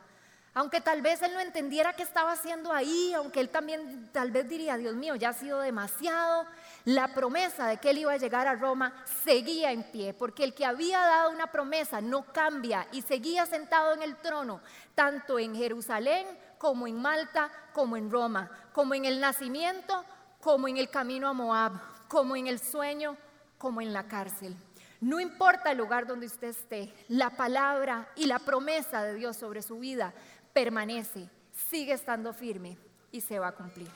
Aunque 0.53 0.83
tal 0.83 1.01
vez 1.01 1.23
él 1.23 1.33
no 1.33 1.41
entendiera 1.41 1.95
qué 1.95 2.03
estaba 2.03 2.33
haciendo 2.33 2.75
ahí, 2.75 3.15
aunque 3.15 3.41
él 3.41 3.49
también 3.49 4.11
tal 4.13 4.33
vez 4.33 4.47
diría, 4.47 4.77
Dios 4.77 4.97
mío, 4.97 5.15
ya 5.15 5.31
ha 5.31 5.33
sido 5.33 5.61
demasiado, 5.61 6.45
la 6.85 7.15
promesa 7.15 7.69
de 7.69 7.79
que 7.79 7.89
él 7.89 7.99
iba 7.99 8.13
a 8.13 8.19
llegar 8.19 8.47
a 8.47 8.55
Roma 8.55 8.93
seguía 9.25 9.73
en 9.73 9.83
pie, 9.85 10.13
porque 10.13 10.45
el 10.45 10.53
que 10.53 10.67
había 10.67 11.01
dado 11.01 11.31
una 11.31 11.47
promesa 11.47 12.03
no 12.03 12.31
cambia 12.35 12.87
y 12.93 13.01
seguía 13.01 13.47
sentado 13.47 13.95
en 13.95 14.03
el 14.03 14.17
trono, 14.17 14.61
tanto 14.95 15.39
en 15.39 15.55
Jerusalén 15.57 16.27
como 16.59 16.87
en 16.87 17.01
Malta, 17.01 17.51
como 17.73 17.97
en 17.97 18.11
Roma, 18.11 18.51
como 18.75 18.93
en 18.93 19.07
el 19.07 19.21
nacimiento, 19.21 20.05
como 20.47 20.69
en 20.69 20.77
el 20.77 20.89
camino 20.89 21.27
a 21.27 21.33
Moab, 21.33 21.73
como 22.07 22.37
en 22.37 22.47
el 22.47 22.61
sueño, 22.61 23.17
como 23.59 23.81
en 23.81 23.93
la 23.93 24.07
cárcel. 24.07 24.57
No 25.01 25.19
importa 25.19 25.73
el 25.73 25.79
lugar 25.79 26.07
donde 26.07 26.27
usted 26.27 26.51
esté, 26.51 26.95
la 27.09 27.31
palabra 27.31 28.09
y 28.15 28.27
la 28.27 28.39
promesa 28.39 29.03
de 29.03 29.15
Dios 29.15 29.37
sobre 29.37 29.61
su 29.61 29.81
vida 29.81 30.15
permanece, 30.53 31.29
sigue 31.69 31.95
estando 31.95 32.33
firme 32.33 32.79
y 33.11 33.23
se 33.23 33.41
va 33.41 33.49
a 33.49 33.57
cumplir. 33.57 33.89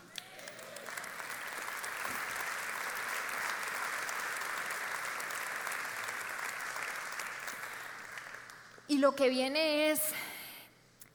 Y 8.88 8.98
lo 8.98 9.14
que 9.14 9.28
viene 9.28 9.92
es 9.92 10.01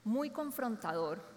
muy 0.06 0.30
confrontador, 0.30 1.35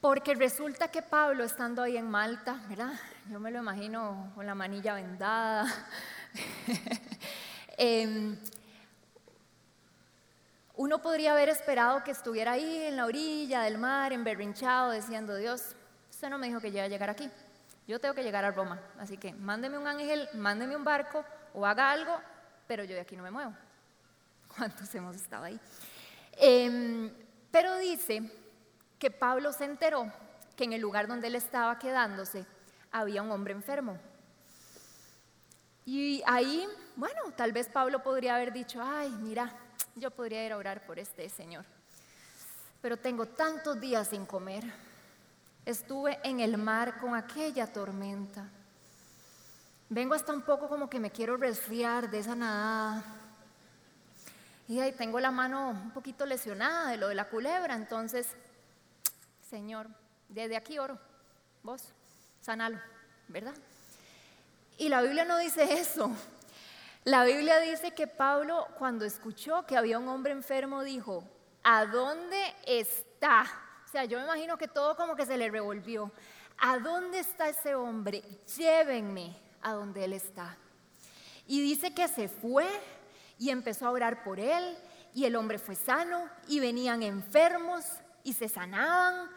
porque 0.00 0.34
resulta 0.34 0.88
que 0.88 1.02
Pablo 1.02 1.44
estando 1.44 1.82
ahí 1.82 1.96
en 1.96 2.08
Malta, 2.08 2.60
¿verdad? 2.68 2.92
Yo 3.30 3.40
me 3.40 3.50
lo 3.50 3.58
imagino 3.58 4.30
con 4.34 4.46
la 4.46 4.54
manilla 4.54 4.94
vendada. 4.94 5.66
eh, 7.78 8.36
uno 10.76 11.02
podría 11.02 11.32
haber 11.32 11.48
esperado 11.48 12.04
que 12.04 12.12
estuviera 12.12 12.52
ahí 12.52 12.84
en 12.84 12.94
la 12.94 13.06
orilla 13.06 13.62
del 13.62 13.78
mar, 13.78 14.12
emberrinchado, 14.12 14.92
diciendo, 14.92 15.34
Dios, 15.34 15.74
usted 16.08 16.30
no 16.30 16.38
me 16.38 16.46
dijo 16.46 16.60
que 16.60 16.70
yo 16.70 16.76
iba 16.76 16.84
a 16.84 16.88
llegar 16.88 17.10
aquí. 17.10 17.28
Yo 17.88 17.98
tengo 17.98 18.14
que 18.14 18.22
llegar 18.22 18.44
a 18.44 18.52
Roma. 18.52 18.80
Así 18.98 19.16
que 19.16 19.32
mándeme 19.32 19.78
un 19.78 19.88
ángel, 19.88 20.28
mándeme 20.34 20.76
un 20.76 20.84
barco 20.84 21.24
o 21.54 21.66
haga 21.66 21.90
algo, 21.90 22.16
pero 22.68 22.84
yo 22.84 22.94
de 22.94 23.00
aquí 23.00 23.16
no 23.16 23.24
me 23.24 23.32
muevo. 23.32 23.52
¿Cuántos 24.56 24.94
hemos 24.94 25.16
estado 25.16 25.44
ahí? 25.44 25.58
Em, 26.36 27.10
pero 27.50 27.76
dice 27.78 28.30
que 28.98 29.10
Pablo 29.10 29.52
se 29.52 29.64
enteró 29.64 30.12
que 30.56 30.64
en 30.64 30.72
el 30.72 30.80
lugar 30.80 31.06
donde 31.06 31.28
él 31.28 31.36
estaba 31.36 31.78
quedándose 31.78 32.44
había 32.90 33.22
un 33.22 33.30
hombre 33.30 33.52
enfermo. 33.54 33.98
Y 35.84 36.22
ahí, 36.26 36.68
bueno, 36.96 37.20
tal 37.36 37.52
vez 37.52 37.68
Pablo 37.68 38.02
podría 38.02 38.36
haber 38.36 38.52
dicho, 38.52 38.82
ay, 38.82 39.10
mira, 39.20 39.52
yo 39.94 40.10
podría 40.10 40.44
ir 40.44 40.52
a 40.52 40.56
orar 40.56 40.84
por 40.84 40.98
este 40.98 41.28
Señor. 41.28 41.64
Pero 42.82 42.96
tengo 42.96 43.26
tantos 43.26 43.80
días 43.80 44.08
sin 44.08 44.26
comer. 44.26 44.64
Estuve 45.64 46.18
en 46.22 46.40
el 46.40 46.58
mar 46.58 46.98
con 46.98 47.14
aquella 47.14 47.72
tormenta. 47.72 48.48
Vengo 49.88 50.14
hasta 50.14 50.32
un 50.32 50.42
poco 50.42 50.68
como 50.68 50.90
que 50.90 51.00
me 51.00 51.10
quiero 51.10 51.36
resfriar 51.36 52.10
de 52.10 52.18
esa 52.18 52.34
nadada. 52.34 53.04
Y 54.68 54.80
ahí 54.80 54.92
tengo 54.92 55.18
la 55.18 55.30
mano 55.30 55.70
un 55.70 55.90
poquito 55.92 56.26
lesionada 56.26 56.90
de 56.90 56.98
lo 56.98 57.08
de 57.08 57.14
la 57.14 57.28
culebra. 57.28 57.74
Entonces, 57.74 58.28
Señor, 59.48 59.88
desde 60.28 60.56
aquí 60.56 60.78
oro. 60.78 60.98
Vos, 61.62 61.82
sanalo, 62.40 62.78
¿verdad? 63.28 63.54
Y 64.76 64.88
la 64.88 65.00
Biblia 65.00 65.24
no 65.24 65.38
dice 65.38 65.80
eso. 65.80 66.10
La 67.04 67.24
Biblia 67.24 67.58
dice 67.58 67.92
que 67.92 68.06
Pablo, 68.06 68.66
cuando 68.76 69.06
escuchó 69.06 69.64
que 69.66 69.76
había 69.76 69.98
un 69.98 70.08
hombre 70.08 70.32
enfermo, 70.32 70.82
dijo, 70.82 71.24
¿a 71.64 71.86
dónde 71.86 72.54
está? 72.66 73.46
O 73.86 73.88
sea, 73.90 74.04
yo 74.04 74.18
me 74.18 74.24
imagino 74.24 74.58
que 74.58 74.68
todo 74.68 74.94
como 74.96 75.16
que 75.16 75.24
se 75.24 75.38
le 75.38 75.50
revolvió. 75.50 76.12
¿A 76.58 76.78
dónde 76.78 77.20
está 77.20 77.48
ese 77.48 77.74
hombre? 77.74 78.22
Llévenme 78.56 79.34
a 79.62 79.72
donde 79.72 80.04
él 80.04 80.12
está. 80.12 80.56
Y 81.46 81.62
dice 81.62 81.94
que 81.94 82.06
se 82.08 82.28
fue 82.28 82.68
y 83.38 83.48
empezó 83.48 83.86
a 83.86 83.92
orar 83.92 84.22
por 84.22 84.38
él 84.38 84.76
y 85.14 85.24
el 85.24 85.36
hombre 85.36 85.58
fue 85.58 85.74
sano 85.74 86.28
y 86.48 86.60
venían 86.60 87.02
enfermos 87.02 87.86
y 88.28 88.34
se 88.34 88.48
sanaban. 88.48 89.30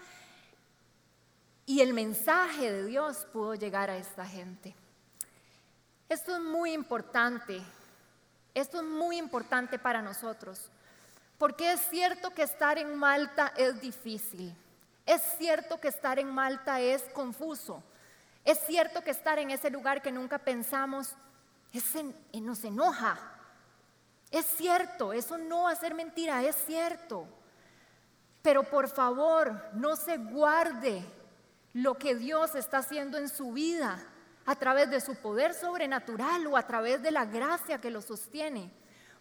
Y 1.65 1.79
el 1.79 1.93
mensaje 1.93 2.71
de 2.71 2.85
Dios 2.85 3.25
pudo 3.31 3.55
llegar 3.55 3.89
a 3.89 3.95
esta 3.95 4.25
gente. 4.25 4.75
Esto 6.09 6.35
es 6.35 6.41
muy 6.41 6.73
importante, 6.73 7.61
esto 8.53 8.81
es 8.81 8.83
muy 8.83 9.17
importante 9.17 9.79
para 9.79 10.01
nosotros, 10.01 10.69
porque 11.37 11.71
es 11.71 11.79
cierto 11.89 12.31
que 12.31 12.43
estar 12.43 12.77
en 12.77 12.93
Malta 12.95 13.53
es 13.55 13.79
difícil, 13.79 14.53
es 15.05 15.21
cierto 15.37 15.79
que 15.79 15.87
estar 15.87 16.19
en 16.19 16.29
Malta 16.29 16.81
es 16.81 17.03
confuso, 17.13 17.81
es 18.43 18.59
cierto 18.67 19.01
que 19.01 19.11
estar 19.11 19.39
en 19.39 19.51
ese 19.51 19.69
lugar 19.69 20.01
que 20.01 20.11
nunca 20.11 20.37
pensamos 20.37 21.15
nos 22.33 22.63
enoja, 22.65 23.17
es 24.31 24.45
cierto, 24.45 25.13
eso 25.13 25.37
no 25.37 25.63
va 25.63 25.71
a 25.71 25.75
ser 25.77 25.95
mentira, 25.95 26.43
es 26.43 26.57
cierto. 26.65 27.25
Pero 28.41 28.63
por 28.63 28.89
favor, 28.89 29.69
no 29.73 29.95
se 29.95 30.17
guarde 30.17 31.03
lo 31.73 31.95
que 31.97 32.15
Dios 32.15 32.55
está 32.55 32.79
haciendo 32.79 33.17
en 33.17 33.29
su 33.29 33.51
vida 33.51 33.99
a 34.45 34.55
través 34.55 34.89
de 34.89 35.01
su 35.01 35.15
poder 35.15 35.53
sobrenatural 35.53 36.47
o 36.47 36.57
a 36.57 36.65
través 36.65 37.01
de 37.01 37.11
la 37.11 37.25
gracia 37.25 37.79
que 37.79 37.91
lo 37.91 38.01
sostiene. 38.01 38.71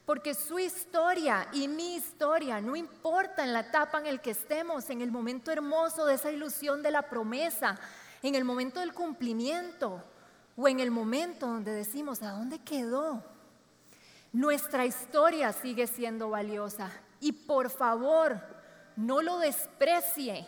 Porque 0.07 0.35
su 0.35 0.59
historia 0.59 1.47
y 1.53 1.69
mi 1.69 1.97
historia, 1.97 2.61
no 2.61 2.75
importa 2.75 3.45
en 3.45 3.53
la 3.53 3.61
etapa 3.61 3.99
en 3.99 4.07
el 4.07 4.21
que 4.21 4.31
estemos, 4.31 4.91
en 4.91 5.03
el 5.03 5.13
momento 5.13 5.53
hermoso 5.53 6.07
de 6.07 6.15
esa 6.15 6.33
ilusión 6.33 6.83
de 6.83 6.91
la 6.91 7.03
promesa, 7.03 7.79
en 8.23 8.35
el 8.35 8.45
momento 8.45 8.81
del 8.81 8.95
cumplimiento 8.95 10.03
o 10.57 10.69
en 10.69 10.81
el 10.81 10.91
momento 10.91 11.47
donde 11.47 11.73
decimos, 11.73 12.23
¿a 12.23 12.33
dónde 12.33 12.59
quedó? 12.59 13.23
Nuestra 14.33 14.85
historia 14.85 15.53
sigue 15.53 15.87
siendo 15.87 16.31
valiosa 16.31 16.91
y 17.21 17.33
por 17.33 17.71
favor, 17.71 18.41
no 18.97 19.23
lo 19.23 19.39
desprecie. 19.39 20.47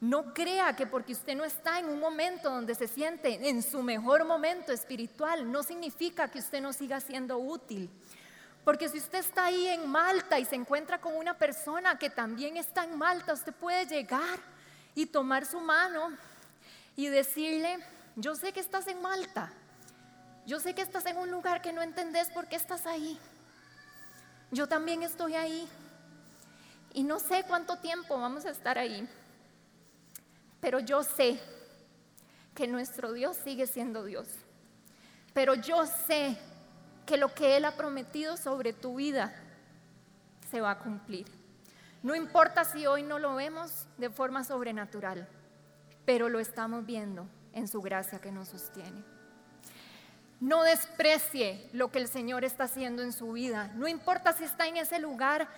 No 0.00 0.34
crea 0.34 0.74
que 0.74 0.86
porque 0.86 1.12
usted 1.12 1.36
no 1.36 1.44
está 1.44 1.78
en 1.78 1.88
un 1.88 2.00
momento 2.00 2.50
donde 2.50 2.74
se 2.74 2.88
siente 2.88 3.48
en 3.48 3.62
su 3.62 3.82
mejor 3.82 4.24
momento 4.24 4.72
espiritual, 4.72 5.50
no 5.50 5.62
significa 5.62 6.28
que 6.28 6.40
usted 6.40 6.60
no 6.60 6.72
siga 6.72 7.00
siendo 7.00 7.38
útil. 7.38 7.88
Porque 8.64 8.88
si 8.88 8.98
usted 8.98 9.18
está 9.18 9.46
ahí 9.46 9.68
en 9.68 9.88
Malta 9.88 10.38
y 10.38 10.44
se 10.44 10.56
encuentra 10.56 11.00
con 11.00 11.16
una 11.16 11.38
persona 11.38 11.98
que 11.98 12.10
también 12.10 12.56
está 12.56 12.84
en 12.84 12.98
Malta, 12.98 13.32
usted 13.32 13.52
puede 13.52 13.86
llegar 13.86 14.40
y 14.94 15.06
tomar 15.06 15.46
su 15.46 15.60
mano 15.60 16.10
y 16.96 17.06
decirle, 17.06 17.78
yo 18.16 18.34
sé 18.34 18.52
que 18.52 18.60
estás 18.60 18.86
en 18.88 19.00
Malta, 19.00 19.52
yo 20.46 20.58
sé 20.58 20.74
que 20.74 20.82
estás 20.82 21.06
en 21.06 21.16
un 21.16 21.30
lugar 21.30 21.62
que 21.62 21.72
no 21.72 21.82
entendés 21.82 22.28
por 22.30 22.48
qué 22.48 22.56
estás 22.56 22.86
ahí. 22.86 23.18
Yo 24.50 24.68
también 24.68 25.02
estoy 25.02 25.34
ahí. 25.34 25.68
Y 26.94 27.04
no 27.04 27.18
sé 27.18 27.44
cuánto 27.46 27.76
tiempo 27.78 28.18
vamos 28.18 28.44
a 28.44 28.50
estar 28.50 28.78
ahí. 28.78 29.08
Pero 30.60 30.78
yo 30.80 31.02
sé 31.02 31.40
que 32.54 32.66
nuestro 32.66 33.12
Dios 33.12 33.36
sigue 33.36 33.66
siendo 33.66 34.04
Dios. 34.04 34.28
Pero 35.32 35.54
yo 35.54 35.86
sé 35.86 36.36
que 37.06 37.16
lo 37.16 37.34
que 37.34 37.56
Él 37.56 37.64
ha 37.64 37.76
prometido 37.76 38.36
sobre 38.36 38.72
tu 38.72 38.96
vida 38.96 39.34
se 40.50 40.60
va 40.60 40.72
a 40.72 40.78
cumplir. 40.78 41.26
No 42.02 42.14
importa 42.14 42.64
si 42.64 42.86
hoy 42.86 43.02
no 43.02 43.18
lo 43.18 43.34
vemos 43.34 43.86
de 43.96 44.10
forma 44.10 44.44
sobrenatural, 44.44 45.26
pero 46.04 46.28
lo 46.28 46.40
estamos 46.40 46.84
viendo 46.84 47.26
en 47.52 47.68
su 47.68 47.80
gracia 47.80 48.20
que 48.20 48.32
nos 48.32 48.48
sostiene. 48.48 49.02
No 50.40 50.64
desprecie 50.64 51.70
lo 51.72 51.92
que 51.92 52.00
el 52.00 52.08
Señor 52.08 52.44
está 52.44 52.64
haciendo 52.64 53.02
en 53.02 53.12
su 53.12 53.32
vida. 53.32 53.70
No 53.76 53.86
importa 53.86 54.32
si 54.32 54.42
está 54.42 54.66
en 54.66 54.76
ese 54.76 54.98
lugar 54.98 55.48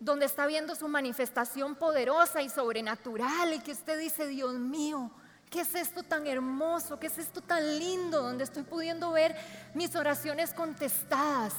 donde 0.00 0.26
está 0.26 0.46
viendo 0.46 0.74
su 0.74 0.88
manifestación 0.88 1.74
poderosa 1.74 2.42
y 2.42 2.48
sobrenatural 2.48 3.54
y 3.54 3.60
que 3.60 3.72
usted 3.72 3.98
dice, 3.98 4.26
Dios 4.26 4.54
mío, 4.54 5.10
¿qué 5.50 5.60
es 5.62 5.74
esto 5.74 6.02
tan 6.02 6.26
hermoso? 6.26 6.98
¿Qué 6.98 7.06
es 7.06 7.18
esto 7.18 7.40
tan 7.40 7.78
lindo? 7.78 8.22
Donde 8.22 8.44
estoy 8.44 8.62
pudiendo 8.62 9.12
ver 9.12 9.36
mis 9.74 9.94
oraciones 9.96 10.52
contestadas. 10.52 11.54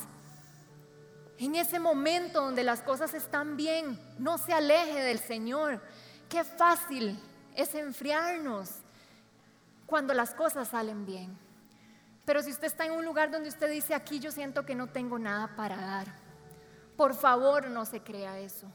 En 1.39 1.55
ese 1.55 1.79
momento 1.79 2.41
donde 2.41 2.63
las 2.63 2.81
cosas 2.81 3.13
están 3.13 3.57
bien, 3.57 3.99
no 4.17 4.37
se 4.37 4.53
aleje 4.53 5.01
del 5.01 5.19
Señor. 5.19 5.81
Qué 6.29 6.43
fácil 6.43 7.19
es 7.55 7.73
enfriarnos 7.75 8.69
cuando 9.85 10.13
las 10.13 10.33
cosas 10.33 10.69
salen 10.69 11.05
bien. 11.05 11.37
Pero 12.25 12.43
si 12.43 12.51
usted 12.51 12.67
está 12.67 12.85
en 12.85 12.91
un 12.91 13.05
lugar 13.05 13.31
donde 13.31 13.49
usted 13.49 13.69
dice, 13.69 13.93
aquí 13.95 14.19
yo 14.19 14.31
siento 14.31 14.65
que 14.65 14.75
no 14.75 14.87
tengo 14.87 15.17
nada 15.17 15.55
para 15.55 15.77
dar 15.77 16.26
por 16.97 17.13
favor, 17.13 17.69
no 17.69 17.85
se 17.85 18.01
crea 18.01 18.39
eso. 18.39 18.67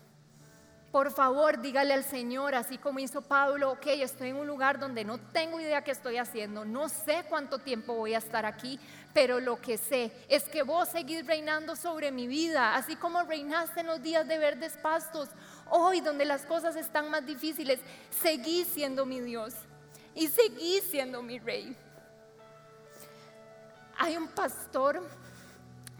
Por 0.93 1.11
favor, 1.11 1.61
dígale 1.63 1.95
al 1.95 2.05
Señor, 2.05 2.55
así 2.55 2.77
como 2.77 2.99
hizo 2.99 3.23
Pablo, 3.23 3.73
ok, 3.73 3.87
estoy 3.87 4.29
en 4.29 4.37
un 4.37 4.47
lugar 4.47 4.79
donde 4.79 5.05
no 5.05 5.19
tengo 5.19 5.59
idea 5.59 5.83
qué 5.83 5.91
estoy 5.91 6.19
haciendo, 6.19 6.67
no 6.67 6.91
sé 6.91 7.25
cuánto 7.31 7.59
tiempo 7.59 7.95
voy 7.95 8.13
a 8.13 8.19
estar 8.19 8.45
aquí, 8.45 8.79
pero 9.15 9.41
lo 9.41 9.59
que 9.59 9.79
sé 9.79 10.13
es 10.29 10.45
que 10.51 10.63
vos 10.63 10.91
seguís 10.91 11.27
reinando 11.27 11.77
sobre 11.77 12.13
mi 12.13 12.27
vida, 12.27 12.77
así 12.77 12.95
como 12.95 13.23
reinaste 13.23 13.81
en 13.81 13.87
los 13.87 14.03
días 14.03 14.29
de 14.29 14.37
verdes 14.37 14.77
pastos, 14.83 15.31
hoy 15.71 16.03
donde 16.03 16.27
las 16.27 16.45
cosas 16.45 16.77
están 16.77 17.11
más 17.11 17.25
difíciles, 17.25 17.81
seguís 18.11 18.69
siendo 18.69 19.07
mi 19.07 19.21
Dios 19.21 19.55
y 20.15 20.29
seguís 20.29 20.85
siendo 20.85 21.23
mi 21.23 21.39
rey. 21.39 21.75
Hay 23.97 24.19
un 24.19 24.29
pastor 24.29 25.03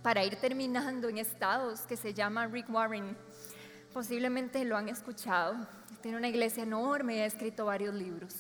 para 0.03 0.25
ir 0.25 0.37
terminando 0.37 1.09
en 1.09 1.19
estados 1.19 1.83
que 1.83 1.97
se 1.97 2.13
llama 2.13 2.47
Rick 2.47 2.69
Warren. 2.69 3.17
Posiblemente 3.93 4.65
lo 4.65 4.77
han 4.77 4.89
escuchado. 4.89 5.55
Tiene 6.01 6.17
una 6.17 6.29
iglesia 6.29 6.65
enorme 6.65 7.17
y 7.17 7.21
ha 7.21 7.27
escrito 7.27 7.67
varios 7.67 7.95
libros. 7.95 8.35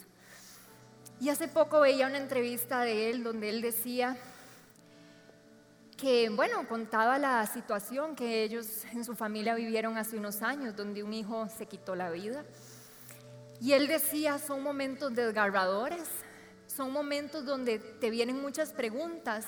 Y 1.20 1.28
hace 1.28 1.46
poco 1.46 1.80
veía 1.80 2.08
una 2.08 2.18
entrevista 2.18 2.80
de 2.80 3.10
él 3.10 3.22
donde 3.22 3.48
él 3.48 3.62
decía 3.62 4.16
que, 5.96 6.30
bueno, 6.30 6.66
contaba 6.66 7.16
la 7.16 7.46
situación 7.46 8.16
que 8.16 8.42
ellos 8.42 8.84
en 8.92 9.04
su 9.04 9.14
familia 9.14 9.54
vivieron 9.54 9.96
hace 9.98 10.16
unos 10.16 10.42
años, 10.42 10.74
donde 10.74 11.04
un 11.04 11.14
hijo 11.14 11.48
se 11.48 11.66
quitó 11.66 11.94
la 11.94 12.10
vida. 12.10 12.44
Y 13.60 13.74
él 13.74 13.86
decía, 13.86 14.40
son 14.40 14.64
momentos 14.64 15.14
desgarradores, 15.14 16.08
son 16.66 16.92
momentos 16.92 17.44
donde 17.44 17.78
te 17.78 18.10
vienen 18.10 18.42
muchas 18.42 18.72
preguntas, 18.72 19.46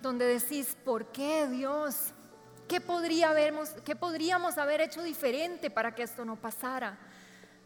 donde 0.00 0.26
decís, 0.26 0.76
¿por 0.84 1.06
qué 1.06 1.46
Dios? 1.48 2.12
¿Qué, 2.68 2.80
podría 2.80 3.34
¿Qué 3.84 3.96
podríamos 3.96 4.58
haber 4.58 4.80
hecho 4.80 5.02
diferente 5.02 5.70
para 5.70 5.94
que 5.94 6.02
esto 6.02 6.24
no 6.24 6.36
pasara? 6.36 6.98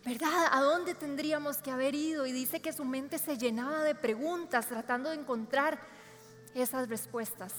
¿Verdad? 0.05 0.49
¿A 0.51 0.61
dónde 0.61 0.95
tendríamos 0.95 1.59
que 1.59 1.71
haber 1.71 1.95
ido? 1.95 2.27
Y 2.27 2.33
dice 2.33 2.61
que 2.61 2.73
su 2.73 2.85
mente 2.85 3.19
se 3.19 3.39
llenaba 3.39 3.83
de 3.83 3.95
preguntas 3.95 4.67
tratando 4.67 5.11
de 5.11 5.17
encontrar 5.17 5.79
esas 6.55 6.89
respuestas. 6.89 7.53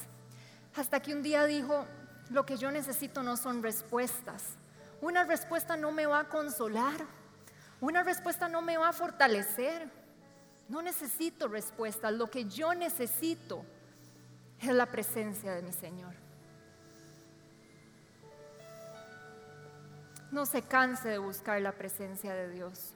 Hasta 0.76 1.02
que 1.02 1.14
un 1.14 1.24
día 1.24 1.46
dijo, 1.46 1.86
lo 2.30 2.46
que 2.46 2.58
yo 2.58 2.72
necesito 2.72 3.24
no 3.24 3.38
son 3.38 3.62
respuestas. 3.62 4.44
Una 5.02 5.24
respuesta 5.24 5.78
no 5.78 5.92
me 5.92 6.06
va 6.06 6.22
a 6.22 6.30
consolar. 6.30 7.06
Una 7.80 8.04
respuesta 8.04 8.48
no 8.48 8.62
me 8.62 8.78
va 8.78 8.90
a 8.90 8.94
fortalecer. 8.94 9.90
No 10.68 10.82
necesito 10.82 11.48
respuestas. 11.48 12.14
Lo 12.14 12.30
que 12.30 12.46
yo 12.46 12.74
necesito 12.74 13.66
es 14.62 14.70
la 14.70 14.86
presencia 14.86 15.54
de 15.54 15.62
mi 15.62 15.72
Señor. 15.72 16.24
no 20.34 20.48
se 20.48 20.64
canse 20.64 21.10
de 21.10 21.20
buscar 21.20 21.62
la 21.62 21.72
presencia 21.72 22.34
de 22.34 22.50
Dios. 22.50 22.94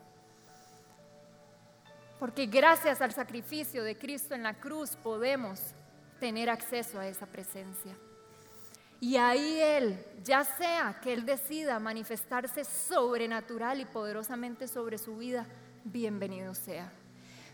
Porque 2.20 2.48
gracias 2.48 3.00
al 3.00 3.14
sacrificio 3.14 3.84
de 3.84 3.96
Cristo 3.96 4.34
en 4.34 4.42
la 4.42 4.56
cruz 4.56 4.96
podemos 4.96 5.62
tener 6.20 6.50
acceso 6.50 7.00
a 7.00 7.08
esa 7.08 7.28
presencia. 7.28 7.96
Y 9.00 9.18
ahí 9.18 9.60
Él, 9.62 10.04
ya 10.24 10.44
sea 10.44 11.00
que 11.00 11.14
Él 11.14 11.28
decida 11.28 11.80
manifestarse 11.80 12.66
sobrenatural 12.66 13.80
y 13.80 13.86
poderosamente 13.86 14.68
sobre 14.68 14.98
su 14.98 15.18
vida, 15.18 15.46
bienvenido 15.84 16.56
sea. 16.56 16.92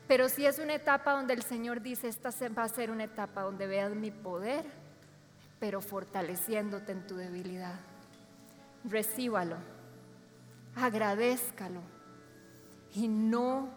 Pero 0.07 0.27
si 0.29 0.45
es 0.45 0.59
una 0.59 0.75
etapa 0.75 1.13
donde 1.13 1.33
el 1.33 1.43
Señor 1.43 1.81
dice, 1.81 2.07
esta 2.07 2.29
va 2.57 2.63
a 2.63 2.69
ser 2.69 2.91
una 2.91 3.05
etapa 3.05 3.41
donde 3.41 3.67
veas 3.67 3.95
mi 3.95 4.11
poder, 4.11 4.65
pero 5.59 5.81
fortaleciéndote 5.81 6.91
en 6.91 7.07
tu 7.07 7.15
debilidad, 7.15 7.79
recíbalo, 8.83 9.55
agradézcalo 10.75 11.81
y 12.93 13.07
no 13.07 13.69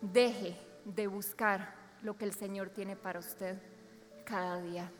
deje 0.00 0.56
de 0.84 1.06
buscar 1.06 1.74
lo 2.02 2.16
que 2.16 2.24
el 2.24 2.34
Señor 2.34 2.70
tiene 2.70 2.96
para 2.96 3.20
usted 3.20 3.58
cada 4.24 4.60
día. 4.60 4.90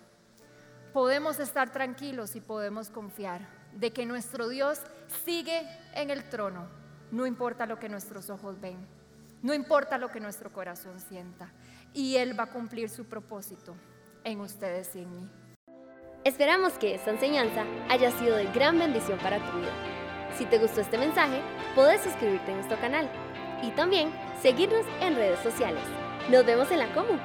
Podemos 0.92 1.38
estar 1.40 1.70
tranquilos 1.72 2.36
y 2.36 2.40
podemos 2.40 2.90
confiar 2.90 3.40
de 3.74 3.92
que 3.92 4.06
nuestro 4.06 4.48
Dios 4.48 4.80
sigue 5.24 5.68
en 5.94 6.10
el 6.10 6.24
trono, 6.28 6.66
no 7.10 7.26
importa 7.26 7.66
lo 7.66 7.78
que 7.78 7.88
nuestros 7.88 8.30
ojos 8.30 8.60
ven, 8.60 8.78
no 9.42 9.54
importa 9.54 9.98
lo 9.98 10.10
que 10.10 10.20
nuestro 10.20 10.52
corazón 10.52 11.00
sienta, 11.00 11.52
y 11.92 12.16
Él 12.16 12.38
va 12.38 12.44
a 12.44 12.52
cumplir 12.52 12.88
su 12.88 13.04
propósito 13.04 13.74
en 14.24 14.40
ustedes 14.40 14.94
y 14.94 15.00
en 15.00 15.10
mí. 15.10 15.28
Esperamos 16.24 16.74
que 16.74 16.94
esta 16.94 17.10
enseñanza 17.10 17.64
haya 17.88 18.10
sido 18.10 18.36
de 18.36 18.44
gran 18.52 18.78
bendición 18.78 19.18
para 19.18 19.38
tu 19.38 19.58
vida. 19.58 19.72
Si 20.36 20.44
te 20.44 20.58
gustó 20.58 20.80
este 20.80 20.98
mensaje, 20.98 21.40
puedes 21.74 22.02
suscribirte 22.02 22.52
a 22.52 22.56
nuestro 22.56 22.78
canal 22.80 23.08
y 23.62 23.70
también 23.70 24.10
seguirnos 24.42 24.84
en 25.00 25.14
redes 25.14 25.40
sociales. 25.40 25.82
Nos 26.30 26.44
vemos 26.44 26.70
en 26.70 26.80
la 26.80 26.92
Comu. 26.92 27.18